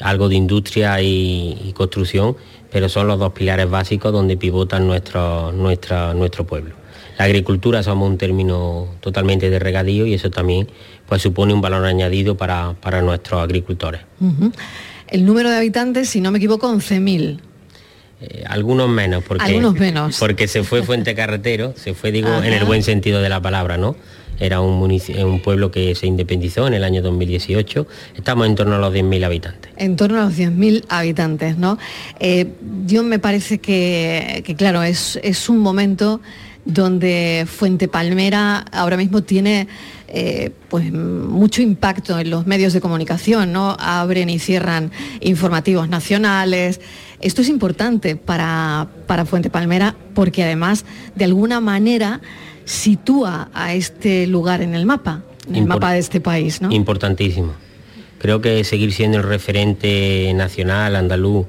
algo 0.00 0.28
de 0.28 0.36
industria 0.36 1.00
y 1.02 1.72
construcción 1.76 2.36
pero 2.74 2.88
son 2.88 3.06
los 3.06 3.20
dos 3.20 3.32
pilares 3.32 3.70
básicos 3.70 4.12
donde 4.12 4.36
pivotan 4.36 4.84
nuestro, 4.84 5.52
nuestro 5.52 6.44
pueblo. 6.44 6.74
La 7.16 7.26
agricultura 7.26 7.84
somos 7.84 8.10
un 8.10 8.18
término 8.18 8.88
totalmente 8.98 9.48
de 9.48 9.60
regadío 9.60 10.06
y 10.06 10.14
eso 10.14 10.28
también 10.28 10.66
pues, 11.06 11.22
supone 11.22 11.54
un 11.54 11.60
valor 11.60 11.84
añadido 11.84 12.36
para, 12.36 12.74
nuestros 13.00 13.40
agricultores. 13.40 14.00
El 15.06 15.24
número 15.24 15.50
de 15.50 15.56
habitantes, 15.56 16.08
si 16.08 16.20
no 16.20 16.32
me 16.32 16.38
equivoco, 16.38 16.68
11.000. 16.68 17.38
Eh, 18.26 18.44
algunos 18.46 18.88
menos, 18.88 19.22
porque, 19.22 19.44
algunos 19.44 19.74
menos. 19.74 20.18
porque 20.18 20.48
se 20.48 20.64
fue 20.64 20.82
Fuente 20.82 21.14
Carretero, 21.16 21.74
se 21.76 21.94
fue, 21.94 22.12
digo, 22.12 22.28
en 22.42 22.52
el 22.52 22.64
buen 22.64 22.82
sentido 22.82 23.20
de 23.20 23.28
la 23.28 23.40
palabra, 23.40 23.76
¿no? 23.76 23.96
era 24.40 24.60
un, 24.60 24.82
un 24.82 25.40
pueblo 25.40 25.70
que 25.70 25.94
se 25.94 26.06
independizó 26.06 26.66
en 26.66 26.74
el 26.74 26.84
año 26.84 27.02
2018. 27.02 27.86
Estamos 28.16 28.46
en 28.46 28.54
torno 28.54 28.74
a 28.74 28.78
los 28.78 28.92
10.000 28.92 29.24
habitantes. 29.24 29.72
En 29.76 29.96
torno 29.96 30.20
a 30.20 30.24
los 30.24 30.36
10.000 30.36 30.84
habitantes, 30.88 31.56
¿no? 31.56 31.78
Eh, 32.20 32.48
yo 32.86 33.02
me 33.02 33.18
parece 33.18 33.58
que, 33.58 34.42
claro, 34.56 34.82
es, 34.82 35.18
es, 35.22 35.48
un 35.48 35.58
momento 35.58 36.20
donde 36.64 37.46
Fuente 37.46 37.88
Palmera 37.88 38.64
ahora 38.72 38.96
mismo 38.96 39.22
tiene 39.22 39.68
eh, 40.08 40.50
pues 40.68 40.92
mucho 40.92 41.60
impacto 41.60 42.18
en 42.18 42.30
los 42.30 42.46
medios 42.46 42.72
de 42.72 42.80
comunicación, 42.80 43.52
¿no? 43.52 43.76
Abren 43.78 44.30
y 44.30 44.38
cierran 44.38 44.90
informativos 45.20 45.88
nacionales. 45.88 46.80
Esto 47.20 47.42
es 47.42 47.48
importante 47.48 48.16
para, 48.16 48.88
para 49.06 49.24
Fuente 49.24 49.50
Palmera 49.50 49.94
porque 50.14 50.44
además, 50.44 50.84
de 51.14 51.24
alguna 51.24 51.60
manera, 51.60 52.20
sitúa 52.64 53.50
a 53.54 53.74
este 53.74 54.26
lugar 54.26 54.62
en 54.62 54.74
el 54.74 54.86
mapa, 54.86 55.22
en 55.48 55.56
el 55.56 55.66
mapa 55.66 55.92
de 55.92 55.98
este 55.98 56.20
país, 56.20 56.60
¿no? 56.60 56.70
Importantísimo. 56.72 57.52
Creo 58.18 58.40
que 58.40 58.64
seguir 58.64 58.92
siendo 58.92 59.18
el 59.18 59.24
referente 59.24 60.32
nacional 60.34 60.96
andaluz 60.96 61.46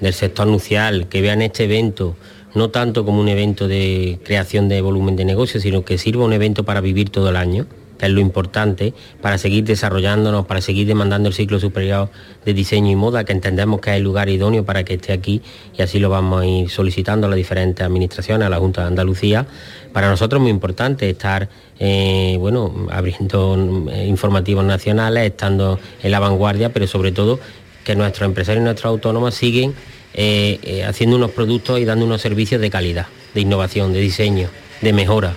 del 0.00 0.12
sector 0.12 0.46
nucial, 0.46 1.08
que 1.08 1.22
vean 1.22 1.42
este 1.42 1.64
evento 1.64 2.16
no 2.54 2.70
tanto 2.70 3.04
como 3.04 3.20
un 3.20 3.28
evento 3.28 3.68
de 3.68 4.18
creación 4.24 4.68
de 4.68 4.80
volumen 4.80 5.16
de 5.16 5.24
negocio, 5.24 5.60
sino 5.60 5.84
que 5.84 5.98
sirva 5.98 6.24
un 6.24 6.32
evento 6.32 6.64
para 6.64 6.80
vivir 6.80 7.10
todo 7.10 7.30
el 7.30 7.36
año, 7.36 7.66
que 7.98 8.06
es 8.06 8.12
lo 8.12 8.20
importante, 8.20 8.94
para 9.20 9.36
seguir 9.38 9.64
desarrollándonos, 9.64 10.46
para 10.46 10.60
seguir 10.60 10.86
demandando 10.86 11.28
el 11.28 11.34
ciclo 11.34 11.58
superior 11.58 12.08
de 12.44 12.54
diseño 12.54 12.90
y 12.90 12.96
moda, 12.96 13.24
que 13.24 13.32
entendemos 13.32 13.80
que 13.80 13.90
es 13.90 13.96
el 13.96 14.04
lugar 14.04 14.28
idóneo 14.28 14.64
para 14.64 14.84
que 14.84 14.94
esté 14.94 15.12
aquí 15.12 15.42
y 15.76 15.82
así 15.82 15.98
lo 15.98 16.08
vamos 16.08 16.42
a 16.42 16.46
ir 16.46 16.70
solicitando 16.70 17.26
a 17.26 17.30
las 17.30 17.36
diferentes 17.36 17.84
administraciones, 17.84 18.46
a 18.46 18.48
la 18.48 18.58
Junta 18.58 18.82
de 18.82 18.86
Andalucía. 18.88 19.46
Para 19.92 20.08
nosotros 20.08 20.38
es 20.38 20.42
muy 20.42 20.50
importante 20.50 21.10
estar 21.10 21.48
eh, 21.80 22.36
bueno, 22.38 22.86
abriendo 22.90 23.88
eh, 23.90 24.06
informativos 24.06 24.64
nacionales, 24.64 25.30
estando 25.30 25.80
en 26.02 26.10
la 26.10 26.20
vanguardia, 26.20 26.72
pero 26.72 26.86
sobre 26.86 27.12
todo 27.12 27.40
que 27.84 27.96
nuestros 27.96 28.26
empresarios 28.26 28.62
y 28.62 28.64
nuestros 28.64 28.90
autónomos 28.90 29.34
siguen 29.34 29.74
eh, 30.14 30.84
haciendo 30.86 31.16
unos 31.16 31.30
productos 31.32 31.78
y 31.80 31.84
dando 31.84 32.04
unos 32.04 32.20
servicios 32.20 32.60
de 32.60 32.70
calidad, 32.70 33.06
de 33.34 33.40
innovación, 33.40 33.92
de 33.92 34.00
diseño, 34.00 34.48
de 34.82 34.92
mejora, 34.92 35.34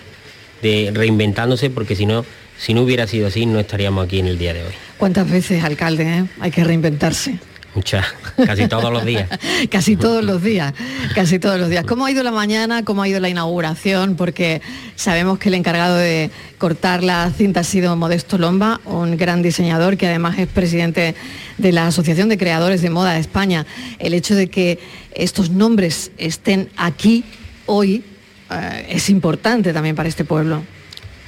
de 0.61 0.91
reinventándose, 0.93 1.69
porque 1.69 1.95
si 1.95 2.05
no 2.05 2.25
si 2.61 2.75
no 2.75 2.83
hubiera 2.83 3.07
sido 3.07 3.25
así, 3.25 3.47
no 3.47 3.59
estaríamos 3.59 4.05
aquí 4.05 4.19
en 4.19 4.27
el 4.27 4.37
día 4.37 4.53
de 4.53 4.63
hoy. 4.63 4.73
¿Cuántas 4.97 5.27
veces, 5.27 5.63
alcalde, 5.63 6.03
eh? 6.03 6.25
hay 6.39 6.51
que 6.51 6.63
reinventarse? 6.63 7.39
Muchas, 7.73 8.05
casi 8.45 8.67
todos 8.67 8.93
los 8.93 9.03
días. 9.03 9.27
casi 9.71 9.95
todos 9.95 10.23
los 10.23 10.43
días, 10.43 10.71
casi 11.15 11.39
todos 11.39 11.59
los 11.59 11.69
días. 11.69 11.85
¿Cómo 11.85 12.05
ha 12.05 12.11
ido 12.11 12.21
la 12.21 12.31
mañana? 12.31 12.83
¿Cómo 12.83 13.01
ha 13.01 13.07
ido 13.07 13.19
la 13.19 13.29
inauguración? 13.29 14.15
Porque 14.15 14.61
sabemos 14.95 15.39
que 15.39 15.49
el 15.49 15.55
encargado 15.55 15.95
de 15.95 16.29
cortar 16.59 17.03
la 17.03 17.31
cinta 17.35 17.61
ha 17.61 17.63
sido 17.63 17.95
Modesto 17.95 18.37
Lomba, 18.37 18.79
un 18.85 19.17
gran 19.17 19.41
diseñador 19.41 19.97
que 19.97 20.05
además 20.05 20.37
es 20.37 20.47
presidente 20.47 21.15
de 21.57 21.71
la 21.71 21.87
Asociación 21.87 22.29
de 22.29 22.37
Creadores 22.37 22.83
de 22.83 22.91
Moda 22.91 23.13
de 23.13 23.21
España. 23.21 23.65
El 23.97 24.13
hecho 24.13 24.35
de 24.35 24.51
que 24.51 24.77
estos 25.15 25.49
nombres 25.49 26.11
estén 26.17 26.69
aquí 26.77 27.23
hoy 27.65 28.03
eh, 28.51 28.85
es 28.89 29.09
importante 29.09 29.73
también 29.73 29.95
para 29.95 30.09
este 30.09 30.25
pueblo 30.25 30.61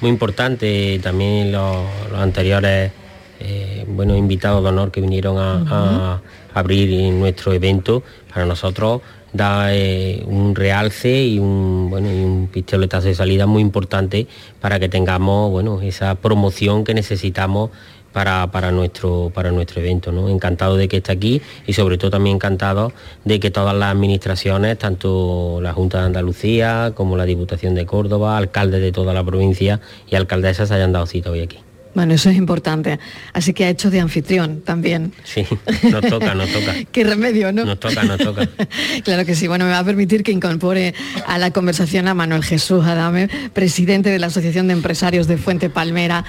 muy 0.03 0.09
importante, 0.09 0.99
también 1.01 1.53
los, 1.53 1.77
anteriores 2.13 2.91
eh, 3.39 3.85
buenos 3.87 4.17
invitados 4.17 4.61
de 4.61 4.67
honor 4.67 4.91
que 4.91 4.99
vinieron 4.99 5.37
a, 5.39 6.21
abrir 6.53 7.13
nuestro 7.13 7.53
evento, 7.53 8.03
para 8.31 8.45
nosotros 8.45 9.01
da 9.31 9.73
eh, 9.73 10.21
un 10.27 10.55
realce 10.55 11.23
y 11.23 11.39
un, 11.39 11.87
bueno, 11.89 12.11
y 12.11 12.21
un 12.21 12.49
pistoletazo 12.51 13.07
de 13.07 13.15
salida 13.15 13.47
muy 13.47 13.61
importante 13.61 14.27
para 14.59 14.77
que 14.77 14.89
tengamos 14.89 15.49
bueno, 15.49 15.79
esa 15.81 16.15
promoción 16.15 16.83
que 16.83 16.93
necesitamos 16.93 17.71
para, 18.13 18.71
nuestro, 18.71 19.31
para 19.33 19.51
nuestro 19.51 19.81
evento. 19.81 20.11
¿no? 20.11 20.29
Encantado 20.29 20.77
de 20.77 20.87
que 20.87 20.97
esté 20.97 21.11
aquí 21.11 21.41
y 21.67 21.73
sobre 21.73 21.97
todo 21.97 22.11
también 22.11 22.37
encantado 22.37 22.93
de 23.25 23.39
que 23.39 23.51
todas 23.51 23.75
las 23.75 23.91
administraciones, 23.91 24.77
tanto 24.77 25.59
la 25.61 25.73
Junta 25.73 25.99
de 25.99 26.05
Andalucía 26.05 26.93
como 26.95 27.17
la 27.17 27.25
Diputación 27.25 27.75
de 27.75 27.85
Córdoba, 27.85 28.37
alcaldes 28.37 28.81
de 28.81 28.91
toda 28.91 29.13
la 29.13 29.23
provincia 29.23 29.81
y 30.09 30.15
alcaldesas 30.15 30.71
hayan 30.71 30.93
dado 30.93 31.07
cita 31.07 31.31
hoy 31.31 31.41
aquí. 31.41 31.57
Bueno, 31.93 32.15
eso 32.15 32.29
es 32.29 32.37
importante. 32.37 32.99
Así 33.33 33.53
que 33.53 33.65
ha 33.65 33.69
hecho 33.69 33.91
de 33.91 33.99
anfitrión 33.99 34.61
también. 34.61 35.13
Sí, 35.23 35.45
nos 35.91 36.01
toca, 36.01 36.33
nos 36.33 36.51
toca. 36.51 36.73
Qué 36.91 37.03
remedio, 37.03 37.51
¿no? 37.51 37.65
Nos 37.65 37.79
toca, 37.79 38.03
nos 38.03 38.17
toca. 38.17 38.49
claro 39.03 39.25
que 39.25 39.35
sí. 39.35 39.47
Bueno, 39.47 39.65
me 39.65 39.71
va 39.71 39.79
a 39.79 39.83
permitir 39.83 40.23
que 40.23 40.31
incorpore 40.31 40.95
a 41.27 41.37
la 41.37 41.51
conversación 41.51 42.07
a 42.07 42.15
Manuel 42.15 42.43
Jesús 42.43 42.83
Adame, 42.85 43.29
presidente 43.53 44.09
de 44.09 44.17
la 44.17 44.27
Asociación 44.27 44.67
de 44.67 44.73
Empresarios 44.73 45.27
de 45.27 45.37
Fuente 45.37 45.69
Palmera, 45.69 46.25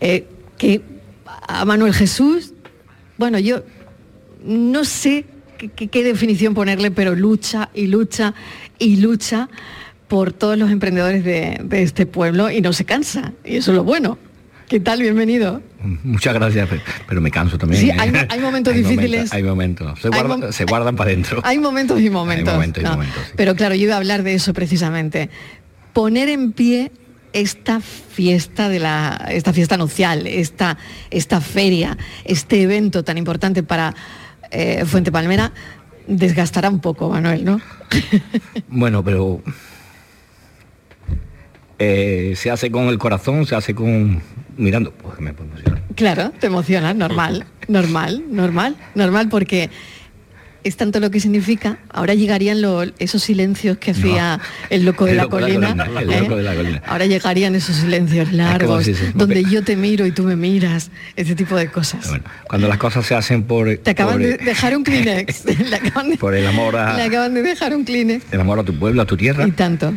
eh, 0.00 0.26
que 0.58 0.82
a 1.50 1.64
Manuel 1.64 1.92
Jesús, 1.92 2.52
bueno, 3.18 3.38
yo 3.38 3.62
no 4.44 4.84
sé 4.84 5.24
qué, 5.76 6.04
definición 6.04 6.54
ponerle, 6.54 6.90
pero 6.90 7.14
lucha 7.14 7.70
y 7.74 7.86
lucha 7.86 8.34
y 8.78 8.96
lucha 8.96 9.48
por 10.08 10.32
todos 10.32 10.56
los 10.56 10.70
emprendedores 10.70 11.24
de, 11.24 11.60
este 11.72 12.06
pueblo 12.06 12.50
y 12.50 12.60
no 12.60 12.72
se 12.72 12.84
cansa. 12.84 13.32
Y 13.44 13.56
eso 13.56 13.72
es 13.72 13.76
lo 13.76 13.84
bueno. 13.84 14.18
¿Qué 14.68 14.78
tal? 14.78 15.02
Bienvenido. 15.02 15.60
Muchas 16.04 16.32
gracias, 16.34 16.68
pero 17.08 17.20
me 17.20 17.30
canso 17.30 17.58
también. 17.58 17.82
Sí, 17.82 17.90
hay, 17.90 18.40
momentos 18.40 18.72
difíciles. 18.74 19.32
hay 19.32 19.42
momentos, 19.42 19.98
se, 20.00 20.64
guardan 20.64 20.94
para 20.94 21.10
adentro. 21.10 21.40
Hay 21.44 21.58
momentos 21.58 22.00
y 22.00 22.08
momentos. 22.08 22.54
Pero 23.36 23.56
claro, 23.56 23.74
yo 23.74 23.84
iba 23.84 23.94
a 23.94 23.98
hablar 23.98 24.22
de 24.22 24.34
eso 24.34 24.54
precisamente. 24.54 25.28
Poner 25.92 26.28
en 26.28 26.52
pie 26.52 26.92
esta 27.32 27.80
fiesta 27.80 28.68
de 28.68 28.78
la 28.78 29.28
esta 29.30 29.52
fiesta 29.52 29.76
nupcial, 29.76 30.26
esta, 30.26 30.78
esta 31.10 31.40
feria, 31.40 31.96
este 32.24 32.62
evento 32.62 33.02
tan 33.02 33.18
importante 33.18 33.62
para 33.62 33.94
eh, 34.50 34.84
Fuente 34.84 35.12
Palmera, 35.12 35.52
desgastará 36.06 36.68
un 36.68 36.80
poco, 36.80 37.08
Manuel, 37.08 37.44
¿no? 37.44 37.60
bueno, 38.68 39.04
pero 39.04 39.42
eh, 41.78 42.34
se 42.36 42.50
hace 42.50 42.70
con 42.70 42.88
el 42.88 42.98
corazón, 42.98 43.46
se 43.46 43.54
hace 43.54 43.74
con 43.74 44.22
mirando, 44.56 44.92
pues 44.92 45.18
me 45.20 45.34
Claro, 45.94 46.30
te 46.38 46.46
emociona, 46.46 46.92
normal, 46.94 47.46
normal, 47.68 48.24
normal, 48.28 48.76
normal, 48.94 49.28
porque 49.28 49.70
es 50.64 50.76
tanto 50.76 51.00
lo 51.00 51.10
que 51.10 51.20
significa, 51.20 51.78
ahora 51.90 52.14
llegarían 52.14 52.58
esos 52.98 53.22
silencios 53.22 53.78
que 53.78 53.92
hacía 53.92 54.40
el 54.68 54.84
loco 54.84 55.06
de, 55.06 55.14
la, 55.14 55.26
colina, 55.26 55.74
Ahora 56.86 57.06
llegarían 57.06 57.54
esos 57.54 57.76
silencios 57.76 58.32
largos, 58.32 58.86
donde 59.14 59.44
yo 59.44 59.64
te 59.64 59.76
miro 59.76 60.06
y 60.06 60.12
tú 60.12 60.24
me 60.24 60.36
miras, 60.36 60.90
ese 61.16 61.34
tipo 61.34 61.56
de 61.56 61.70
cosas. 61.70 62.10
cuando 62.46 62.68
las 62.68 62.78
cosas 62.78 63.06
se 63.06 63.14
hacen 63.14 63.44
por... 63.44 63.74
Te 63.78 63.90
acaban 63.90 64.20
de 64.20 64.36
dejar 64.36 64.76
un 64.76 64.84
Kleenex. 64.84 65.44
por 66.20 66.34
el 66.34 66.46
amor 66.46 66.76
a... 66.76 66.96
Le 66.96 67.04
acaban 67.04 67.34
de 67.34 67.42
dejar 67.42 67.74
un 67.74 67.84
Kleenex. 67.84 68.24
El 68.30 68.40
amor 68.40 68.58
a 68.58 68.64
tu 68.64 68.78
pueblo, 68.78 69.02
a 69.02 69.06
tu 69.06 69.16
tierra. 69.16 69.46
Y 69.46 69.52
tanto. 69.52 69.94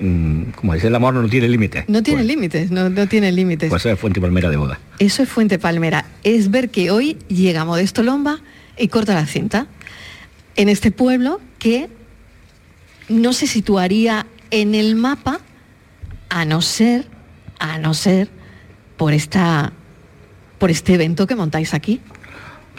Mm, 0.00 0.50
como 0.56 0.74
dice 0.74 0.88
el 0.88 0.94
amor 0.94 1.14
no 1.14 1.28
tiene 1.28 1.48
límites. 1.48 1.84
No 1.88 2.02
tiene 2.02 2.20
pues 2.20 2.28
límites, 2.28 2.70
no, 2.70 2.90
no 2.90 3.06
tiene 3.06 3.30
límites. 3.32 3.70
Pues 3.70 3.82
eso 3.82 3.90
es 3.90 3.98
Fuente 3.98 4.20
Palmera 4.20 4.50
de 4.50 4.56
boda. 4.56 4.78
Eso 4.98 5.22
es 5.22 5.28
Fuente 5.28 5.58
Palmera. 5.58 6.06
Es 6.24 6.50
ver 6.50 6.70
que 6.70 6.90
hoy 6.90 7.16
llega 7.28 7.64
Modesto 7.64 8.02
Lomba 8.02 8.40
y 8.78 8.88
corta 8.88 9.14
la 9.14 9.26
cinta. 9.26 9.66
en 10.56 10.68
este 10.68 10.92
pueblo 10.92 11.40
que 11.58 11.88
no 13.08 13.32
se 13.32 13.46
situaría 13.46 14.26
en 14.50 14.74
el 14.74 14.94
mapa 14.94 15.40
a 16.28 16.44
no 16.44 16.62
ser, 16.62 17.06
a 17.58 17.78
no 17.78 17.92
ser 17.92 18.28
por 18.96 19.12
esta 19.12 19.72
por 20.58 20.70
este 20.70 20.94
evento 20.94 21.26
que 21.26 21.34
montáis 21.34 21.74
aquí. 21.74 22.00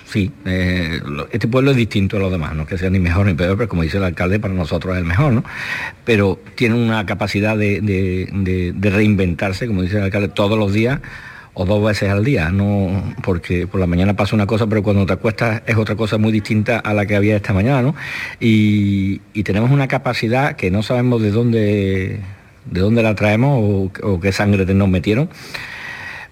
Sí, 0.05 0.31
eh, 0.45 1.01
este 1.31 1.47
pueblo 1.47 1.71
es 1.71 1.77
distinto 1.77 2.17
a 2.17 2.19
los 2.19 2.31
demás, 2.31 2.55
no 2.55 2.65
que 2.65 2.77
sea 2.77 2.89
ni 2.89 2.99
mejor 2.99 3.25
ni 3.25 3.33
peor, 3.33 3.57
pero 3.57 3.67
como 3.67 3.81
dice 3.81 3.97
el 3.97 4.03
alcalde, 4.03 4.39
para 4.39 4.53
nosotros 4.53 4.95
es 4.95 4.99
el 5.01 5.05
mejor, 5.05 5.33
¿no? 5.33 5.43
Pero 6.03 6.39
tiene 6.55 6.75
una 6.75 7.05
capacidad 7.05 7.57
de, 7.57 8.79
reinventarse, 8.81 9.67
como 9.67 9.81
dice 9.81 9.97
el 9.97 10.03
alcalde, 10.03 10.27
todos 10.29 10.57
los 10.57 10.73
días 10.73 10.99
o 11.55 11.65
dos 11.65 11.83
veces 11.83 12.09
al 12.09 12.23
día, 12.23 12.49
no 12.51 13.15
porque 13.23 13.65
por 13.65 13.79
la 13.79 13.87
mañana 13.87 14.13
pasa 14.13 14.35
una 14.35 14.45
cosa, 14.45 14.67
pero 14.67 14.83
cuando 14.83 15.05
te 15.05 15.13
acuestas 15.13 15.63
es 15.65 15.77
otra 15.77 15.95
cosa 15.95 16.17
muy 16.17 16.33
distinta 16.33 16.79
a 16.79 16.93
la 16.93 17.05
que 17.05 17.15
había 17.15 17.37
esta 17.37 17.53
mañana, 17.53 17.81
¿no? 17.81 17.95
Y, 18.39 19.21
tenemos 19.43 19.71
una 19.71 19.87
capacidad 19.87 20.55
que 20.55 20.71
no 20.71 20.81
sabemos 20.81 21.21
de 21.21 21.31
dónde, 21.31 22.19
de 22.65 22.79
dónde 22.79 23.03
la 23.03 23.15
traemos 23.15 23.91
o, 24.01 24.19
qué 24.19 24.31
sangre 24.31 24.65
nos 24.73 24.89
metieron 24.89 25.29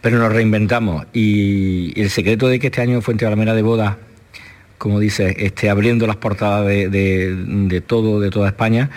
pero 0.01 0.17
nos 0.17 0.34
reinventamos. 0.34 1.05
Y, 1.13 1.97
el 1.99 2.09
secreto 2.09 2.49
de 2.49 2.59
que 2.59 2.67
este 2.67 2.82
año 2.82 2.99
Fuente 3.01 3.26
Alamera 3.26 3.53
de 3.53 3.61
Boda, 3.61 3.99
como 4.78 4.99
dice, 4.99 5.34
esté 5.45 5.69
abriendo 5.69 6.05
las 6.07 6.17
portadas 6.17 6.67
de, 6.67 7.84
todo, 7.88 8.19
de 8.19 8.30
toda 8.30 8.49
España, 8.49 8.89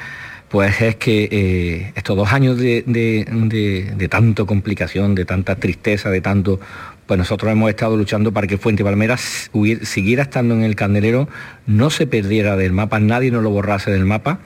pues 0.48 0.80
es 0.80 0.96
que 0.96 1.28
eh, 1.30 1.92
estos 1.96 2.16
dos 2.16 2.32
años 2.32 2.58
de, 2.58 2.84
de, 2.86 4.08
tanto 4.08 4.46
complicación, 4.46 5.14
de 5.14 5.24
tanta 5.24 5.56
tristeza, 5.56 6.10
de 6.10 6.20
tanto, 6.20 6.60
pues 7.06 7.18
nosotros 7.18 7.50
hemos 7.50 7.70
estado 7.70 7.96
luchando 7.96 8.32
para 8.32 8.46
que 8.46 8.58
Fuente 8.58 8.84
Palmera 8.84 9.16
siguiera 9.16 10.22
estando 10.22 10.54
en 10.54 10.62
el 10.62 10.76
candelero, 10.76 11.28
no 11.66 11.90
se 11.90 12.06
perdiera 12.06 12.56
del 12.56 12.72
mapa, 12.72 13.00
nadie 13.00 13.30
nos 13.30 13.42
lo 13.42 13.50
borrase 13.50 13.90
del 13.90 14.04
mapa. 14.04 14.40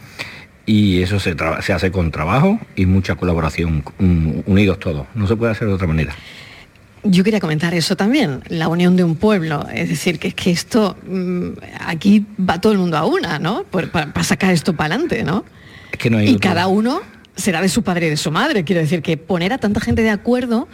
Y 0.67 1.03
eso 1.03 1.19
se, 1.19 1.35
se 1.63 1.73
hace 1.73 1.91
con 1.91 2.13
trabajo 2.13 2.61
y 2.77 2.87
mucha 2.87 3.17
colaboración, 3.17 3.83
unidos 4.47 4.79
todos. 4.79 5.07
No 5.15 5.27
se 5.27 5.35
puede 5.35 5.53
hacer 5.53 5.67
de 5.67 5.75
otra 5.75 5.89
manera. 5.89 6.15
Yo 7.03 7.25
quería 7.25 7.41
comentar 7.41 7.73
eso 7.73 7.97
también, 7.97 8.43
la 8.49 8.69
unión 8.69 8.95
de 8.95 9.05
un 9.05 9.17
pueblo. 9.17 9.67
Es 9.73 9.89
decir, 9.89 10.19
que 10.19 10.29
es 10.29 10.35
que 10.35 10.51
esto, 10.51 10.97
mm, 11.07 11.49
aquí 11.87 12.27
va 12.39 12.61
todo 12.61 12.73
el 12.73 12.79
mundo 12.79 12.99
a 12.99 13.07
una, 13.07 13.39
¿no? 13.39 13.65
Para, 13.65 14.23
sacar 14.23 14.53
esto 14.53 14.75
para 14.75 14.95
adelante, 14.95 15.25
¿no? 15.25 15.45
Y 16.23 16.39
cada 16.39 16.67
uno 16.67 17.03
será 17.37 17.61
de 17.63 17.69
su 17.69 17.83
padre 17.83 18.07
y 18.07 18.11
de 18.11 18.17
su 18.17 18.31
madre. 18.31 18.65
Quiero 18.65 18.81
decir 18.81 19.03
que 19.03 19.17
poner 19.17 19.53
a 19.53 19.59
tanta 19.59 19.81
gente 19.81 20.03
de 20.03 20.11
acuerdo 20.11 20.69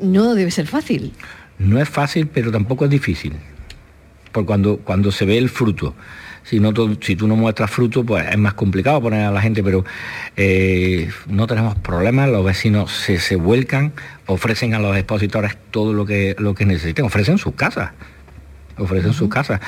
no 0.00 0.34
debe 0.34 0.50
ser 0.50 0.66
fácil. 0.66 1.12
No 1.58 1.80
es 1.80 1.88
fácil, 1.88 2.26
pero 2.26 2.50
tampoco 2.50 2.84
es 2.84 2.90
difícil. 2.90 3.34
Por 4.32 4.46
cuando, 4.46 4.78
cuando 4.78 5.12
se 5.12 5.24
ve 5.24 5.38
el 5.38 5.48
fruto. 5.48 5.94
Si, 6.42 6.60
no, 6.60 6.72
si 7.00 7.16
tú 7.16 7.26
no 7.26 7.36
muestras 7.36 7.70
fruto, 7.70 8.04
pues 8.04 8.26
es 8.30 8.36
más 8.36 8.52
complicado 8.52 9.00
poner 9.00 9.24
a 9.24 9.30
la 9.30 9.40
gente, 9.40 9.62
pero 9.62 9.84
eh, 10.36 11.08
no 11.26 11.46
tenemos 11.46 11.74
problemas, 11.76 12.28
los 12.28 12.44
vecinos 12.44 12.92
se, 12.92 13.36
vuelcan, 13.36 13.94
ofrecen 14.26 14.74
a 14.74 14.78
los 14.78 14.94
expositores 14.94 15.56
todo 15.70 15.94
lo 15.94 16.04
que, 16.04 16.36
lo 16.38 16.54
que 16.54 16.66
necesiten, 16.66 17.06
ofrecen 17.06 17.38
sus 17.38 17.54
casas, 17.54 17.92
ofrecen 18.76 19.14
sus 19.14 19.30
casas 19.30 19.60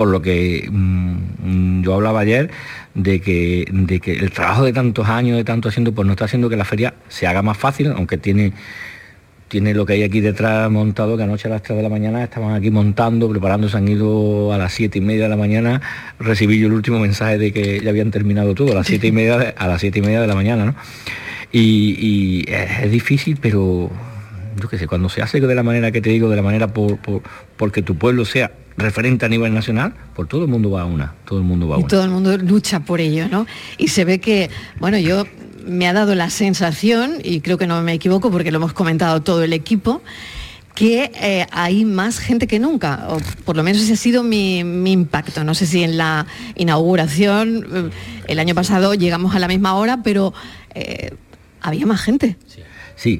por 0.00 0.08
lo 0.08 0.22
que 0.22 0.66
mm, 0.72 1.82
yo 1.82 1.92
hablaba 1.92 2.20
ayer 2.20 2.50
de 2.94 3.20
que, 3.20 3.66
de 3.70 4.00
que 4.00 4.12
el 4.12 4.30
trabajo 4.30 4.64
de 4.64 4.72
tantos 4.72 5.06
años, 5.06 5.36
de 5.36 5.44
tanto 5.44 5.68
haciendo, 5.68 5.92
pues 5.92 6.06
no 6.06 6.12
está 6.12 6.24
haciendo 6.24 6.48
que 6.48 6.56
la 6.56 6.64
feria 6.64 6.94
se 7.10 7.26
haga 7.26 7.42
más 7.42 7.58
fácil, 7.58 7.92
aunque 7.94 8.16
tiene 8.16 8.54
tiene 9.48 9.74
lo 9.74 9.84
que 9.84 9.92
hay 9.92 10.02
aquí 10.02 10.22
detrás 10.22 10.70
montado, 10.70 11.18
que 11.18 11.24
anoche 11.24 11.48
a 11.48 11.50
las 11.50 11.62
3 11.62 11.76
de 11.76 11.82
la 11.82 11.90
mañana 11.90 12.24
estaban 12.24 12.54
aquí 12.54 12.70
montando, 12.70 13.28
preparando, 13.28 13.68
se 13.68 13.76
han 13.76 13.88
ido 13.88 14.54
a 14.54 14.56
las 14.56 14.72
7 14.72 14.96
y 14.96 15.02
media 15.02 15.24
de 15.24 15.28
la 15.28 15.36
mañana, 15.36 15.82
recibí 16.18 16.58
yo 16.58 16.68
el 16.68 16.72
último 16.72 16.98
mensaje 16.98 17.36
de 17.36 17.52
que 17.52 17.80
ya 17.80 17.90
habían 17.90 18.10
terminado 18.10 18.54
todo, 18.54 18.72
a 18.72 18.76
las 18.76 18.86
7 18.86 19.06
y 19.06 19.12
media 19.12 19.36
de, 19.36 19.54
a 19.54 19.68
las 19.68 19.82
7 19.82 19.98
y 19.98 20.02
media 20.02 20.22
de 20.22 20.28
la 20.28 20.34
mañana, 20.34 20.64
¿no? 20.64 20.74
Y, 21.52 22.46
es, 22.48 22.90
difícil, 22.90 23.36
pero 23.38 23.90
yo 24.58 24.68
qué 24.70 24.78
sé, 24.78 24.86
cuando 24.86 25.10
se 25.10 25.20
hace 25.20 25.42
de 25.42 25.54
la 25.54 25.62
manera 25.62 25.92
que 25.92 26.00
te 26.00 26.08
digo, 26.08 26.30
de 26.30 26.36
la 26.36 26.42
manera 26.42 26.68
por, 26.68 26.98
porque 27.58 27.82
tu 27.82 27.96
pueblo 27.96 28.24
sea 28.24 28.50
referente 28.80 29.26
a 29.26 29.28
nivel 29.28 29.54
nacional, 29.54 29.94
por 30.14 30.26
todo 30.26 30.42
el 30.44 30.48
mundo 30.48 30.70
va 30.70 30.82
a 30.82 30.84
una, 30.84 31.14
todo 31.24 31.38
el 31.38 31.44
mundo 31.44 31.68
va 31.68 31.76
a 31.76 31.78
una. 31.78 31.86
Y 31.86 31.88
todo 31.88 32.04
el 32.04 32.10
mundo 32.10 32.36
lucha 32.38 32.80
por 32.80 33.00
ello, 33.00 33.28
¿no? 33.28 33.46
Y 33.78 33.88
se 33.88 34.04
ve 34.04 34.20
que, 34.20 34.50
bueno, 34.78 34.98
yo 34.98 35.24
me 35.66 35.88
ha 35.88 35.92
dado 35.92 36.14
la 36.14 36.30
sensación, 36.30 37.18
y 37.22 37.40
creo 37.40 37.58
que 37.58 37.66
no 37.66 37.80
me 37.82 37.92
equivoco 37.92 38.30
porque 38.30 38.50
lo 38.50 38.58
hemos 38.58 38.72
comentado 38.72 39.22
todo 39.22 39.42
el 39.42 39.52
equipo, 39.52 40.02
que 40.74 41.10
eh, 41.20 41.46
hay 41.50 41.84
más 41.84 42.18
gente 42.18 42.46
que 42.46 42.58
nunca, 42.58 43.06
o 43.08 43.18
por 43.44 43.56
lo 43.56 43.62
menos 43.62 43.82
ese 43.82 43.92
ha 43.92 43.96
sido 43.96 44.22
mi, 44.22 44.58
impacto. 44.58 45.44
No 45.44 45.54
sé 45.54 45.66
si 45.66 45.82
en 45.82 45.96
la 45.96 46.26
inauguración, 46.54 47.66
eh, 47.72 47.90
el 48.28 48.38
año 48.38 48.54
pasado 48.54 48.94
llegamos 48.94 49.34
a 49.34 49.38
la 49.38 49.48
misma 49.48 49.74
hora, 49.74 50.02
pero 50.02 50.32
eh, 50.74 51.14
había 51.60 51.86
más 51.86 52.00
gente. 52.00 52.36
Sí, 52.46 52.62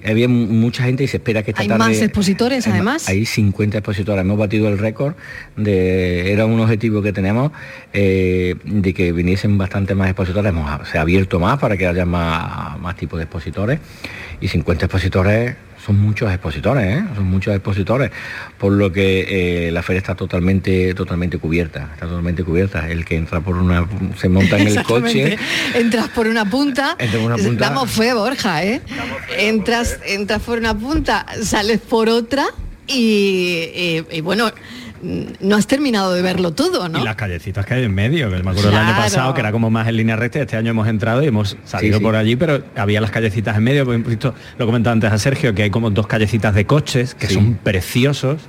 había 0.04 0.28
mucha 0.28 0.84
gente 0.84 1.04
y 1.04 1.08
se 1.08 1.16
espera 1.18 1.42
que 1.42 1.52
esta 1.52 1.62
¿Hay 1.62 1.68
tarde... 1.68 1.78
más 1.78 2.02
expositores 2.02 2.66
además? 2.66 3.08
Hay 3.08 3.24
50 3.24 3.78
expositores, 3.78 4.20
hemos 4.20 4.38
batido 4.38 4.68
el 4.68 4.78
récord, 4.78 5.14
de, 5.56 6.32
era 6.32 6.46
un 6.46 6.60
objetivo 6.60 7.02
que 7.02 7.12
tenemos 7.12 7.52
eh, 7.92 8.56
de 8.64 8.94
que 8.94 9.12
viniesen 9.12 9.56
bastante 9.58 9.94
más 9.94 10.08
expositores, 10.08 10.50
hemos, 10.50 10.88
se 10.88 10.98
ha 10.98 11.00
abierto 11.00 11.40
más 11.40 11.58
para 11.58 11.76
que 11.76 11.86
haya 11.86 12.04
más, 12.04 12.78
más 12.78 12.96
tipos 12.96 13.18
de 13.18 13.24
expositores 13.24 13.80
y 14.40 14.48
50 14.48 14.86
expositores 14.86 15.56
son 15.90 16.00
muchos 16.00 16.30
expositores, 16.30 16.98
¿eh? 16.98 17.04
son 17.16 17.24
muchos 17.24 17.52
expositores, 17.52 18.12
por 18.58 18.72
lo 18.72 18.92
que 18.92 19.66
eh, 19.66 19.72
la 19.72 19.82
feria 19.82 19.98
está 19.98 20.14
totalmente, 20.14 20.94
totalmente 20.94 21.38
cubierta, 21.38 21.90
está 21.94 22.06
totalmente 22.06 22.44
cubierta. 22.44 22.88
El 22.88 23.04
que 23.04 23.16
entra 23.16 23.40
por 23.40 23.56
una, 23.56 23.84
se 24.16 24.28
monta 24.28 24.56
en 24.56 24.68
el 24.68 24.82
coche. 24.84 25.36
Entras 25.74 26.08
por 26.10 26.28
una 26.28 26.48
punta, 26.48 26.96
damos 27.58 27.90
fe, 27.90 28.14
Borja, 28.14 28.62
¿eh? 28.62 28.80
Entras, 29.36 29.98
entras 30.06 30.42
por 30.42 30.58
una 30.58 30.78
punta, 30.78 31.26
sales 31.42 31.80
por 31.80 32.08
otra 32.08 32.46
y 32.86 34.20
bueno, 34.22 34.52
no 35.02 35.56
has 35.56 35.66
terminado 35.66 36.12
de 36.12 36.22
verlo 36.22 36.52
todo, 36.52 36.88
¿no? 36.88 36.98
Y 36.98 37.02
las 37.02 37.16
callecitas 37.16 37.64
que 37.64 37.74
hay 37.74 37.84
en 37.84 37.94
medio, 37.94 38.30
que 38.30 38.42
me 38.42 38.50
acuerdo 38.50 38.70
el 38.70 38.76
año 38.76 38.96
pasado 38.96 39.34
que 39.34 39.40
era 39.40 39.52
como 39.52 39.70
más 39.70 39.88
en 39.88 39.96
línea 39.96 40.16
recta, 40.16 40.40
este 40.40 40.56
año 40.56 40.70
hemos 40.70 40.88
entrado 40.88 41.22
y 41.22 41.26
hemos 41.26 41.56
salido 41.64 42.00
por 42.00 42.16
allí, 42.16 42.36
pero 42.36 42.62
había 42.76 43.00
las 43.00 43.10
callecitas 43.10 43.56
en 43.56 43.64
medio, 43.64 43.86
visto, 43.86 44.34
lo 44.58 44.66
comentaba 44.66 44.92
antes 44.92 45.12
a 45.12 45.18
Sergio, 45.18 45.54
que 45.54 45.62
hay 45.64 45.70
como 45.70 45.90
dos 45.90 46.06
callecitas 46.06 46.54
de 46.54 46.66
coches 46.66 47.14
que 47.14 47.28
son 47.28 47.54
preciosos. 47.54 48.42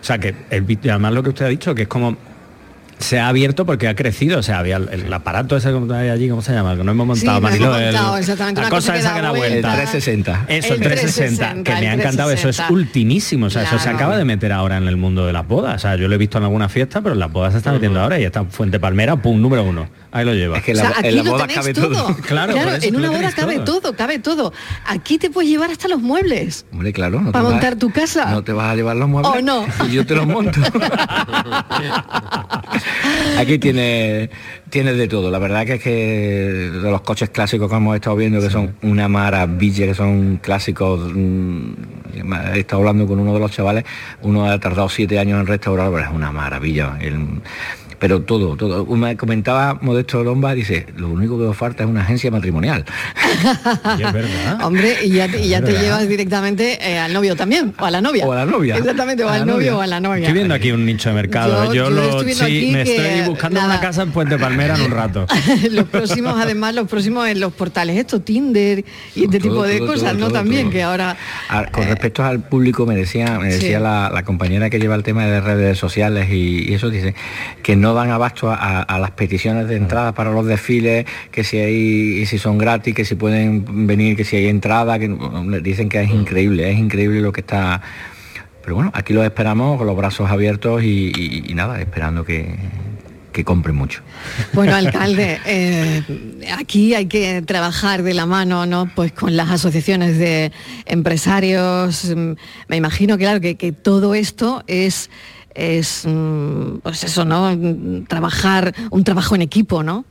O 0.00 0.04
sea 0.04 0.18
que 0.18 0.34
el, 0.50 0.66
además 0.84 1.12
lo 1.12 1.22
que 1.22 1.30
usted 1.30 1.44
ha 1.46 1.48
dicho, 1.48 1.74
que 1.74 1.82
es 1.82 1.88
como 1.88 2.16
se 2.98 3.18
ha 3.18 3.28
abierto 3.28 3.64
porque 3.64 3.88
ha 3.88 3.94
crecido, 3.94 4.38
o 4.38 4.42
sea, 4.42 4.58
había 4.58 4.76
el, 4.76 5.12
aparato 5.12 5.56
ese 5.56 5.70
que 5.70 5.94
hay 5.94 6.08
allí, 6.08 6.28
¿cómo 6.28 6.42
se 6.42 6.52
llama? 6.52 6.76
Que 6.76 6.84
no 6.84 6.92
hemos 6.92 7.06
montado, 7.06 7.40
la 7.40 8.68
cosa, 8.68 8.96
esa 8.96 9.14
que 9.14 9.22
da 9.22 9.30
vuelta. 9.30 9.56
El 9.56 9.88
360. 9.88 10.46
Eso, 10.48 10.74
el 10.74 10.80
360, 10.80 11.62
que 11.62 11.80
me 11.80 11.88
ha 11.88 11.94
encantado, 11.94 12.30
eso 12.30 12.48
es 12.48 12.60
ultimísimo, 12.68 13.46
o 13.46 13.50
sea, 13.50 13.62
eso 13.62 13.78
se 13.78 13.88
acaba 13.88 14.16
de 14.16 14.24
meter 14.24 14.52
ahora 14.52 14.76
en 14.76 14.88
el 14.88 14.96
mundo 14.96 15.26
de 15.26 15.32
las 15.32 15.46
bodas, 15.46 15.76
o 15.76 15.78
sea, 15.78 15.96
yo 15.96 16.08
lo 16.08 16.14
he 16.14 16.18
visto 16.18 16.38
en 16.38 16.44
alguna 16.44 16.68
fiesta, 16.68 17.00
pero 17.00 17.14
las 17.14 17.32
bodas 17.32 17.52
se 17.52 17.58
están 17.58 17.74
metiendo 17.74 18.00
ahora 18.00 18.18
y 18.18 18.24
está 18.24 18.44
Fuente 18.44 18.80
Palmera, 18.80 19.16
pum, 19.16 19.40
número 19.40 19.64
uno. 19.64 19.88
Ahí 20.10 20.24
lo 20.24 20.32
lleva. 20.32 20.58
Es 20.58 20.64
que 20.64 20.74
la, 20.74 20.92
en 21.02 21.16
la 21.16 21.22
boda 21.22 21.46
cabe 21.46 21.74
todo. 21.74 22.16
claro, 22.26 22.54
en 22.80 22.96
una 22.96 23.10
boda 23.10 23.30
cabe 23.32 23.58
todo. 23.60 23.94
cabe 23.94 24.18
todo. 24.18 24.52
Aquí 24.86 25.18
te 25.18 25.28
puedes 25.28 25.50
llevar 25.50 25.70
hasta 25.70 25.86
los 25.86 26.00
muebles. 26.00 26.64
Hombre, 26.72 26.92
claro. 26.92 27.30
para 27.30 27.44
montar 27.44 27.76
tu 27.76 27.90
casa. 27.90 28.30
No 28.30 28.42
te 28.42 28.52
vas 28.52 28.72
a 28.72 28.74
llevar 28.74 28.96
los 28.96 29.08
muebles. 29.08 29.32
¿O 29.34 29.42
no? 29.42 29.66
Y 29.86 29.92
yo 29.92 30.06
te 30.06 30.14
los 30.14 30.26
monto. 30.26 30.58
Aquí 33.38 33.58
tiene, 33.58 34.30
tiene 34.68 34.92
de 34.94 35.06
todo. 35.06 35.30
La 35.30 35.38
verdad 35.38 35.64
que 35.64 35.74
es 35.74 35.82
que 35.82 35.90
de 35.90 36.90
los 36.90 37.00
coches 37.02 37.30
clásicos 37.30 37.70
que 37.70 37.76
hemos 37.76 37.94
estado 37.94 38.16
viendo, 38.16 38.40
que 38.40 38.50
son 38.50 38.74
una 38.82 39.08
maravilla, 39.08 39.86
que 39.86 39.94
son 39.94 40.38
clásicos, 40.42 41.12
mm, 41.14 41.72
he 42.54 42.60
estado 42.60 42.82
hablando 42.82 43.06
con 43.06 43.20
uno 43.20 43.34
de 43.34 43.40
los 43.40 43.52
chavales, 43.52 43.84
uno 44.22 44.50
ha 44.50 44.58
tardado 44.58 44.88
siete 44.88 45.18
años 45.18 45.40
en 45.40 45.46
restaurar, 45.46 45.90
pero 45.90 46.04
es 46.04 46.10
una 46.10 46.32
maravilla. 46.32 46.96
El, 47.00 47.40
pero 47.98 48.22
todo, 48.22 48.56
todo. 48.56 48.86
Me 48.86 49.16
comentaba 49.16 49.78
Modesto 49.80 50.22
Lomba, 50.22 50.54
dice, 50.54 50.86
lo 50.96 51.08
único 51.08 51.36
que 51.38 51.44
os 51.44 51.56
falta 51.56 51.82
es 51.82 51.88
una 51.88 52.02
agencia 52.02 52.30
matrimonial. 52.30 52.84
y 53.98 54.02
es 54.02 54.12
verdad. 54.12 54.64
Hombre, 54.64 54.96
y 55.04 55.10
ya, 55.10 55.28
te 55.28 55.72
llevas 55.72 56.08
directamente 56.08 56.78
eh, 56.80 56.98
al 56.98 57.12
novio 57.12 57.34
también, 57.34 57.74
o 57.78 57.84
a 57.84 57.90
la 57.90 58.00
novia. 58.00 58.26
O 58.26 58.32
a 58.32 58.36
la 58.36 58.46
novia. 58.46 58.76
Exactamente, 58.76 59.24
o 59.24 59.28
al 59.28 59.46
novio 59.46 59.78
o 59.78 59.80
a 59.80 59.86
la 59.86 60.00
novia. 60.00 60.22
Estoy 60.22 60.34
viendo 60.34 60.54
aquí 60.54 60.70
un 60.70 60.86
nicho 60.86 61.08
de 61.08 61.14
mercado. 61.16 61.72
Yo, 61.74 61.90
lo, 61.90 62.22
sí, 62.22 62.70
me 62.72 62.82
estoy 62.82 63.26
buscando 63.26 63.64
una 63.64 63.80
casa 63.80 64.02
en 64.02 64.12
Puente 64.12 64.38
Palmera 64.38 64.76
en 64.76 64.82
un 64.82 64.90
rato. 64.92 65.26
los 65.70 65.88
próximos, 65.88 66.34
además, 66.40 66.74
los 66.74 66.88
próximos 66.88 67.28
en 67.28 67.40
los 67.40 67.52
portales, 67.52 67.96
esto, 67.96 68.20
Tinder 68.20 68.84
y 69.14 69.24
este 69.24 69.40
tipo 69.40 69.64
de 69.64 69.80
cosas, 69.80 70.14
¿no? 70.16 70.30
También, 70.30 70.70
que 70.70 70.82
ahora... 70.82 71.16
con 71.72 71.82
eh, 71.82 71.88
respecto 71.88 72.24
al 72.24 72.40
público, 72.40 72.86
me 72.86 72.94
decía, 72.94 73.38
me 73.38 73.48
decía 73.48 73.80
la, 73.80 74.22
compañera 74.28 74.68
que 74.68 74.78
lleva 74.78 74.94
el 74.94 75.02
tema 75.02 75.24
de 75.24 75.40
redes 75.40 75.78
sociales 75.78 76.28
y, 76.30 76.70
y 76.70 76.74
eso, 76.74 76.90
dice 76.90 77.14
que 77.62 77.76
no 77.76 77.87
no 77.88 77.94
dan 77.94 78.10
abasto 78.10 78.50
a, 78.50 78.98
las 78.98 79.12
peticiones 79.12 79.66
de 79.66 79.76
entrada 79.76 80.12
para 80.12 80.30
los 80.30 80.44
desfiles, 80.44 81.06
que 81.30 81.42
si 81.42 81.56
hay, 81.56 82.26
si 82.26 82.36
son 82.36 82.58
gratis, 82.58 82.94
que 82.94 83.06
si 83.06 83.14
pueden 83.14 83.86
venir, 83.86 84.14
que 84.14 84.24
si 84.24 84.36
hay 84.36 84.48
entrada, 84.48 84.98
que 84.98 85.08
dicen 85.62 85.88
que 85.88 86.02
es 86.02 86.10
increíble, 86.10 86.70
es 86.70 86.78
increíble 86.78 87.22
lo 87.22 87.32
que 87.32 87.40
está. 87.40 87.80
Pero 88.62 88.74
bueno, 88.74 88.90
aquí 88.92 89.14
los 89.14 89.24
esperamos 89.24 89.78
con 89.78 89.86
los 89.86 89.96
brazos 89.96 90.30
abiertos 90.30 90.82
y, 90.82 91.50
nada, 91.54 91.80
esperando 91.80 92.26
que, 92.26 92.56
que 93.32 93.42
compren 93.42 93.74
mucho. 93.74 94.02
Bueno, 94.52 94.74
alcalde, 94.76 95.40
eh, 95.46 96.02
aquí 96.58 96.94
hay 96.94 97.06
que 97.06 97.40
trabajar 97.40 98.02
de 98.02 98.12
la 98.12 98.26
mano, 98.26 98.66
¿no? 98.66 98.90
Pues 98.94 99.12
con 99.12 99.34
las 99.34 99.50
asociaciones 99.50 100.18
de 100.18 100.52
empresarios. 100.84 102.04
Mm, 102.14 102.32
me 102.68 102.76
imagino, 102.76 103.16
claro, 103.16 103.40
que, 103.40 103.54
que 103.54 103.72
todo 103.72 104.14
esto 104.14 104.62
es, 104.66 105.08
es, 105.58 106.04
mm, 106.06 106.78
pues 106.82 107.02
eso, 107.04 107.24
¿no? 107.24 107.50
Trabajar, 108.06 108.74
un 108.90 109.04
trabajo 109.04 109.34
en 109.34 109.42
equipo, 109.42 109.82
¿no? 109.82 110.04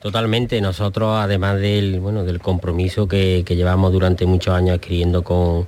Totalmente, 0.00 0.60
nosotros 0.60 1.18
además 1.18 1.60
del, 1.60 2.00
bueno, 2.00 2.24
del 2.24 2.40
compromiso 2.40 3.06
que, 3.06 3.44
llevamos 3.48 3.92
durante 3.92 4.26
muchos 4.26 4.54
años 4.54 4.76
adquiriendo 4.76 5.22
con, 5.22 5.66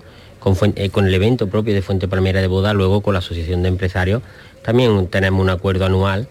eh, 0.76 0.90
con, 0.90 1.06
el 1.06 1.14
evento 1.14 1.48
propio 1.48 1.74
de 1.74 1.82
Fuente 1.82 2.08
Palmera 2.08 2.40
de 2.40 2.46
Boda, 2.46 2.72
luego 2.72 3.02
con 3.02 3.12
la 3.12 3.18
Asociación 3.18 3.62
de 3.62 3.68
Empresarios, 3.68 4.22
también 4.62 5.08
tenemos 5.08 5.42
un 5.42 5.50
acuerdo 5.50 5.84
anual 5.84 6.28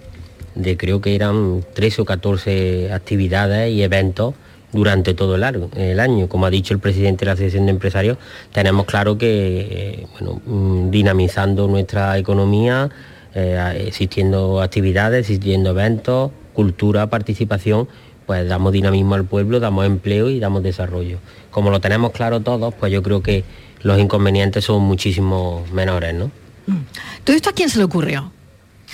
de 0.55 0.77
creo 0.77 1.01
que 1.01 1.13
eran 1.13 1.63
13 1.73 2.01
o 2.01 2.05
14 2.05 2.91
actividades 2.93 3.71
y 3.71 3.83
eventos 3.83 4.33
durante 4.71 5.13
todo 5.13 5.35
el, 5.35 5.99
año. 5.99 6.29
Como 6.29 6.45
ha 6.45 6.49
dicho 6.49 6.73
el 6.73 6.79
presidente 6.79 7.21
de 7.21 7.25
la 7.27 7.31
Asociación 7.33 7.65
de 7.65 7.71
Empresarios, 7.71 8.17
tenemos 8.53 8.85
claro 8.85 9.17
que, 9.17 9.67
eh, 9.99 10.07
mm, 10.45 10.89
dinamizando 10.89 11.67
nuestra 11.67 12.17
economía, 12.17 12.89
eh, 13.33 13.85
existiendo 13.87 14.61
actividades, 14.61 15.21
existiendo 15.21 15.71
eventos, 15.71 16.31
cultura, 16.53 17.07
participación, 17.07 17.87
pues 18.25 18.47
damos 18.47 18.73
dinamismo 18.73 19.15
al 19.15 19.25
pueblo, 19.25 19.59
damos 19.59 19.85
empleo 19.85 20.29
y 20.29 20.39
damos 20.39 20.61
desarrollo. 20.61 21.17
Como 21.49 21.71
lo 21.71 21.79
tenemos 21.79 22.11
claro 22.11 22.41
todos, 22.41 22.73
pues 22.75 22.91
yo 22.91 23.01
creo 23.01 23.23
que 23.23 23.43
los 23.81 23.99
inconvenientes 23.99 24.65
son 24.65 24.83
muchísimo 24.83 25.65
menores, 25.73 26.13
¿no? 26.13 26.27
Mm. 26.67 26.83
¿Todo 27.23 27.35
esto 27.35 27.49
a 27.49 27.53
quién 27.53 27.69
se 27.69 27.79
le 27.79 27.85
ocurrió? 27.85 28.31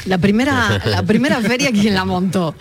La 0.05 0.17
primera, 0.19 0.81
la 0.85 1.01
primera 1.03 1.41
feria, 1.41 1.71
¿quién 1.71 1.95
la 1.95 2.05
montó? 2.05 2.53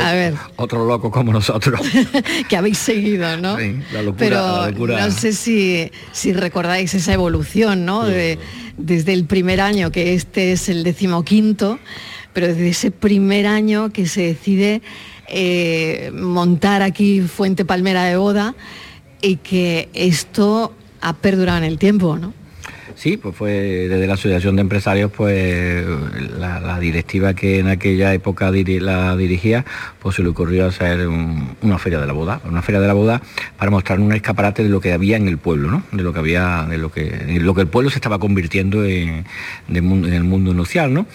A 0.00 0.12
ver. 0.12 0.34
Otro 0.56 0.86
loco 0.86 1.10
como 1.10 1.32
nosotros. 1.32 1.80
que 2.48 2.56
habéis 2.56 2.78
seguido, 2.78 3.36
¿no? 3.36 3.58
Sí, 3.58 3.80
la 3.92 4.02
locura, 4.02 4.70
Pero 4.72 4.86
no 4.86 5.10
sé 5.10 5.32
si, 5.32 5.90
si 6.12 6.32
recordáis 6.32 6.94
esa 6.94 7.12
evolución, 7.12 7.84
¿no? 7.84 8.04
desde 8.04 9.12
el 9.12 9.24
primer 9.24 9.60
año, 9.60 9.90
que 9.90 10.14
este 10.14 10.52
es 10.52 10.68
el 10.68 10.84
decimoquinto, 10.84 11.78
pero 12.32 12.48
desde 12.48 12.68
ese 12.68 12.90
primer 12.90 13.46
año 13.46 13.90
que 13.90 14.06
se 14.06 14.22
decide 14.22 14.82
eh, 15.28 16.10
montar 16.14 16.82
aquí 16.82 17.22
Fuente 17.22 17.64
Palmera 17.64 18.04
de 18.04 18.16
Boda 18.16 18.54
y 19.20 19.36
que 19.36 19.88
esto 19.94 20.74
ha 21.00 21.14
perdurado 21.14 21.58
en 21.58 21.64
el 21.64 21.78
tiempo, 21.78 22.16
¿no? 22.16 22.32
Sí, 22.96 23.16
pues 23.16 23.34
fue 23.34 23.50
desde 23.88 24.06
la 24.06 24.14
Asociación 24.14 24.56
de 24.56 24.62
Empresarios, 24.62 25.10
pues 25.10 25.84
la, 26.38 26.78
directiva 26.78 27.34
que 27.34 27.58
en 27.58 27.68
aquella 27.68 28.14
época 28.14 28.50
la 28.50 29.16
dirigía, 29.16 29.64
pues 30.00 30.16
se 30.16 30.22
le 30.22 30.28
ocurrió 30.28 30.66
hacer 30.66 31.06
una 31.08 31.78
feria 31.78 32.00
de 32.00 32.06
la 32.06 32.12
boda, 32.12 32.40
una 32.44 32.62
feria 32.62 32.80
de 32.80 32.86
la 32.86 32.92
boda 32.92 33.22
para 33.58 33.70
mostrar 33.70 34.00
un 34.00 34.12
escaparate 34.12 34.62
de 34.62 34.68
lo 34.68 34.80
que 34.80 34.92
había 34.92 35.16
en 35.16 35.28
el 35.28 35.38
pueblo, 35.38 35.70
¿no? 35.70 35.82
De 35.92 36.02
lo 36.02 36.12
que 36.12 36.18
había, 36.20 36.66
de 36.68 36.78
lo 36.78 36.92
que, 36.92 37.38
lo 37.40 37.54
que 37.54 37.62
el 37.62 37.68
pueblo 37.68 37.90
se 37.90 37.96
estaba 37.96 38.18
convirtiendo 38.18 38.84
en, 38.84 39.24
en 39.68 40.12
el 40.12 40.24
mundo 40.24 40.54
nupcial, 40.54 40.92
¿no? 40.92 41.06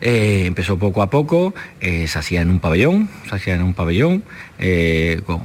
Eh, 0.00 0.44
empezó 0.46 0.78
poco 0.78 1.02
a 1.02 1.10
poco, 1.10 1.54
eh, 1.80 2.06
se 2.06 2.18
hacía 2.18 2.40
en 2.40 2.50
un 2.50 2.60
pabellón, 2.60 3.08
se 3.28 3.34
hacía 3.34 3.54
en 3.54 3.62
un 3.62 3.74
pabellón 3.74 4.22
eh, 4.58 5.20
con 5.26 5.40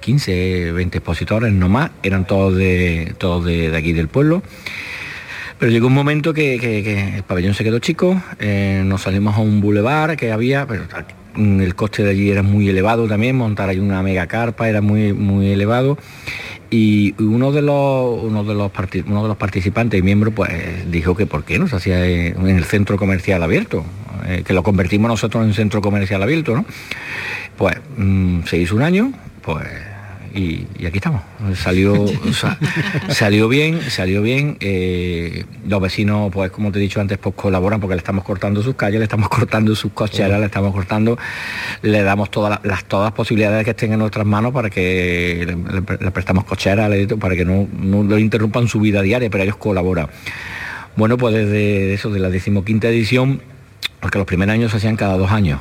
15, 0.00 0.70
20 0.72 0.98
expositores 0.98 1.52
no 1.52 1.68
más, 1.68 1.90
eran 2.04 2.24
todos 2.24 2.54
de, 2.54 3.14
todos 3.18 3.44
de, 3.44 3.76
aquí 3.76 3.92
del 3.92 4.08
pueblo. 4.08 4.42
Pero 5.58 5.72
llegó 5.72 5.86
un 5.86 5.94
momento 5.94 6.34
que, 6.34 7.16
el 7.16 7.22
pabellón 7.22 7.54
se 7.54 7.64
quedó 7.64 7.78
chico, 7.78 8.20
nos 8.84 9.02
salimos 9.02 9.36
a 9.36 9.40
un 9.40 9.60
bulevar 9.60 10.16
que 10.16 10.30
había, 10.32 10.66
pero 10.66 10.84
el 11.36 11.74
coste 11.74 12.02
de 12.02 12.10
allí 12.10 12.30
era 12.30 12.42
muy 12.42 12.68
elevado 12.68 13.06
también, 13.06 13.36
montar 13.36 13.68
ahí 13.68 13.78
una 13.78 14.02
mega 14.02 14.26
carpa 14.26 14.68
era 14.68 14.80
muy, 14.80 15.12
muy 15.12 15.50
elevado. 15.50 15.98
Y 16.68 17.14
uno 17.22 17.52
de 17.52 17.62
los 17.62 18.22
uno 18.24 18.42
de 18.44 18.54
los 18.54 19.36
participantes 19.36 20.00
y 20.00 20.02
miembros 20.02 20.34
pues 20.34 20.50
dijo 20.90 21.14
que 21.14 21.24
por 21.24 21.44
qué 21.44 21.58
no 21.60 21.66
hacía 21.66 22.04
en 22.04 22.48
el 22.48 22.64
centro 22.64 22.96
comercial 22.96 23.42
abierto 23.44 23.84
eh, 24.26 24.42
que 24.44 24.52
lo 24.52 24.64
convertimos 24.64 25.08
nosotros 25.08 25.44
en 25.44 25.54
centro 25.54 25.80
comercial 25.80 26.24
abierto 26.24 26.56
no 26.56 26.64
pues 27.56 27.76
mm, 27.96 28.42
se 28.46 28.58
hizo 28.58 28.74
un 28.74 28.82
año 28.82 29.12
pues 29.42 29.64
y, 30.36 30.66
aquí 30.86 30.98
estamos. 30.98 31.22
Salió, 31.54 32.06
salió 33.08 33.48
bien, 33.48 33.80
salió 33.88 34.20
bien. 34.20 34.58
Eh, 34.60 35.44
los 35.66 35.80
vecinos, 35.80 36.30
pues 36.32 36.50
como 36.50 36.70
te 36.70 36.78
he 36.78 36.82
dicho 36.82 37.00
antes, 37.00 37.16
pues 37.18 37.34
colaboran 37.34 37.80
porque 37.80 37.94
le 37.94 38.00
estamos 38.00 38.22
cortando 38.22 38.62
sus 38.62 38.74
calles, 38.74 38.98
le 38.98 39.04
estamos 39.04 39.28
cortando 39.30 39.74
sus 39.74 39.92
cocheras, 39.92 40.38
le 40.38 40.46
estamos 40.46 40.74
cortando, 40.74 41.18
le 41.82 42.02
damos 42.02 42.30
todas 42.30 42.60
las, 42.62 42.84
todas 42.84 43.06
las 43.06 43.12
posibilidades 43.14 43.64
que 43.64 43.70
estén 43.70 43.92
en 43.92 43.98
nuestras 43.98 44.26
manos 44.26 44.52
para 44.52 44.68
que 44.68 45.56
le, 45.72 46.10
prestamos 46.10 46.44
cocheras, 46.44 46.90
para 47.18 47.34
que 47.34 47.44
no, 47.44 47.66
no 47.72 48.18
interrumpan 48.18 48.68
su 48.68 48.78
vida 48.80 49.00
diaria, 49.02 49.30
pero 49.30 49.42
ellos 49.42 49.56
colaboran. 49.56 50.08
Bueno, 50.96 51.16
pues 51.16 51.34
desde 51.34 51.94
eso, 51.94 52.10
de 52.10 52.20
la 52.20 52.28
decimoquinta 52.28 52.88
edición, 52.88 53.40
porque 54.00 54.18
los 54.18 54.26
primeros 54.26 54.52
años 54.52 54.70
se 54.70 54.76
hacían 54.76 54.96
cada 54.96 55.16
dos 55.16 55.30
años 55.30 55.60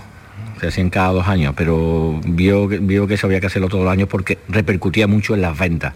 se 0.60 0.68
hacían 0.68 0.90
cada 0.90 1.10
dos 1.10 1.28
años, 1.28 1.54
pero 1.56 2.20
vio, 2.26 2.68
vio 2.68 3.08
que 3.08 3.16
eso 3.16 3.28
había 3.28 3.40
que 3.40 3.48
hacerlo 3.48 3.68
todos 3.70 3.84
los 3.84 3.92
años 3.92 4.08
porque 4.10 4.38
repercutía 4.48 5.08
mucho 5.08 5.36
en 5.36 5.42
las 5.42 5.58
ventas. 5.58 5.94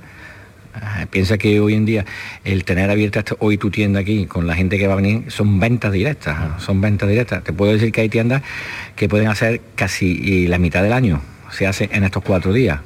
Ah, 0.74 1.08
piensa 1.10 1.38
que 1.38 1.60
hoy 1.60 1.74
en 1.74 1.86
día 1.86 2.06
el 2.44 2.64
tener 2.64 2.90
abierta 2.92 3.24
hoy 3.40 3.58
tu 3.58 3.72
tienda 3.72 4.00
aquí 4.00 4.28
con 4.28 4.46
la 4.46 4.56
gente 4.56 4.78
que 4.78 4.88
va 4.88 4.94
a 4.94 4.98
venir 4.98 5.26
son 5.30 5.60
ventas 5.60 5.92
directas, 5.92 6.38
ah. 6.40 6.58
son 6.60 6.80
ventas 6.80 7.10
directas. 7.10 7.44
Te 7.44 7.54
puedo 7.54 7.74
decir 7.74 7.92
que 7.92 8.02
hay 8.02 8.10
tiendas 8.10 8.44
que 8.96 9.10
pueden 9.10 9.28
hacer 9.28 9.62
casi 9.76 10.48
la 10.48 10.58
mitad 10.58 10.84
del 10.84 10.94
año, 10.94 11.22
se 11.52 11.68
hace 11.68 11.90
en 11.92 12.04
estos 12.04 12.24
cuatro 12.24 12.54
días 12.54 12.80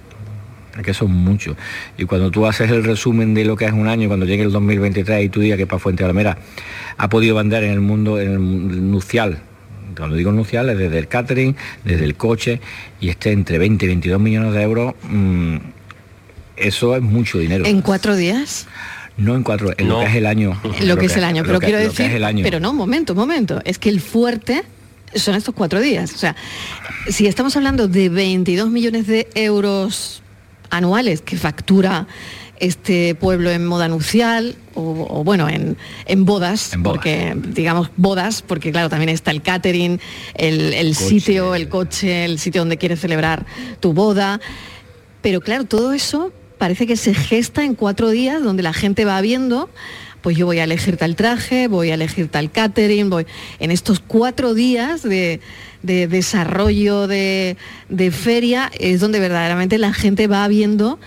que 0.81 0.93
son 0.93 1.11
muchos. 1.11 1.55
Y 1.97 2.05
cuando 2.05 2.31
tú 2.31 2.47
haces 2.47 2.71
el 2.71 2.83
resumen 2.83 3.35
de 3.35 3.45
lo 3.45 3.55
que 3.55 3.65
es 3.65 3.73
un 3.73 3.87
año, 3.87 4.07
cuando 4.07 4.25
llegue 4.25 4.43
el 4.43 4.51
2023 4.51 5.25
y 5.25 5.29
tú 5.29 5.41
digas 5.41 5.57
que 5.57 5.67
para 5.67 5.77
Fuente 5.77 6.03
Alamera 6.03 6.37
ha 6.97 7.09
podido 7.09 7.35
vender 7.35 7.63
en 7.63 7.71
el 7.71 7.81
mundo, 7.81 8.19
en 8.19 8.31
el 8.31 8.91
nucial, 8.91 9.39
cuando 9.95 10.15
digo 10.15 10.31
nuciales, 10.31 10.77
desde 10.77 10.99
el 10.99 11.07
catering, 11.07 11.55
desde 11.83 12.05
el 12.05 12.15
coche, 12.15 12.59
y 12.99 13.09
esté 13.09 13.31
entre 13.31 13.57
20 13.57 13.85
y 13.85 13.87
22 13.87 14.19
millones 14.19 14.53
de 14.53 14.61
euros, 14.61 14.93
mm, 15.03 15.57
eso 16.57 16.95
es 16.95 17.01
mucho 17.01 17.39
dinero. 17.39 17.65
¿En 17.65 17.81
cuatro 17.81 18.15
días? 18.15 18.67
No 19.17 19.35
en 19.35 19.43
cuatro, 19.43 19.73
en 19.77 19.87
lo 19.87 19.99
que 19.99 20.05
es 20.05 20.15
el 20.15 20.25
año. 20.25 20.59
Lo, 20.81 20.97
que, 20.97 21.05
es 21.05 21.17
el 21.17 21.23
año, 21.23 21.43
pero 21.45 21.59
quiero 21.59 21.77
decir, 21.77 22.19
pero 22.41 22.59
no, 22.59 22.71
un 22.71 22.77
momento, 22.77 23.13
un 23.13 23.19
momento, 23.19 23.61
es 23.63 23.77
que 23.77 23.89
el 23.89 24.01
fuerte 24.01 24.63
son 25.13 25.35
estos 25.35 25.53
cuatro 25.53 25.79
días. 25.79 26.13
O 26.13 26.17
sea, 26.17 26.35
si 27.07 27.27
estamos 27.27 27.55
hablando 27.55 27.87
de 27.87 28.09
22 28.09 28.69
millones 28.69 29.05
de 29.05 29.27
euros 29.35 30.23
anuales 30.71 31.21
que 31.21 31.37
factura 31.37 32.07
este 32.59 33.15
pueblo 33.15 33.49
en 33.51 33.65
moda 33.65 33.87
nupcial 33.87 34.55
o, 34.75 35.23
bueno, 35.23 35.47
en, 35.49 36.25
bodas, 36.25 36.73
porque 36.83 37.35
digamos 37.35 37.91
bodas, 37.95 38.41
porque 38.41 38.71
claro, 38.71 38.89
también 38.89 39.09
está 39.09 39.31
el 39.31 39.41
catering, 39.41 39.99
el, 40.35 40.95
sitio, 40.95 41.55
el 41.55 41.69
coche, 41.69 42.25
el 42.25 42.39
sitio 42.39 42.61
donde 42.61 42.77
quieres 42.77 42.99
celebrar 42.99 43.45
tu 43.79 43.93
boda. 43.93 44.39
Pero 45.21 45.41
claro, 45.41 45.65
todo 45.65 45.93
eso 45.93 46.31
parece 46.57 46.87
que 46.87 46.95
se 46.95 47.13
gesta 47.13 47.63
en 47.63 47.75
cuatro 47.75 48.09
días 48.09 48.43
donde 48.43 48.63
la 48.63 48.73
gente 48.73 49.05
va 49.05 49.19
viendo 49.21 49.69
pues 50.21 50.37
yo 50.37 50.45
voy 50.45 50.59
a 50.59 50.63
elegir 50.63 50.95
tal 50.95 51.17
traje, 51.17 51.67
voy 51.67 51.91
a 51.91 51.95
elegir 51.95 52.29
tal 52.29 52.49
catering, 52.49 53.09
voy 53.09 53.27
en 53.59 53.71
estos 53.71 53.99
cuatro 53.99 54.53
días 54.53 55.03
de, 55.03 55.41
desarrollo 55.81 57.07
de, 57.07 57.57
de, 57.89 58.09
feria 58.09 58.71
es 58.79 59.01
donde 59.01 59.19
verdaderamente 59.19 59.77
la 59.77 59.91
gente 59.91 60.27
va 60.27 60.47
viendo 60.47 60.97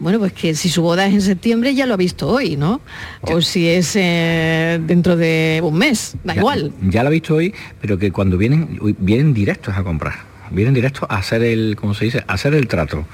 bueno, 0.00 0.18
pues 0.18 0.32
que 0.32 0.54
si 0.54 0.68
su 0.68 0.82
boda 0.82 1.06
es 1.06 1.14
en 1.14 1.22
septiembre 1.22 1.74
ya 1.74 1.86
lo 1.86 1.94
ha 1.94 1.96
visto 1.96 2.28
hoy, 2.28 2.56
¿no? 2.56 2.80
O 3.22 3.40
si 3.40 3.68
es 3.68 3.94
eh, 3.96 4.80
dentro 4.86 5.16
de 5.16 5.60
un 5.62 5.76
mes, 5.76 6.16
da 6.24 6.36
igual. 6.36 6.72
Ya 6.82 7.02
lo 7.02 7.08
ha 7.08 7.12
visto 7.12 7.34
hoy, 7.34 7.54
pero 7.80 7.98
que 7.98 8.10
cuando 8.10 8.36
vienen, 8.36 8.78
vienen 8.98 9.34
directos 9.34 9.76
a 9.76 9.82
comprar. 9.82 10.28
Vienen 10.50 10.74
directos 10.74 11.06
a 11.10 11.16
hacer 11.16 11.42
el, 11.42 11.76
¿cómo 11.76 11.94
se 11.94 12.06
dice? 12.06 12.24
A 12.26 12.34
hacer 12.34 12.54
el 12.54 12.68
trato. 12.68 13.04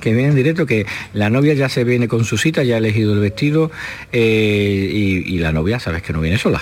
Que 0.00 0.12
vienen 0.12 0.34
directo, 0.34 0.66
que 0.66 0.86
la 1.12 1.30
novia 1.30 1.54
ya 1.54 1.68
se 1.68 1.84
viene 1.84 2.08
con 2.08 2.24
su 2.24 2.36
cita, 2.36 2.62
ya 2.62 2.74
ha 2.74 2.78
elegido 2.78 3.14
el 3.14 3.20
vestido 3.20 3.70
eh, 4.12 5.22
y, 5.26 5.38
la 5.38 5.52
novia, 5.52 5.80
sabes 5.80 6.02
que 6.02 6.12
no 6.12 6.20
viene 6.20 6.38
sola. 6.38 6.60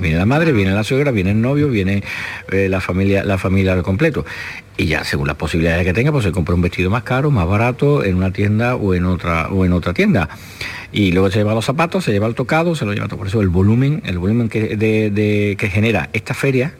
Viene 0.00 0.16
la 0.16 0.26
madre, 0.26 0.52
viene 0.52 0.72
la 0.72 0.84
suegra, 0.84 1.10
viene 1.10 1.30
el 1.30 1.40
novio, 1.40 1.68
viene 1.68 2.02
eh, 2.50 2.68
la 2.68 2.80
familia, 2.80 3.24
la 3.24 3.38
familia 3.38 3.72
al 3.74 3.82
completo 3.82 4.24
y 4.80 4.86
ya 4.86 5.04
según 5.04 5.26
las 5.26 5.36
posibilidades 5.36 5.84
que 5.84 5.92
tenga, 5.92 6.10
pues 6.10 6.24
se 6.24 6.32
compra 6.32 6.54
un 6.54 6.62
vestido 6.62 6.88
más 6.88 7.02
caro, 7.02 7.30
más 7.30 7.46
barato, 7.46 8.02
en 8.02 8.16
una 8.16 8.32
tienda 8.32 8.76
o 8.76 8.94
en 8.94 9.04
otra, 9.04 9.48
o 9.48 9.66
en 9.66 9.74
otra 9.74 9.92
tienda. 9.92 10.30
Y 10.90 11.12
luego 11.12 11.30
se 11.30 11.38
lleva 11.38 11.52
los 11.52 11.66
zapatos, 11.66 12.04
se 12.04 12.12
lleva 12.12 12.26
el 12.26 12.34
tocado, 12.34 12.74
se 12.74 12.86
lo 12.86 12.94
lleva 12.94 13.06
todo. 13.06 13.18
Por 13.18 13.26
eso 13.26 13.42
el 13.42 13.50
volumen, 13.50 14.02
el 14.06 14.18
volumen 14.18 14.48
que, 14.48 14.76
de, 14.76 15.56
que 15.58 15.68
genera 15.68 16.08
esta 16.14 16.32
feria, 16.32 16.72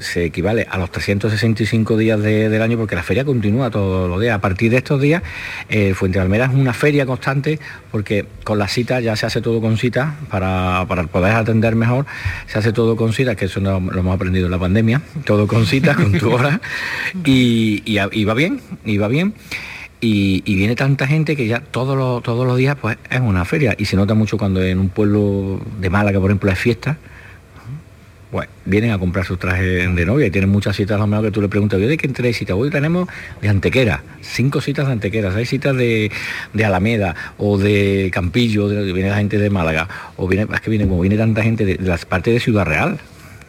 se 0.00 0.24
equivale 0.24 0.66
a 0.70 0.78
los 0.78 0.90
365 0.90 1.96
días 1.96 2.20
del 2.22 2.62
año 2.62 2.78
porque 2.78 2.94
la 2.94 3.02
feria 3.02 3.24
continúa 3.24 3.70
todos 3.70 4.08
los 4.08 4.20
días. 4.20 4.34
A 4.34 4.40
partir 4.40 4.70
de 4.70 4.78
estos 4.78 5.00
días, 5.00 5.22
eh, 5.68 5.94
Fuente 5.94 6.18
Almera 6.20 6.46
es 6.46 6.54
una 6.54 6.72
feria 6.72 7.06
constante 7.06 7.58
porque 7.90 8.26
con 8.44 8.58
las 8.58 8.72
citas 8.72 9.02
ya 9.02 9.16
se 9.16 9.26
hace 9.26 9.40
todo 9.40 9.60
con 9.60 9.76
citas 9.76 10.14
para, 10.30 10.86
poder 10.86 11.32
atender 11.32 11.74
mejor, 11.74 12.06
se 12.46 12.58
hace 12.58 12.72
todo 12.72 12.96
con 12.96 13.12
citas, 13.12 13.36
que 13.36 13.46
eso 13.46 13.60
lo, 13.60 13.76
hemos 13.76 14.14
aprendido 14.14 14.46
en 14.46 14.52
la 14.52 14.58
pandemia, 14.58 15.02
todo 15.24 15.46
con 15.46 15.66
citas, 15.66 15.96
con 15.96 16.12
tu 16.12 16.30
hora, 16.32 16.60
y, 17.24 17.96
va 18.24 18.34
bien, 18.34 18.60
y 18.84 18.98
va 18.98 19.08
bien. 19.08 19.34
Y, 20.00 20.42
viene 20.54 20.76
tanta 20.76 21.06
gente 21.06 21.34
que 21.34 21.46
ya 21.46 21.60
todos 21.60 21.96
los, 21.96 22.22
todos 22.22 22.46
los 22.46 22.56
días 22.56 22.76
pues 22.80 22.96
es 23.10 23.20
una 23.20 23.44
feria 23.44 23.74
y 23.76 23.86
se 23.86 23.96
nota 23.96 24.14
mucho 24.14 24.38
cuando 24.38 24.62
en 24.62 24.78
un 24.78 24.88
pueblo 24.88 25.60
de 25.80 25.90
Málaga, 25.90 26.20
por 26.20 26.30
ejemplo, 26.30 26.50
es 26.50 26.58
fiesta, 26.58 26.98
pues 28.30 28.48
vienen 28.64 28.90
a 28.90 28.98
comprar 28.98 29.24
sus 29.24 29.38
trajes 29.38 29.94
de 29.94 30.06
novia 30.06 30.26
y 30.26 30.30
tienen 30.30 30.50
muchas 30.50 30.76
citas 30.76 30.96
a 30.96 30.98
lo 30.98 31.06
mejor 31.06 31.26
que 31.26 31.30
tú 31.30 31.40
le 31.40 31.48
preguntas, 31.48 31.80
¿de 31.80 31.96
qué 31.96 32.06
entre 32.06 32.32
citas? 32.32 32.56
Hoy 32.56 32.70
tenemos 32.70 33.08
de 33.40 33.48
Antequera, 33.48 34.02
cinco 34.20 34.60
citas 34.60 34.86
de 34.86 34.92
Antequera, 34.92 35.34
hay 35.34 35.46
citas 35.46 35.76
de, 35.76 36.10
Alameda 36.62 37.14
o 37.38 37.56
de 37.56 38.10
Campillo, 38.12 38.68
viene 38.68 39.08
la 39.08 39.16
gente 39.16 39.38
de 39.38 39.48
Málaga, 39.48 39.88
o 40.16 40.28
viene, 40.28 40.46
es 40.52 40.60
que 40.60 40.70
viene 40.70 40.86
como 40.86 41.00
viene 41.00 41.16
tanta 41.16 41.42
gente 41.42 41.64
de, 41.64 41.78
las 41.78 42.04
partes 42.04 42.34
de 42.34 42.40
Ciudad 42.40 42.66
Real, 42.66 42.98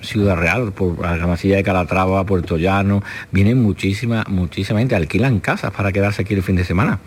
Ciudad 0.01 0.37
Real, 0.37 0.71
por 0.71 0.99
la 0.99 1.27
Masilla 1.27 1.57
de 1.57 1.63
Calatrava, 1.63 2.25
Puerto 2.25 2.57
Llano, 2.57 3.03
vienen 3.31 3.61
muchísima, 3.61 4.23
muchísima 4.29 4.79
gente, 4.79 4.95
alquilan 4.95 5.39
casas 5.39 5.71
para 5.73 5.91
quedarse 5.91 6.21
aquí 6.21 6.33
el 6.33 6.43
fin 6.43 6.55
de 6.55 6.63
semana. 6.63 6.99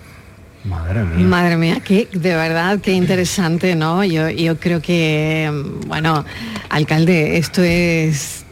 Madre 0.64 1.02
mía. 1.02 1.26
Madre 1.26 1.56
mía, 1.56 1.80
que 1.80 2.08
de 2.12 2.34
verdad, 2.36 2.80
qué 2.80 2.92
interesante, 2.92 3.74
¿no? 3.74 4.04
Yo, 4.04 4.30
yo 4.30 4.58
creo 4.58 4.80
que, 4.80 5.50
bueno, 5.88 6.24
alcalde, 6.68 7.36
esto 7.38 7.62
es 7.62 8.44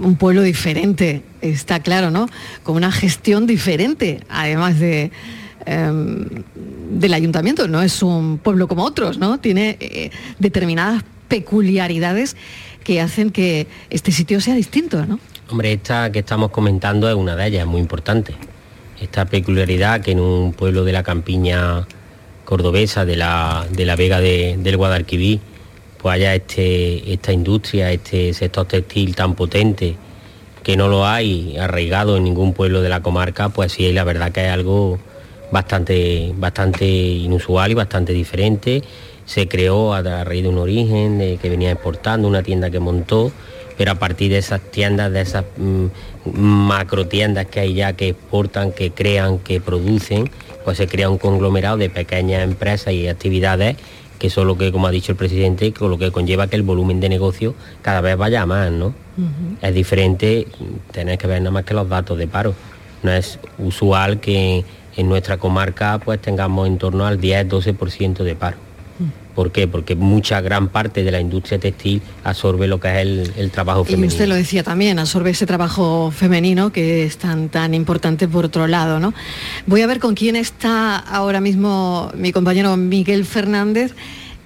un 0.00 0.16
pueblo 0.16 0.42
diferente, 0.42 1.22
está 1.42 1.80
claro, 1.80 2.10
¿no? 2.10 2.26
Con 2.62 2.76
una 2.76 2.90
gestión 2.90 3.46
diferente, 3.46 4.20
además 4.30 4.78
de 4.78 5.10
em, 5.66 6.24
del 6.90 7.12
ayuntamiento, 7.12 7.68
no 7.68 7.82
es 7.82 8.02
un 8.02 8.38
pueblo 8.38 8.66
como 8.66 8.84
otros, 8.84 9.18
¿no? 9.18 9.38
Tiene 9.38 9.76
eh, 9.80 10.10
determinadas 10.38 11.04
peculiaridades 11.28 12.34
que 12.82 13.00
hacen 13.00 13.30
que 13.30 13.66
este 13.90 14.10
sitio 14.10 14.40
sea 14.40 14.54
distinto, 14.54 15.04
¿no? 15.04 15.20
Hombre, 15.50 15.74
esta 15.74 16.10
que 16.10 16.20
estamos 16.20 16.50
comentando 16.50 17.10
es 17.10 17.14
una 17.14 17.36
de 17.36 17.46
ellas, 17.46 17.66
muy 17.66 17.80
importante 17.80 18.34
esta 19.02 19.24
peculiaridad 19.24 20.00
que 20.00 20.12
en 20.12 20.20
un 20.20 20.52
pueblo 20.52 20.84
de 20.84 20.92
la 20.92 21.02
campiña 21.02 21.86
cordobesa, 22.44 23.04
de 23.04 23.16
la, 23.16 23.66
de 23.70 23.84
la 23.84 23.96
Vega 23.96 24.20
del 24.20 24.76
Guadalquivir, 24.76 25.40
pues 25.98 26.14
haya 26.14 26.34
este, 26.34 27.12
esta 27.12 27.32
industria, 27.32 27.90
este 27.92 28.32
sector 28.34 28.66
textil 28.66 29.14
tan 29.14 29.34
potente, 29.34 29.96
que 30.62 30.76
no 30.76 30.88
lo 30.88 31.06
hay 31.06 31.56
arraigado 31.58 32.16
en 32.16 32.24
ningún 32.24 32.52
pueblo 32.52 32.82
de 32.82 32.88
la 32.88 33.02
comarca, 33.02 33.48
pues 33.48 33.72
sí, 33.72 33.92
la 33.92 34.04
verdad 34.04 34.32
que 34.32 34.46
es 34.46 34.52
algo 34.52 34.98
bastante, 35.50 36.32
bastante 36.36 36.86
inusual 36.86 37.70
y 37.72 37.74
bastante 37.74 38.12
diferente. 38.12 38.82
Se 39.24 39.48
creó 39.48 39.94
a 39.94 40.02
raíz 40.24 40.42
de 40.42 40.48
un 40.48 40.58
origen 40.58 41.18
de 41.18 41.36
que 41.36 41.48
venía 41.48 41.72
exportando, 41.72 42.26
una 42.26 42.42
tienda 42.42 42.70
que 42.70 42.80
montó, 42.80 43.32
pero 43.76 43.92
a 43.92 43.94
partir 43.96 44.30
de 44.30 44.38
esas 44.38 44.60
tiendas, 44.60 45.12
de 45.12 45.20
esas 45.20 45.44
mm, 45.56 45.86
macro 46.38 47.06
tiendas 47.06 47.46
que 47.46 47.60
hay 47.60 47.74
ya 47.74 47.92
que 47.94 48.08
exportan, 48.08 48.72
que 48.72 48.90
crean, 48.90 49.38
que 49.38 49.60
producen, 49.60 50.30
pues 50.64 50.78
se 50.78 50.86
crea 50.86 51.10
un 51.10 51.18
conglomerado 51.18 51.76
de 51.76 51.90
pequeñas 51.90 52.42
empresas 52.44 52.94
y 52.94 53.08
actividades 53.08 53.76
que 54.22 54.28
eso 54.28 54.42
es 54.42 54.46
lo 54.46 54.56
que, 54.56 54.70
como 54.70 54.86
ha 54.86 54.92
dicho 54.92 55.10
el 55.10 55.18
presidente, 55.18 55.72
con 55.72 55.90
lo 55.90 55.98
que 55.98 56.12
conlleva 56.12 56.46
que 56.46 56.54
el 56.54 56.62
volumen 56.62 57.00
de 57.00 57.08
negocio 57.08 57.56
cada 57.82 58.00
vez 58.00 58.16
vaya 58.16 58.46
más, 58.46 58.70
¿no? 58.70 58.94
Es 59.60 59.74
diferente, 59.74 60.46
tenéis 60.92 61.18
que 61.18 61.26
ver 61.26 61.40
nada 61.40 61.50
más 61.50 61.64
que 61.64 61.74
los 61.74 61.88
datos 61.88 62.16
de 62.16 62.28
paro. 62.28 62.54
No 63.02 63.10
es 63.10 63.40
usual 63.58 64.20
que 64.20 64.64
en 64.96 65.08
nuestra 65.08 65.38
comarca 65.38 65.98
pues 65.98 66.20
tengamos 66.20 66.68
en 66.68 66.78
torno 66.78 67.04
al 67.04 67.20
10-12% 67.20 68.22
de 68.22 68.36
paro. 68.36 68.58
¿Por 69.34 69.52
qué? 69.52 69.66
Porque 69.66 69.94
mucha 69.94 70.40
gran 70.40 70.68
parte 70.68 71.02
de 71.02 71.10
la 71.10 71.20
industria 71.20 71.58
textil 71.58 72.02
absorbe 72.24 72.66
lo 72.66 72.80
que 72.80 72.88
es 72.88 73.30
el, 73.36 73.50
trabajo 73.50 73.84
femenino. 73.84 74.06
Y 74.06 74.08
usted 74.08 74.26
lo 74.26 74.34
decía 74.34 74.62
también, 74.62 74.98
absorbe 74.98 75.30
ese 75.30 75.46
trabajo 75.46 76.10
femenino 76.10 76.72
que 76.72 77.04
es 77.04 77.16
tan, 77.16 77.48
tan 77.48 77.74
importante 77.74 78.28
por 78.28 78.44
otro 78.44 78.66
lado. 78.66 79.00
¿no? 79.00 79.14
Voy 79.66 79.82
a 79.82 79.86
ver 79.86 80.00
con 80.00 80.14
quién 80.14 80.36
está 80.36 80.96
ahora 80.96 81.40
mismo 81.40 82.10
mi 82.14 82.32
compañero 82.32 82.76
Miguel 82.76 83.24
Fernández 83.24 83.94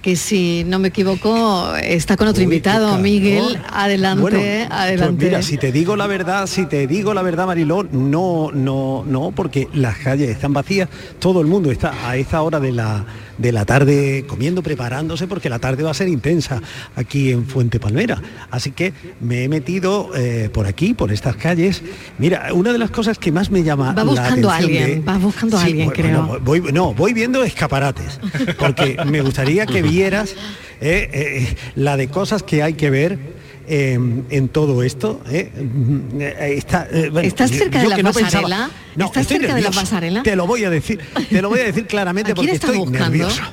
que 0.01 0.15
si 0.15 0.63
no 0.65 0.79
me 0.79 0.87
equivoco 0.89 1.75
está 1.75 2.15
con 2.15 2.29
otro 2.29 2.41
invitado. 2.41 2.97
Miguel, 2.97 3.59
adelante, 3.69 4.67
adelante. 4.69 5.15
Pues 5.15 5.25
mira, 5.25 5.41
si 5.41 5.57
te 5.57 5.71
digo 5.73 5.97
la 5.97 6.07
verdad, 6.07 6.47
si 6.47 6.65
te 6.65 6.87
digo 6.87 7.13
la 7.13 7.23
verdad, 7.23 7.45
Mariló, 7.45 7.83
no, 7.91 8.51
no, 8.53 9.03
no, 9.05 9.31
porque 9.31 9.67
las 9.73 9.97
calles 9.97 10.29
están 10.29 10.53
vacías, 10.53 10.87
todo 11.19 11.41
el 11.41 11.47
mundo 11.47 11.71
está 11.71 11.93
a 12.07 12.15
esta 12.15 12.41
hora 12.41 12.61
de 12.61 12.71
la 12.71 13.05
de 13.37 13.51
la 13.51 13.65
tarde 13.65 14.25
comiendo, 14.27 14.63
preparándose, 14.63 15.27
porque 15.27 15.49
la 15.49 15.59
tarde 15.59 15.83
va 15.83 15.91
a 15.91 15.93
ser 15.93 16.07
intensa 16.07 16.61
aquí 16.95 17.31
en 17.31 17.45
Fuente 17.45 17.79
Palmera. 17.79 18.21
Así 18.51 18.71
que 18.71 18.93
me 19.19 19.43
he 19.43 19.49
metido 19.49 20.11
eh, 20.15 20.49
por 20.51 20.65
aquí, 20.65 20.93
por 20.93 21.11
estas 21.11 21.35
calles. 21.35 21.83
Mira, 22.17 22.49
una 22.53 22.71
de 22.71 22.77
las 22.77 22.91
cosas 22.91 23.17
que 23.17 23.31
más 23.31 23.51
me 23.51 23.63
llama 23.63 23.93
va 23.93 24.03
buscando 24.03 24.49
a 24.49 24.57
alguien, 24.57 25.03
va 25.07 25.17
buscando 25.17 25.57
a 25.57 25.63
alguien, 25.63 25.89
creo. 25.89 26.39
voy, 26.41 26.61
no, 26.73 26.93
voy 26.93 27.13
viendo 27.13 27.43
escaparates, 27.43 28.19
porque 28.59 28.97
me 29.05 29.21
gustaría 29.21 29.65
que 29.65 29.81
vieras 29.81 30.35
eh, 30.81 31.09
eh, 31.11 31.55
la 31.75 31.97
de 31.97 32.07
cosas 32.07 32.43
que 32.43 32.63
hay 32.63 32.73
que 32.73 32.89
ver 32.89 33.36
en 33.67 34.49
todo 34.49 34.83
esto. 34.83 35.21
Está, 35.29 36.87
¿Estás 37.21 37.51
cerca 37.51 37.81
de 37.81 37.89
la 37.89 38.11
pasarela? 38.11 38.69
No, 38.95 39.05
¿Estás 39.05 39.27
cerca 39.27 39.55
de 39.55 39.61
la 39.61 39.71
pasarela? 39.71 40.23
Te 40.23 40.35
lo 40.35 40.47
voy 40.47 40.63
a 40.63 40.69
decir, 40.69 40.99
te 41.29 41.41
lo 41.41 41.49
voy 41.49 41.59
a 41.59 41.63
decir 41.65 41.85
claramente 41.87 42.33
porque 42.33 42.51
estoy 42.51 42.85
nervioso. 42.85 43.43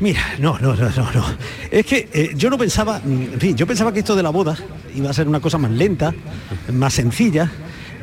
Mira, 0.00 0.20
no, 0.38 0.58
no, 0.58 0.74
no, 0.74 0.90
no, 0.90 1.12
no. 1.12 1.24
Es 1.70 1.86
que 1.86 2.08
eh, 2.12 2.32
yo 2.34 2.50
no 2.50 2.58
pensaba, 2.58 3.00
en 3.04 3.38
fin, 3.38 3.56
yo 3.56 3.66
pensaba 3.66 3.92
que 3.92 4.00
esto 4.00 4.16
de 4.16 4.24
la 4.24 4.30
boda 4.30 4.56
iba 4.94 5.08
a 5.08 5.12
ser 5.12 5.28
una 5.28 5.40
cosa 5.40 5.56
más 5.56 5.70
lenta, 5.70 6.12
más 6.72 6.94
sencilla. 6.94 7.50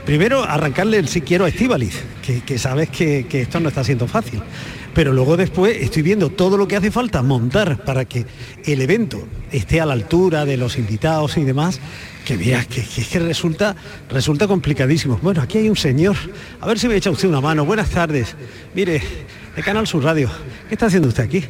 Primero, 0.06 0.44
arrancarle 0.44 0.98
el 0.98 1.10
si 1.10 1.22
quiero 1.22 1.46
a 1.46 1.50
Estíbaliz, 1.50 2.02
que, 2.46 2.58
sabes 2.58 2.90
que, 2.90 3.28
que 3.28 3.42
esto 3.42 3.60
no 3.60 3.70
está 3.70 3.84
siendo 3.84 4.08
fácil 4.08 4.42
pero 4.94 5.14
luego 5.14 5.38
después 5.38 5.78
estoy 5.82 6.02
viendo 6.02 6.30
todo 6.30 6.58
lo 6.58 6.68
que 6.68 6.76
hace 6.76 6.92
falta 6.92 7.22
montar 7.22 7.84
para 7.84 8.06
que 8.06 8.26
el 8.66 8.82
evento 8.82 9.28
esté 9.52 9.82
a 9.82 9.86
la 9.86 9.94
altura 9.94 10.46
de 10.46 10.58
los 10.58 10.78
invitados 10.78 11.38
y 11.38 11.44
demás, 11.44 11.80
que 12.26 12.38
mira, 12.38 12.64
que, 12.66 12.84
que, 12.84 13.20
resulta, 13.20 13.76
resulta 14.10 14.48
complicadísimo. 14.48 15.20
Bueno, 15.22 15.42
aquí 15.42 15.60
hay 15.60 15.70
un 15.70 15.78
señor, 15.78 16.16
a 16.60 16.68
ver 16.68 16.80
si 16.80 16.88
me 16.88 16.96
echa 16.96 17.10
usted 17.10 17.30
una 17.30 17.42
mano. 17.42 17.66
Buenas 17.66 17.90
tardes. 17.90 18.36
Mire, 18.74 19.02
de 19.56 19.64
Canal 19.64 19.88
Sur 19.88 20.04
Radio, 20.04 20.30
¿qué 20.68 20.76
está 20.76 20.88
haciendo 20.88 21.08
usted 21.08 21.24
aquí? 21.24 21.44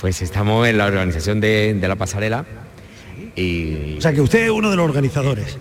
Pues 0.00 0.20
estamos 0.22 0.66
en 0.68 0.78
la 0.78 0.86
organización 0.86 1.40
de, 1.40 1.78
la 1.80 1.96
pasarela 1.96 2.44
y... 3.34 3.96
O 3.98 4.00
sea 4.00 4.12
que 4.12 4.20
usted 4.20 4.44
es 4.44 4.50
uno 4.50 4.70
de 4.70 4.76
los 4.76 4.84
organizadores. 4.84 5.58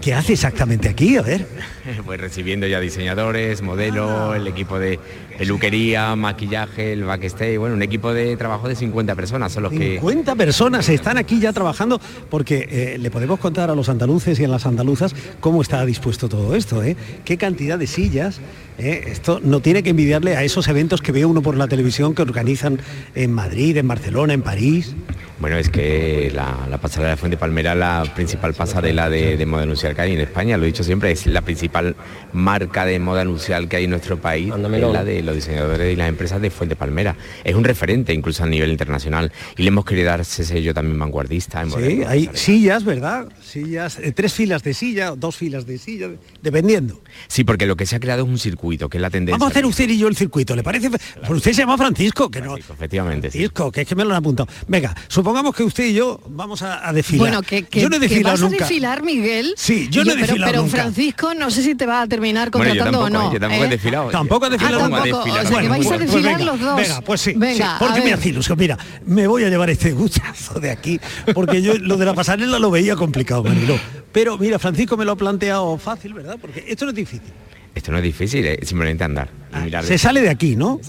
¿Qué 0.00 0.14
hace 0.14 0.34
exactamente 0.34 0.88
aquí? 0.88 1.16
A 1.16 1.22
ver. 1.22 1.46
Pues 2.04 2.20
recibiendo 2.20 2.66
ya 2.66 2.80
diseñadores, 2.80 3.62
modelos, 3.62 4.36
el 4.36 4.46
equipo 4.46 4.78
de 4.78 4.98
peluquería, 5.38 6.16
maquillaje, 6.16 6.92
el 6.92 7.04
backstage, 7.04 7.58
bueno, 7.58 7.74
un 7.74 7.82
equipo 7.82 8.12
de 8.12 8.36
trabajo 8.36 8.68
de 8.68 8.74
50 8.74 9.14
personas 9.14 9.52
son 9.52 9.64
los 9.64 9.72
50 9.72 10.34
personas 10.34 10.88
están 10.88 11.18
aquí 11.18 11.40
ya 11.40 11.52
trabajando 11.52 12.00
porque 12.30 12.66
eh, 12.70 12.98
le 12.98 13.10
podemos 13.10 13.38
contar 13.38 13.70
a 13.70 13.74
los 13.74 13.88
andaluces 13.88 14.38
y 14.40 14.44
a 14.44 14.48
las 14.48 14.66
andaluzas 14.66 15.14
cómo 15.40 15.62
está 15.62 15.84
dispuesto 15.84 16.28
todo 16.28 16.54
esto, 16.54 16.82
¿eh? 16.82 16.96
Qué 17.24 17.36
cantidad 17.36 17.78
de 17.78 17.86
sillas, 17.86 18.40
¿eh? 18.78 19.04
esto 19.06 19.40
no 19.42 19.60
tiene 19.60 19.82
que 19.82 19.90
envidiarle 19.90 20.36
a 20.36 20.42
esos 20.42 20.68
eventos 20.68 21.02
que 21.02 21.12
ve 21.12 21.24
uno 21.24 21.42
por 21.42 21.56
la 21.56 21.68
televisión 21.68 22.14
que 22.14 22.22
organizan 22.22 22.80
en 23.14 23.32
Madrid, 23.32 23.76
en 23.76 23.88
Barcelona, 23.88 24.32
en 24.34 24.42
París. 24.42 24.94
Bueno, 25.38 25.58
es 25.58 25.68
que 25.68 26.32
la, 26.34 26.78
pasarela 26.78 27.10
de 27.10 27.16
Fuente 27.18 27.36
Palmera, 27.36 27.74
la 27.74 28.04
principal 28.14 28.54
pasarela 28.54 29.10
de, 29.10 29.44
moda 29.44 29.64
anuncial 29.64 29.94
que 29.94 30.00
hay 30.00 30.14
en 30.14 30.20
España, 30.20 30.56
lo 30.56 30.64
he 30.64 30.68
dicho 30.68 30.82
siempre, 30.82 31.12
es 31.12 31.26
la 31.26 31.42
principal 31.42 31.94
marca 32.32 32.86
de 32.86 32.98
moda 32.98 33.20
anuncial 33.20 33.68
que 33.68 33.76
hay 33.76 33.84
en 33.84 33.90
nuestro 33.90 34.16
país, 34.18 34.48
la 34.48 35.04
de 35.04 35.22
los 35.26 35.34
diseñadores 35.34 35.92
y 35.92 35.96
las 35.96 36.08
empresas 36.08 36.40
de 36.40 36.50
Fuente 36.50 36.76
Palmera. 36.76 37.16
Es 37.44 37.54
un 37.54 37.64
referente 37.64 38.14
incluso 38.14 38.44
a 38.44 38.46
nivel 38.46 38.70
internacional 38.70 39.32
y 39.56 39.62
le 39.62 39.68
hemos 39.68 39.84
querido 39.84 40.08
dar 40.08 40.20
ese 40.20 40.44
sello 40.44 40.72
también 40.72 40.98
vanguardista. 40.98 41.62
En 41.62 41.70
sí, 41.70 42.02
hay 42.06 42.30
sillas, 42.32 42.84
¿verdad? 42.84 43.26
Sillas, 43.46 43.98
eh, 44.00 44.12
tres 44.12 44.34
filas 44.34 44.62
de 44.64 44.74
silla, 44.74 45.12
dos 45.16 45.36
filas 45.36 45.66
de 45.66 45.78
silla, 45.78 46.08
dependiendo. 46.42 47.00
Sí, 47.28 47.44
porque 47.44 47.66
lo 47.66 47.76
que 47.76 47.86
se 47.86 47.94
ha 47.94 48.00
creado 48.00 48.24
es 48.24 48.28
un 48.28 48.38
circuito, 48.38 48.88
que 48.88 48.98
es 48.98 49.02
la 49.02 49.10
tendencia. 49.10 49.38
Vamos 49.38 49.48
a 49.48 49.52
hacer 49.52 49.66
usted 49.66 49.88
y 49.88 49.98
yo 49.98 50.08
el 50.08 50.16
circuito, 50.16 50.56
¿le 50.56 50.64
parece? 50.64 50.90
usted 51.28 51.52
se 51.52 51.62
llama 51.62 51.78
Francisco, 51.78 52.28
que 52.28 52.40
no. 52.40 52.56
Efectivamente. 52.56 53.30
Francisco, 53.30 53.70
que 53.70 53.82
es 53.82 53.88
que 53.88 53.94
me 53.94 54.04
lo 54.04 54.10
han 54.10 54.16
apuntado. 54.16 54.48
Venga, 54.66 54.94
supongamos 55.06 55.54
que 55.54 55.62
usted 55.62 55.84
y 55.84 55.94
yo 55.94 56.20
vamos 56.28 56.62
a, 56.62 56.92
desfilar. 56.92 57.20
Bueno, 57.20 57.42
que, 57.42 57.66
yo 57.70 57.88
no 57.88 57.96
he 57.96 57.98
desfilado 58.00 58.48
vas 58.48 58.52
a 58.52 58.56
desfilar, 58.56 59.02
Miguel. 59.02 59.54
Sí, 59.56 59.88
yo 59.90 60.04
no 60.04 60.12
he 60.12 60.16
desfilado 60.16 60.52
pero, 60.52 60.66
Francisco, 60.66 61.34
no 61.34 61.50
sé 61.50 61.62
si 61.62 61.74
te 61.76 61.86
va 61.86 62.02
a 62.02 62.06
terminar 62.08 62.50
contratando 62.50 63.00
o 63.00 63.10
no. 63.10 63.32
Yo 63.32 63.38
tampoco 63.38 63.62
he 63.62 63.66
¿eh? 63.66 63.70
desfilado. 63.70 64.10
Tampoco 64.10 64.46
he 64.46 64.50
desfilado. 64.50 64.84
Ah, 64.84 64.90
tampoco. 64.90 65.30
O 65.30 65.46
sea, 65.46 65.60
que 65.60 65.68
vais 65.68 65.86
a 65.86 65.88
pues 65.88 66.00
desfilar 66.00 66.40
los 66.40 66.60
dos. 66.60 66.76
Venga, 66.76 67.00
pues 67.02 67.20
sí. 67.20 67.32
Venga, 67.36 67.76
porque 67.78 68.00
me 68.02 68.12
hace 68.12 68.30
ilusión. 68.30 68.58
Mira, 68.58 68.76
me 69.04 69.26
voy 69.26 69.44
a 69.44 69.48
llevar 69.48 69.70
este 69.70 69.92
gustazo 69.92 70.58
de 70.58 70.70
aquí, 70.70 71.00
porque 71.32 71.62
yo 71.62 71.74
lo 71.78 71.96
de 71.96 72.06
la 72.06 72.14
pasarela 72.14 72.58
lo 72.58 72.70
veía 72.70 72.96
complicado, 72.96 73.35
Marilo 73.42 73.78
Pero 74.12 74.38
mira, 74.38 74.58
Francisco 74.58 74.96
me 74.96 75.04
lo 75.04 75.12
ha 75.12 75.16
planteado 75.16 75.76
fácil, 75.78 76.14
¿verdad? 76.14 76.38
Porque 76.40 76.64
esto 76.66 76.84
no 76.84 76.90
es 76.90 76.96
difícil. 76.96 77.32
Esto 77.76 77.92
no 77.92 77.98
es 77.98 78.04
difícil, 78.04 78.46
es 78.46 78.66
simplemente 78.66 79.04
andar. 79.04 79.28
Ah, 79.52 79.82
se 79.82 79.98
sale 79.98 80.22
de 80.22 80.30
aquí, 80.30 80.56
¿no? 80.56 80.80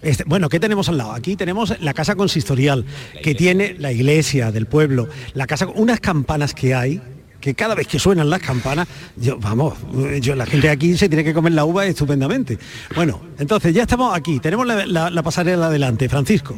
Este, 0.00 0.24
bueno, 0.24 0.48
¿qué 0.48 0.58
tenemos 0.58 0.88
al 0.88 0.96
lado? 0.96 1.12
Aquí 1.12 1.36
tenemos 1.36 1.78
la 1.80 1.92
casa 1.92 2.14
consistorial, 2.14 2.86
que 3.22 3.34
tiene 3.34 3.76
la 3.78 3.92
iglesia 3.92 4.50
del 4.50 4.64
pueblo, 4.64 5.06
la 5.34 5.46
casa, 5.46 5.66
unas 5.66 6.00
campanas 6.00 6.54
que 6.54 6.74
hay, 6.74 7.02
que 7.42 7.54
cada 7.54 7.74
vez 7.74 7.86
que 7.86 7.98
suenan 7.98 8.30
las 8.30 8.40
campanas, 8.40 8.88
yo, 9.16 9.38
vamos, 9.38 9.74
yo, 10.22 10.34
la 10.34 10.46
gente 10.46 10.70
aquí 10.70 10.96
se 10.96 11.10
tiene 11.10 11.24
que 11.24 11.34
comer 11.34 11.52
la 11.52 11.66
uva 11.66 11.84
estupendamente. 11.84 12.58
Bueno, 12.96 13.20
entonces 13.38 13.74
ya 13.74 13.82
estamos 13.82 14.16
aquí, 14.16 14.40
tenemos 14.40 14.66
la 14.66 15.22
pasarela 15.22 15.66
adelante, 15.66 16.08
Francisco. 16.08 16.56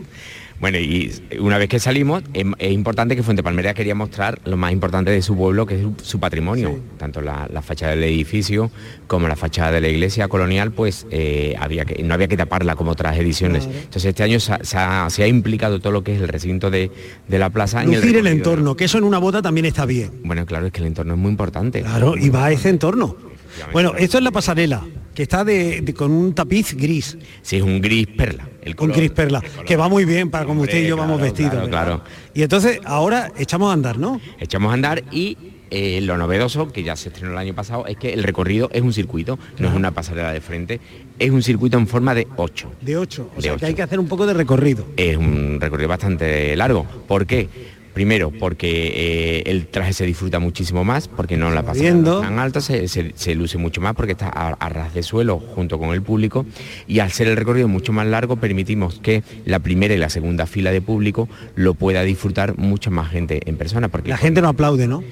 Bueno, 0.60 0.78
y 0.78 1.12
una 1.40 1.58
vez 1.58 1.68
que 1.68 1.78
salimos, 1.78 2.22
es, 2.32 2.72
importante 2.72 3.16
que 3.16 3.22
Fuente 3.22 3.42
Palmera 3.42 3.74
quería 3.74 3.94
mostrar 3.94 4.40
lo 4.44 4.56
más 4.56 4.72
importante 4.72 5.10
de 5.10 5.22
su 5.22 5.36
pueblo, 5.36 5.66
que 5.66 5.80
es 5.80 5.86
su, 6.02 6.20
patrimonio. 6.20 6.78
Tanto 6.98 7.20
la, 7.20 7.48
fachada 7.62 7.92
del 7.92 8.04
edificio 8.04 8.70
como 9.06 9.28
la 9.28 9.36
fachada 9.36 9.72
de 9.72 9.80
la 9.80 9.88
iglesia 9.88 10.28
colonial, 10.28 10.72
pues 10.72 11.06
eh, 11.10 11.54
había 11.58 11.84
que, 11.84 12.02
no 12.02 12.14
había 12.14 12.28
que 12.28 12.36
taparla 12.36 12.76
como 12.76 12.92
otras 12.92 13.16
ediciones. 13.16 13.64
Entonces 13.64 14.06
este 14.06 14.22
año 14.22 14.38
se 14.40 14.78
ha, 14.78 15.26
implicado 15.26 15.80
todo 15.80 15.92
lo 15.92 16.04
que 16.04 16.14
es 16.14 16.20
el 16.20 16.28
recinto 16.28 16.70
de, 16.70 16.90
la 17.28 17.50
plaza. 17.50 17.84
Lucir 17.84 18.02
en 18.02 18.08
el, 18.10 18.26
el 18.26 18.26
entorno, 18.38 18.76
que 18.76 18.84
eso 18.84 18.98
en 18.98 19.04
una 19.04 19.18
boda 19.18 19.42
también 19.42 19.66
está 19.66 19.86
bien. 19.86 20.10
Bueno, 20.24 20.46
claro, 20.46 20.66
es 20.66 20.72
que 20.72 20.80
el 20.80 20.86
entorno 20.86 21.14
es 21.14 21.18
muy 21.18 21.30
importante. 21.30 21.82
Claro, 21.82 22.16
y 22.16 22.28
va 22.28 22.46
a 22.46 22.52
ese 22.52 22.68
entorno. 22.68 23.31
Bueno, 23.72 23.94
esto 23.96 24.18
es 24.18 24.24
la 24.24 24.30
pasarela, 24.30 24.82
que 25.14 25.22
está 25.22 25.44
de, 25.44 25.92
con 25.96 26.10
un 26.12 26.34
tapiz 26.34 26.74
gris. 26.74 27.16
Sí, 27.42 27.56
es 27.56 27.62
un 27.62 27.80
gris 27.80 28.06
perla. 28.06 28.48
El 28.62 28.76
un 28.78 28.90
gris 28.90 29.10
perla, 29.10 29.42
que 29.66 29.76
va 29.76 29.88
muy 29.88 30.04
bien 30.04 30.30
para 30.30 30.44
como 30.44 30.62
usted 30.62 30.84
y 30.84 30.86
yo 30.86 30.96
vamos 30.96 31.20
vestidos. 31.20 31.68
Claro, 31.68 32.02
Y 32.34 32.42
entonces 32.42 32.80
ahora 32.84 33.32
echamos 33.38 33.70
a 33.70 33.72
andar, 33.72 33.98
¿no? 33.98 34.20
Echamos 34.38 34.70
a 34.70 34.74
andar 34.74 35.02
y 35.10 35.36
eh, 35.74 36.02
lo 36.02 36.18
novedoso, 36.18 36.70
que 36.70 36.82
ya 36.82 36.96
se 36.96 37.08
estrenó 37.08 37.32
el 37.32 37.38
año 37.38 37.54
pasado, 37.54 37.86
es 37.86 37.96
que 37.96 38.12
el 38.12 38.22
recorrido 38.24 38.68
es 38.74 38.82
un 38.82 38.92
circuito, 38.92 39.38
no 39.58 39.68
es 39.68 39.74
una 39.74 39.90
pasarela 39.92 40.30
de 40.30 40.42
frente, 40.42 40.82
es 41.18 41.30
un 41.30 41.42
circuito 41.42 41.78
en 41.78 41.86
forma 41.86 42.14
de 42.14 42.28
8. 42.36 42.72
De 42.82 42.98
8, 42.98 43.30
o 43.34 43.40
sea 43.40 43.56
que 43.56 43.64
hay 43.64 43.74
que 43.74 43.80
hacer 43.80 43.98
un 43.98 44.06
poco 44.06 44.26
de 44.26 44.34
recorrido. 44.34 44.86
Es 44.98 45.16
un 45.16 45.56
recorrido 45.58 45.88
bastante 45.88 46.54
largo. 46.56 46.84
¿Por 46.84 47.26
qué? 47.26 47.48
Primero, 47.92 48.30
porque 48.30 48.68
eh, 48.94 49.42
el 49.46 49.66
traje 49.66 49.92
se 49.92 50.06
disfruta 50.06 50.38
muchísimo 50.38 50.82
más, 50.82 51.08
porque 51.08 51.36
no 51.36 51.50
la 51.50 51.62
pasa 51.62 51.82
tan 51.82 52.38
alta, 52.38 52.60
se, 52.60 53.34
luce 53.34 53.58
mucho 53.58 53.80
más 53.80 53.94
porque 53.94 54.12
está 54.12 54.28
a, 54.28 54.68
ras 54.68 54.94
de 54.94 55.02
suelo 55.02 55.38
junto 55.54 55.78
con 55.78 55.90
el 55.90 56.02
público. 56.02 56.46
Y 56.86 57.00
al 57.00 57.12
ser 57.12 57.28
el 57.28 57.36
recorrido 57.36 57.68
mucho 57.68 57.92
más 57.92 58.06
largo 58.06 58.36
permitimos 58.36 58.98
que 59.00 59.22
la 59.44 59.58
primera 59.58 59.94
y 59.94 59.98
la 59.98 60.08
segunda 60.08 60.46
fila 60.46 60.70
de 60.70 60.80
público 60.80 61.28
lo 61.54 61.74
pueda 61.74 62.02
disfrutar 62.02 62.56
mucha 62.56 62.90
más 62.90 63.10
gente 63.10 63.40
en 63.44 63.56
persona. 63.56 63.88
Porque 63.88 64.08
la 64.08 64.16
gente 64.16 64.40
no 64.40 64.48
aplaude, 64.48 64.88
¿no? 64.88 65.02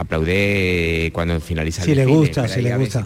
aplaude 0.00 1.10
cuando 1.12 1.38
finaliza 1.40 1.82
si 1.82 1.94
le 1.94 2.06
gusta 2.06 2.48
si 2.48 2.62
le 2.62 2.76
gusta. 2.76 3.04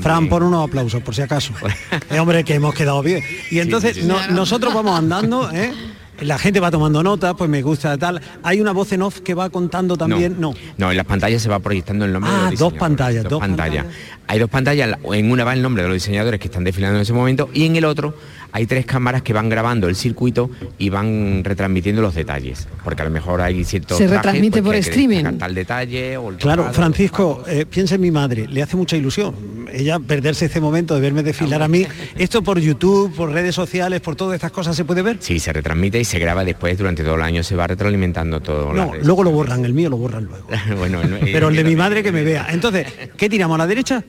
Fran 0.00 0.28
por 0.28 0.42
unos 0.42 0.68
aplausos 0.68 1.02
por 1.02 1.14
si 1.14 1.22
acaso. 1.22 1.52
Eh, 2.10 2.20
hombre 2.20 2.44
que 2.44 2.54
hemos 2.54 2.74
quedado 2.74 3.02
bien. 3.02 3.22
Y 3.50 3.58
entonces 3.58 4.04
nosotros 4.04 4.72
vamos 4.74 4.96
andando 4.98 5.50
¿eh? 5.50 5.72
La 6.20 6.38
gente 6.38 6.60
va 6.60 6.70
tomando 6.70 7.02
nota, 7.02 7.34
pues 7.34 7.50
me 7.50 7.62
gusta 7.62 7.96
tal. 7.98 8.20
Hay 8.42 8.60
una 8.60 8.72
voz 8.72 8.92
en 8.92 9.02
off 9.02 9.20
que 9.20 9.34
va 9.34 9.50
contando 9.50 9.96
también, 9.96 10.36
no. 10.38 10.54
No, 10.78 10.90
en 10.90 10.96
las 10.96 11.06
pantallas 11.06 11.42
se 11.42 11.48
va 11.48 11.58
proyectando 11.58 12.04
el 12.04 12.12
nombre 12.12 12.30
ah, 12.32 12.50
dos 12.56 12.72
pantallas, 12.72 13.24
dos, 13.24 13.40
pantallas. 13.40 13.86
Hay 14.26 14.38
dos 14.38 14.50
pantallas, 14.50 14.98
en 15.12 15.30
una 15.30 15.44
va 15.44 15.52
el 15.52 15.62
nombre 15.62 15.82
de 15.82 15.88
los 15.88 15.96
diseñadores 15.96 16.40
que 16.40 16.48
están 16.48 16.64
desfilando 16.64 16.96
en 16.96 17.02
ese 17.02 17.12
momento 17.12 17.48
y 17.52 17.64
en 17.64 17.76
el 17.76 17.84
otro 17.84 18.14
hay 18.52 18.66
tres 18.66 18.86
cámaras 18.86 19.22
que 19.22 19.32
van 19.32 19.48
grabando 19.48 19.88
el 19.88 19.96
circuito 19.96 20.50
y 20.78 20.88
van 20.88 21.44
retransmitiendo 21.44 22.00
los 22.00 22.14
detalles, 22.14 22.66
porque 22.84 23.02
a 23.02 23.04
lo 23.04 23.10
mejor 23.10 23.40
hay 23.40 23.62
ciertos 23.64 23.98
se 23.98 24.06
retransmite 24.06 24.62
pues, 24.62 24.64
por 24.64 24.74
streaming. 24.76 25.38
tal 25.38 25.54
detalle 25.54 26.18
claro 26.38 26.72
Francisco 26.72 27.44
eh, 27.46 27.66
piensa 27.66 27.96
en 27.96 28.00
mi 28.00 28.10
madre 28.10 28.46
le 28.48 28.62
hace 28.62 28.76
mucha 28.76 28.96
ilusión 28.96 29.34
ella 29.76 29.98
perderse 29.98 30.46
este 30.46 30.60
momento 30.60 30.94
de 30.94 31.00
verme 31.00 31.22
desfilar 31.22 31.62
a 31.62 31.68
mí. 31.68 31.86
Esto 32.16 32.42
por 32.42 32.58
YouTube 32.58 33.14
por 33.14 33.32
redes 33.32 33.54
sociales 33.54 34.00
por 34.00 34.16
todas 34.16 34.34
estas 34.34 34.50
cosas 34.50 34.76
se 34.76 34.84
puede 34.84 35.02
ver 35.02 35.18
sí 35.20 35.38
se 35.38 35.52
retransmite 35.52 36.00
y 36.00 36.04
se 36.04 36.18
graba 36.18 36.44
después 36.44 36.76
durante 36.78 37.02
todo 37.02 37.16
el 37.16 37.22
año 37.22 37.42
se 37.42 37.56
va 37.56 37.66
retroalimentando 37.66 38.40
todo 38.40 38.72
no 38.72 38.92
luego 39.02 39.22
lo 39.22 39.30
borran 39.30 39.64
el 39.64 39.74
mío 39.74 39.90
lo 39.90 39.96
borran 39.96 40.24
luego. 40.24 40.46
Bueno, 40.76 41.00
pero 41.20 41.48
el 41.48 41.56
de 41.56 41.64
mi 41.64 41.76
madre 41.76 42.02
que 42.02 42.12
me 42.12 42.22
vea. 42.22 42.48
entonces 42.50 42.86
qué 43.16 43.28
tiramos 43.28 43.54
a 43.54 43.58
la 43.58 43.66
derecha 43.66 44.02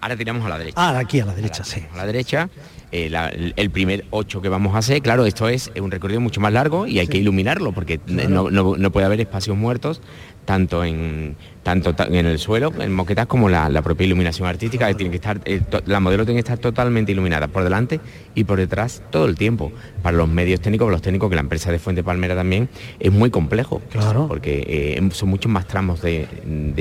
ahora 0.00 0.16
tiramos 0.16 0.44
a 0.44 0.48
la 0.50 0.58
derecha. 0.58 0.76
Ah 0.76 0.98
aquí 0.98 1.20
a 1.20 1.26
la 1.26 1.34
derecha 1.34 1.64
sí. 1.64 1.82
a 1.92 1.96
la 1.96 2.06
derecha. 2.06 2.48
Eh, 2.92 3.10
el 3.56 3.70
primer 3.70 4.04
8 4.10 4.40
que 4.40 4.48
vamos 4.48 4.74
a 4.76 4.78
hacer, 4.78 5.02
claro, 5.02 5.26
esto 5.26 5.48
es 5.48 5.72
un 5.80 5.90
recorrido 5.90 6.20
mucho 6.20 6.40
más 6.40 6.52
largo 6.52 6.86
y 6.86 7.00
hay 7.00 7.08
que 7.08 7.18
iluminarlo 7.18 7.72
porque 7.72 7.98
no, 8.06 8.92
puede 8.92 9.06
haber 9.06 9.20
espacios 9.20 9.56
muertos 9.56 10.00
tanto 10.44 10.84
en 10.84 11.36
tanto 11.64 11.94
en 11.98 12.26
el 12.26 12.38
suelo, 12.38 12.72
en 12.78 12.94
moquetas, 12.94 13.26
como 13.26 13.48
la, 13.48 13.82
propia 13.82 14.06
iluminación 14.06 14.46
artística, 14.46 14.86
que 14.86 14.94
tiene 14.94 15.10
que 15.10 15.16
estar, 15.16 15.40
eh, 15.46 15.60
la 15.86 15.98
modelo 15.98 16.24
tiene 16.24 16.36
que 16.36 16.44
estar 16.52 16.58
totalmente 16.58 17.10
iluminada 17.10 17.48
por 17.48 17.64
delante 17.64 18.00
y 18.34 18.44
por 18.44 18.58
detrás 18.58 19.02
todo 19.10 19.24
el 19.24 19.34
tiempo. 19.34 19.72
Para 20.02 20.16
los 20.16 20.28
medios 20.28 20.60
técnicos, 20.60 20.90
los 20.90 21.02
técnicos 21.02 21.30
que 21.30 21.36
la 21.36 21.40
empresa 21.40 21.72
de 21.72 21.78
Fuente 21.78 22.04
Palmera 22.04 22.36
también 22.36 22.68
es 23.00 23.10
muy 23.10 23.30
complejo, 23.30 23.80
claro. 23.90 24.28
porque 24.28 24.64
eh, 24.68 25.08
son 25.12 25.30
muchos 25.30 25.50
más 25.50 25.66
tramos 25.66 26.02
de, 26.02 26.28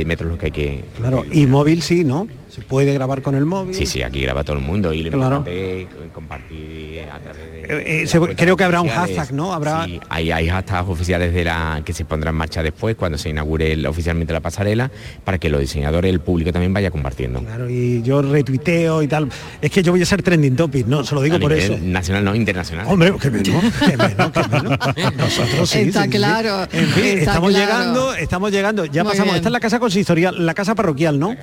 metros 0.05 0.29
los 0.29 0.38
que 0.38 0.45
hay 0.47 0.51
que. 0.51 0.84
Claro, 0.97 1.23
y 1.31 1.47
móvil 1.47 1.81
sí, 1.81 2.03
¿no? 2.03 2.27
Se 2.49 2.61
puede 2.61 2.93
grabar 2.93 3.23
con 3.23 3.34
el 3.34 3.45
móvil. 3.45 3.73
Sí, 3.73 3.88
sí, 3.88 4.03
aquí 4.03 4.21
graba 4.21 4.43
todo 4.43 4.57
el 4.57 4.63
mundo 4.63 4.93
y 4.93 5.09
claro. 5.09 5.43
compartir 6.13 7.01
a 7.11 7.19
través 7.19 8.11
de, 8.11 8.36
creo 8.36 8.55
que 8.55 8.63
habrá 8.63 8.81
un 8.81 8.89
hashtag, 8.89 9.34
¿no? 9.34 9.53
Habrá. 9.53 9.86
Sí, 9.86 9.99
hay, 10.09 10.29
hay 10.29 10.49
hashtags 10.49 10.89
oficiales 10.89 11.34
de 11.34 11.45
la 11.45 11.81
que 11.84 11.93
se 11.93 12.05
pondrán 12.05 12.34
en 12.34 12.38
marcha 12.38 12.61
después 12.61 12.95
cuando 12.95 13.17
se 13.17 13.29
inaugure 13.29 13.88
oficialmente 13.88 14.34
la 14.34 14.41
pasarela 14.41 14.72
para 15.24 15.38
que 15.38 15.49
los 15.49 15.61
diseñadores, 15.61 16.11
el 16.11 16.19
público 16.19 16.51
también 16.51 16.74
vaya 16.74 16.91
compartiendo. 16.91 17.39
Claro, 17.39 17.69
y 17.69 18.01
yo 18.01 18.21
retuiteo 18.21 19.01
y 19.01 19.07
tal. 19.07 19.30
Es 19.61 19.71
que 19.71 19.84
yo 19.84 19.91
voy 19.91 20.01
a 20.01 20.05
ser 20.05 20.21
trending 20.21 20.55
topic, 20.55 20.88
¿no? 20.88 21.03
Se 21.03 21.15
lo 21.15 21.21
digo 21.21 21.39
por 21.39 21.53
eso. 21.53 21.78
Nacional, 21.82 22.24
no 22.24 22.36
internacional. 22.36 22.88
Hombre, 22.88 23.13
que 23.19 23.30
menos, 23.30 23.63
que 23.80 23.97
menos, 23.97 24.32
que 24.32 24.47
menos. 24.49 24.80
Nosotros 25.17 25.69
sí. 25.69 25.80
Está 25.80 26.07
claro. 26.07 26.67
En 26.71 26.88
fin, 26.88 27.19
estamos 27.19 27.53
llegando, 27.53 28.13
estamos 28.13 28.51
llegando. 28.51 28.86
Ya 28.86 29.03
pasamos. 29.03 29.36
Esta 29.36 29.49
es 29.49 29.53
la 29.53 29.59
casa 29.59 29.80
consistorial, 29.80 30.45
la 30.45 30.53
casa 30.53 30.76
parroquial, 30.76 31.19
¿no? 31.19 31.36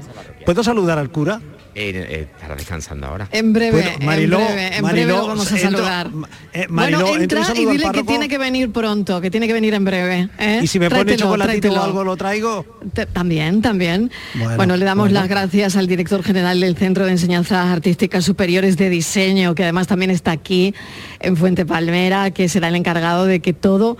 ¿Puedo 0.44 0.62
saludar 0.64 0.98
al 0.98 1.10
cura? 1.10 1.40
Eh, 1.72 1.92
eh, 1.94 2.26
estará 2.34 2.56
descansando 2.56 3.06
ahora. 3.06 3.28
En 3.30 3.52
breve, 3.52 3.94
en 4.00 4.06
breve, 4.06 4.76
en 4.76 4.84
breve 4.84 5.12
vamos 5.12 5.52
a 5.52 5.56
saludar. 5.56 6.10
Eh, 6.52 6.66
bueno, 6.68 7.14
entra 7.14 7.46
y 7.54 7.64
dile 7.64 7.90
que 7.92 8.02
tiene 8.02 8.28
que 8.28 8.38
venir 8.38 8.72
pronto, 8.72 9.20
que 9.20 9.30
tiene 9.30 9.46
que 9.46 9.52
venir 9.52 9.74
en 9.74 9.84
breve. 9.84 10.28
Y 10.62 10.66
si 10.66 10.80
me 10.80 10.90
pone 10.90 11.16
chocolatito 11.16 11.72
o 11.72 11.80
algo, 11.82 12.02
lo 12.02 12.16
traigo. 12.16 12.80
También, 13.20 13.60
también. 13.60 14.10
Bueno, 14.56 14.78
le 14.78 14.84
damos 14.86 15.12
las 15.12 15.28
gracias 15.28 15.76
al 15.76 15.86
director 15.86 16.22
general 16.22 16.58
del 16.58 16.74
Centro 16.74 17.04
de 17.04 17.10
Enseñanzas 17.10 17.66
Artísticas 17.66 18.24
Superiores 18.24 18.78
de 18.78 18.88
Diseño, 18.88 19.54
que 19.54 19.64
además 19.64 19.88
también 19.88 20.10
está 20.10 20.30
aquí 20.30 20.74
en 21.18 21.36
Fuente 21.36 21.66
Palmera, 21.66 22.30
que 22.30 22.48
será 22.48 22.68
el 22.68 22.76
encargado 22.76 23.26
de 23.26 23.40
que 23.40 23.52
todo 23.52 23.98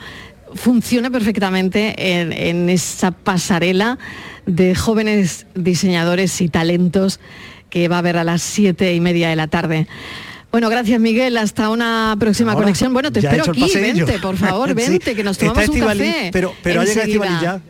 funcione 0.55 1.11
perfectamente 1.11 2.49
en 2.49 2.71
esa 2.71 3.11
pasarela 3.11 3.99
de 4.47 4.75
jóvenes 4.75 5.47
diseñadores 5.55 6.41
y 6.41 6.49
talentos 6.49 7.21
que 7.68 7.89
va 7.89 7.97
a 7.97 7.99
haber 7.99 8.16
a 8.16 8.25
las 8.25 8.41
siete 8.41 8.95
y 8.95 9.01
media 9.01 9.29
de 9.29 9.37
la 9.37 9.49
tarde. 9.49 9.87
Bueno, 10.51 10.68
gracias 10.68 10.99
Miguel, 10.99 11.37
hasta 11.37 11.68
una 11.68 12.16
próxima 12.18 12.55
conexión. 12.55 12.93
Bueno, 12.93 13.12
te 13.12 13.21
espero 13.21 13.45
aquí, 13.49 13.71
vente, 13.75 14.18
por 14.18 14.37
favor, 14.37 14.75
vente, 14.75 15.14
que 15.14 15.23
nos 15.23 15.39
tomamos 15.39 15.68
un 15.68 15.79
café. 15.79 16.31
Pero, 16.33 16.55
pero 16.62 16.81
ha 16.81 16.85
llegado 16.85 17.41
ya. 17.41 17.61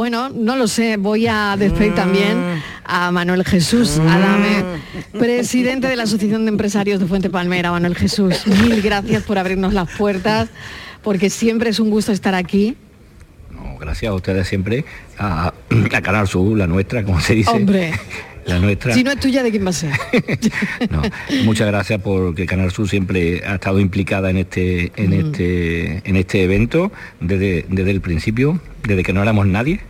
Bueno, 0.00 0.30
no 0.30 0.56
lo 0.56 0.66
sé, 0.66 0.96
voy 0.96 1.26
a 1.26 1.56
despedir 1.58 1.94
también 1.94 2.38
a 2.84 3.10
Manuel 3.10 3.44
Jesús 3.44 3.98
Adame, 3.98 4.64
presidente 5.12 5.88
de 5.88 5.96
la 5.96 6.04
Asociación 6.04 6.46
de 6.46 6.48
Empresarios 6.48 7.00
de 7.00 7.06
Fuente 7.06 7.28
Palmera. 7.28 7.70
Manuel 7.70 7.94
Jesús, 7.94 8.46
mil 8.46 8.80
gracias 8.80 9.24
por 9.24 9.36
abrirnos 9.36 9.74
las 9.74 9.90
puertas, 9.90 10.48
porque 11.02 11.28
siempre 11.28 11.68
es 11.68 11.80
un 11.80 11.90
gusto 11.90 12.12
estar 12.12 12.34
aquí 12.34 12.78
gracias 13.78 14.10
a 14.10 14.14
ustedes 14.14 14.46
siempre, 14.46 14.84
a, 15.18 15.52
a 15.92 16.00
Canal 16.00 16.28
Sur, 16.28 16.56
la 16.56 16.66
nuestra, 16.66 17.02
como 17.02 17.20
se 17.20 17.34
dice. 17.34 17.50
Hombre. 17.50 17.92
La 18.46 18.58
nuestra. 18.58 18.94
Si 18.94 19.04
no 19.04 19.10
es 19.10 19.20
tuya, 19.20 19.42
¿de 19.42 19.50
quién 19.50 19.64
va 19.64 19.70
a 19.70 19.74
ser? 19.74 19.92
muchas 21.44 21.66
gracias 21.66 22.00
porque 22.00 22.46
Canal 22.46 22.70
Sur 22.70 22.88
siempre 22.88 23.42
ha 23.46 23.56
estado 23.56 23.80
implicada 23.80 24.30
en 24.30 24.38
este, 24.38 24.92
en 24.96 25.12
este, 25.12 26.08
en 26.08 26.16
este 26.16 26.42
evento 26.42 26.90
desde, 27.20 27.66
desde 27.68 27.90
el 27.90 28.00
principio, 28.00 28.60
desde 28.82 29.02
que 29.02 29.12
no 29.12 29.22
éramos 29.22 29.46
nadie, 29.46 29.80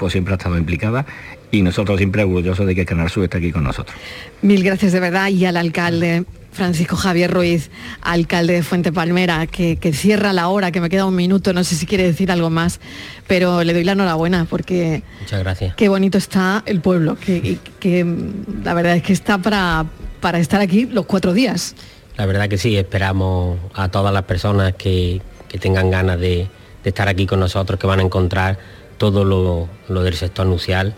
pues 0.00 0.12
siempre 0.12 0.34
ha 0.34 0.36
estado 0.36 0.58
implicada 0.58 1.06
y 1.52 1.62
nosotros 1.62 1.98
siempre 1.98 2.22
orgullosos 2.22 2.66
de 2.66 2.74
que 2.74 2.86
Canal 2.86 3.10
Sur 3.10 3.24
esté 3.24 3.38
aquí 3.38 3.52
con 3.52 3.64
nosotros. 3.64 3.96
Mil 4.42 4.64
gracias 4.64 4.92
de 4.92 5.00
verdad 5.00 5.28
y 5.28 5.44
al 5.44 5.56
alcalde 5.56 6.24
Francisco 6.52 6.96
Javier 6.96 7.30
Ruiz, 7.30 7.70
alcalde 8.00 8.54
de 8.54 8.62
Fuente 8.62 8.92
Palmera, 8.92 9.46
que, 9.46 9.78
cierra 9.92 10.32
la 10.32 10.48
hora, 10.48 10.72
que 10.72 10.80
me 10.80 10.88
queda 10.88 11.06
un 11.06 11.14
minuto, 11.14 11.52
no 11.52 11.62
sé 11.62 11.76
si 11.76 11.86
quiere 11.86 12.04
decir 12.04 12.32
algo 12.32 12.50
más, 12.50 12.80
pero 13.26 13.62
le 13.62 13.72
doy 13.72 13.84
la 13.84 13.92
enhorabuena 13.92 14.46
porque 14.48 15.02
Muchas 15.20 15.40
gracias. 15.40 15.74
qué 15.76 15.88
bonito 15.88 16.18
está 16.18 16.62
el 16.66 16.80
pueblo, 16.80 17.16
que, 17.16 17.58
mm, 18.04 18.64
la 18.64 18.74
verdad 18.74 18.96
es 18.96 19.02
que 19.02 19.12
está 19.12 19.38
para, 19.38 19.86
para 20.20 20.38
estar 20.38 20.60
aquí 20.60 20.86
los 20.86 21.06
cuatro 21.06 21.32
días. 21.32 21.76
La 22.16 22.26
verdad 22.26 22.48
que 22.48 22.58
sí, 22.58 22.76
esperamos 22.76 23.58
a 23.74 23.88
todas 23.88 24.12
las 24.12 24.24
personas 24.24 24.74
que, 24.74 25.22
tengan 25.60 25.90
ganas 25.90 26.18
de, 26.18 26.48
estar 26.84 27.08
aquí 27.08 27.26
con 27.26 27.40
nosotros, 27.40 27.78
que 27.78 27.86
van 27.86 28.00
a 28.00 28.02
encontrar 28.02 28.58
todo 29.00 29.24
lo, 29.24 29.66
lo 29.88 30.02
del 30.02 30.14
sector 30.14 30.46
nucial 30.46 30.94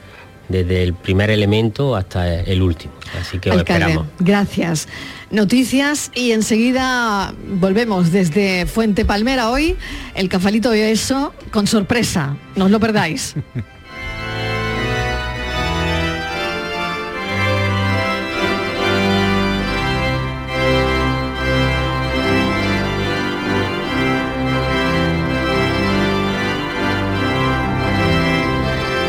desde 0.48 0.82
el 0.82 0.92
primer 0.92 1.30
elemento 1.30 1.94
hasta 1.94 2.40
el 2.40 2.60
último. 2.60 2.92
Así 3.20 3.38
que 3.38 3.50
esperamos. 3.50 4.08
Gracias. 4.18 4.88
Noticias 5.30 6.10
y 6.12 6.32
enseguida 6.32 7.32
volvemos 7.46 8.10
desde 8.10 8.66
Fuente 8.66 9.04
Palmera 9.04 9.50
hoy, 9.50 9.76
el 10.16 10.28
cafalito 10.28 10.70
de 10.70 10.90
eso 10.90 11.32
con 11.52 11.68
sorpresa. 11.68 12.36
No 12.56 12.64
os 12.64 12.72
lo 12.72 12.80
perdáis. 12.80 13.36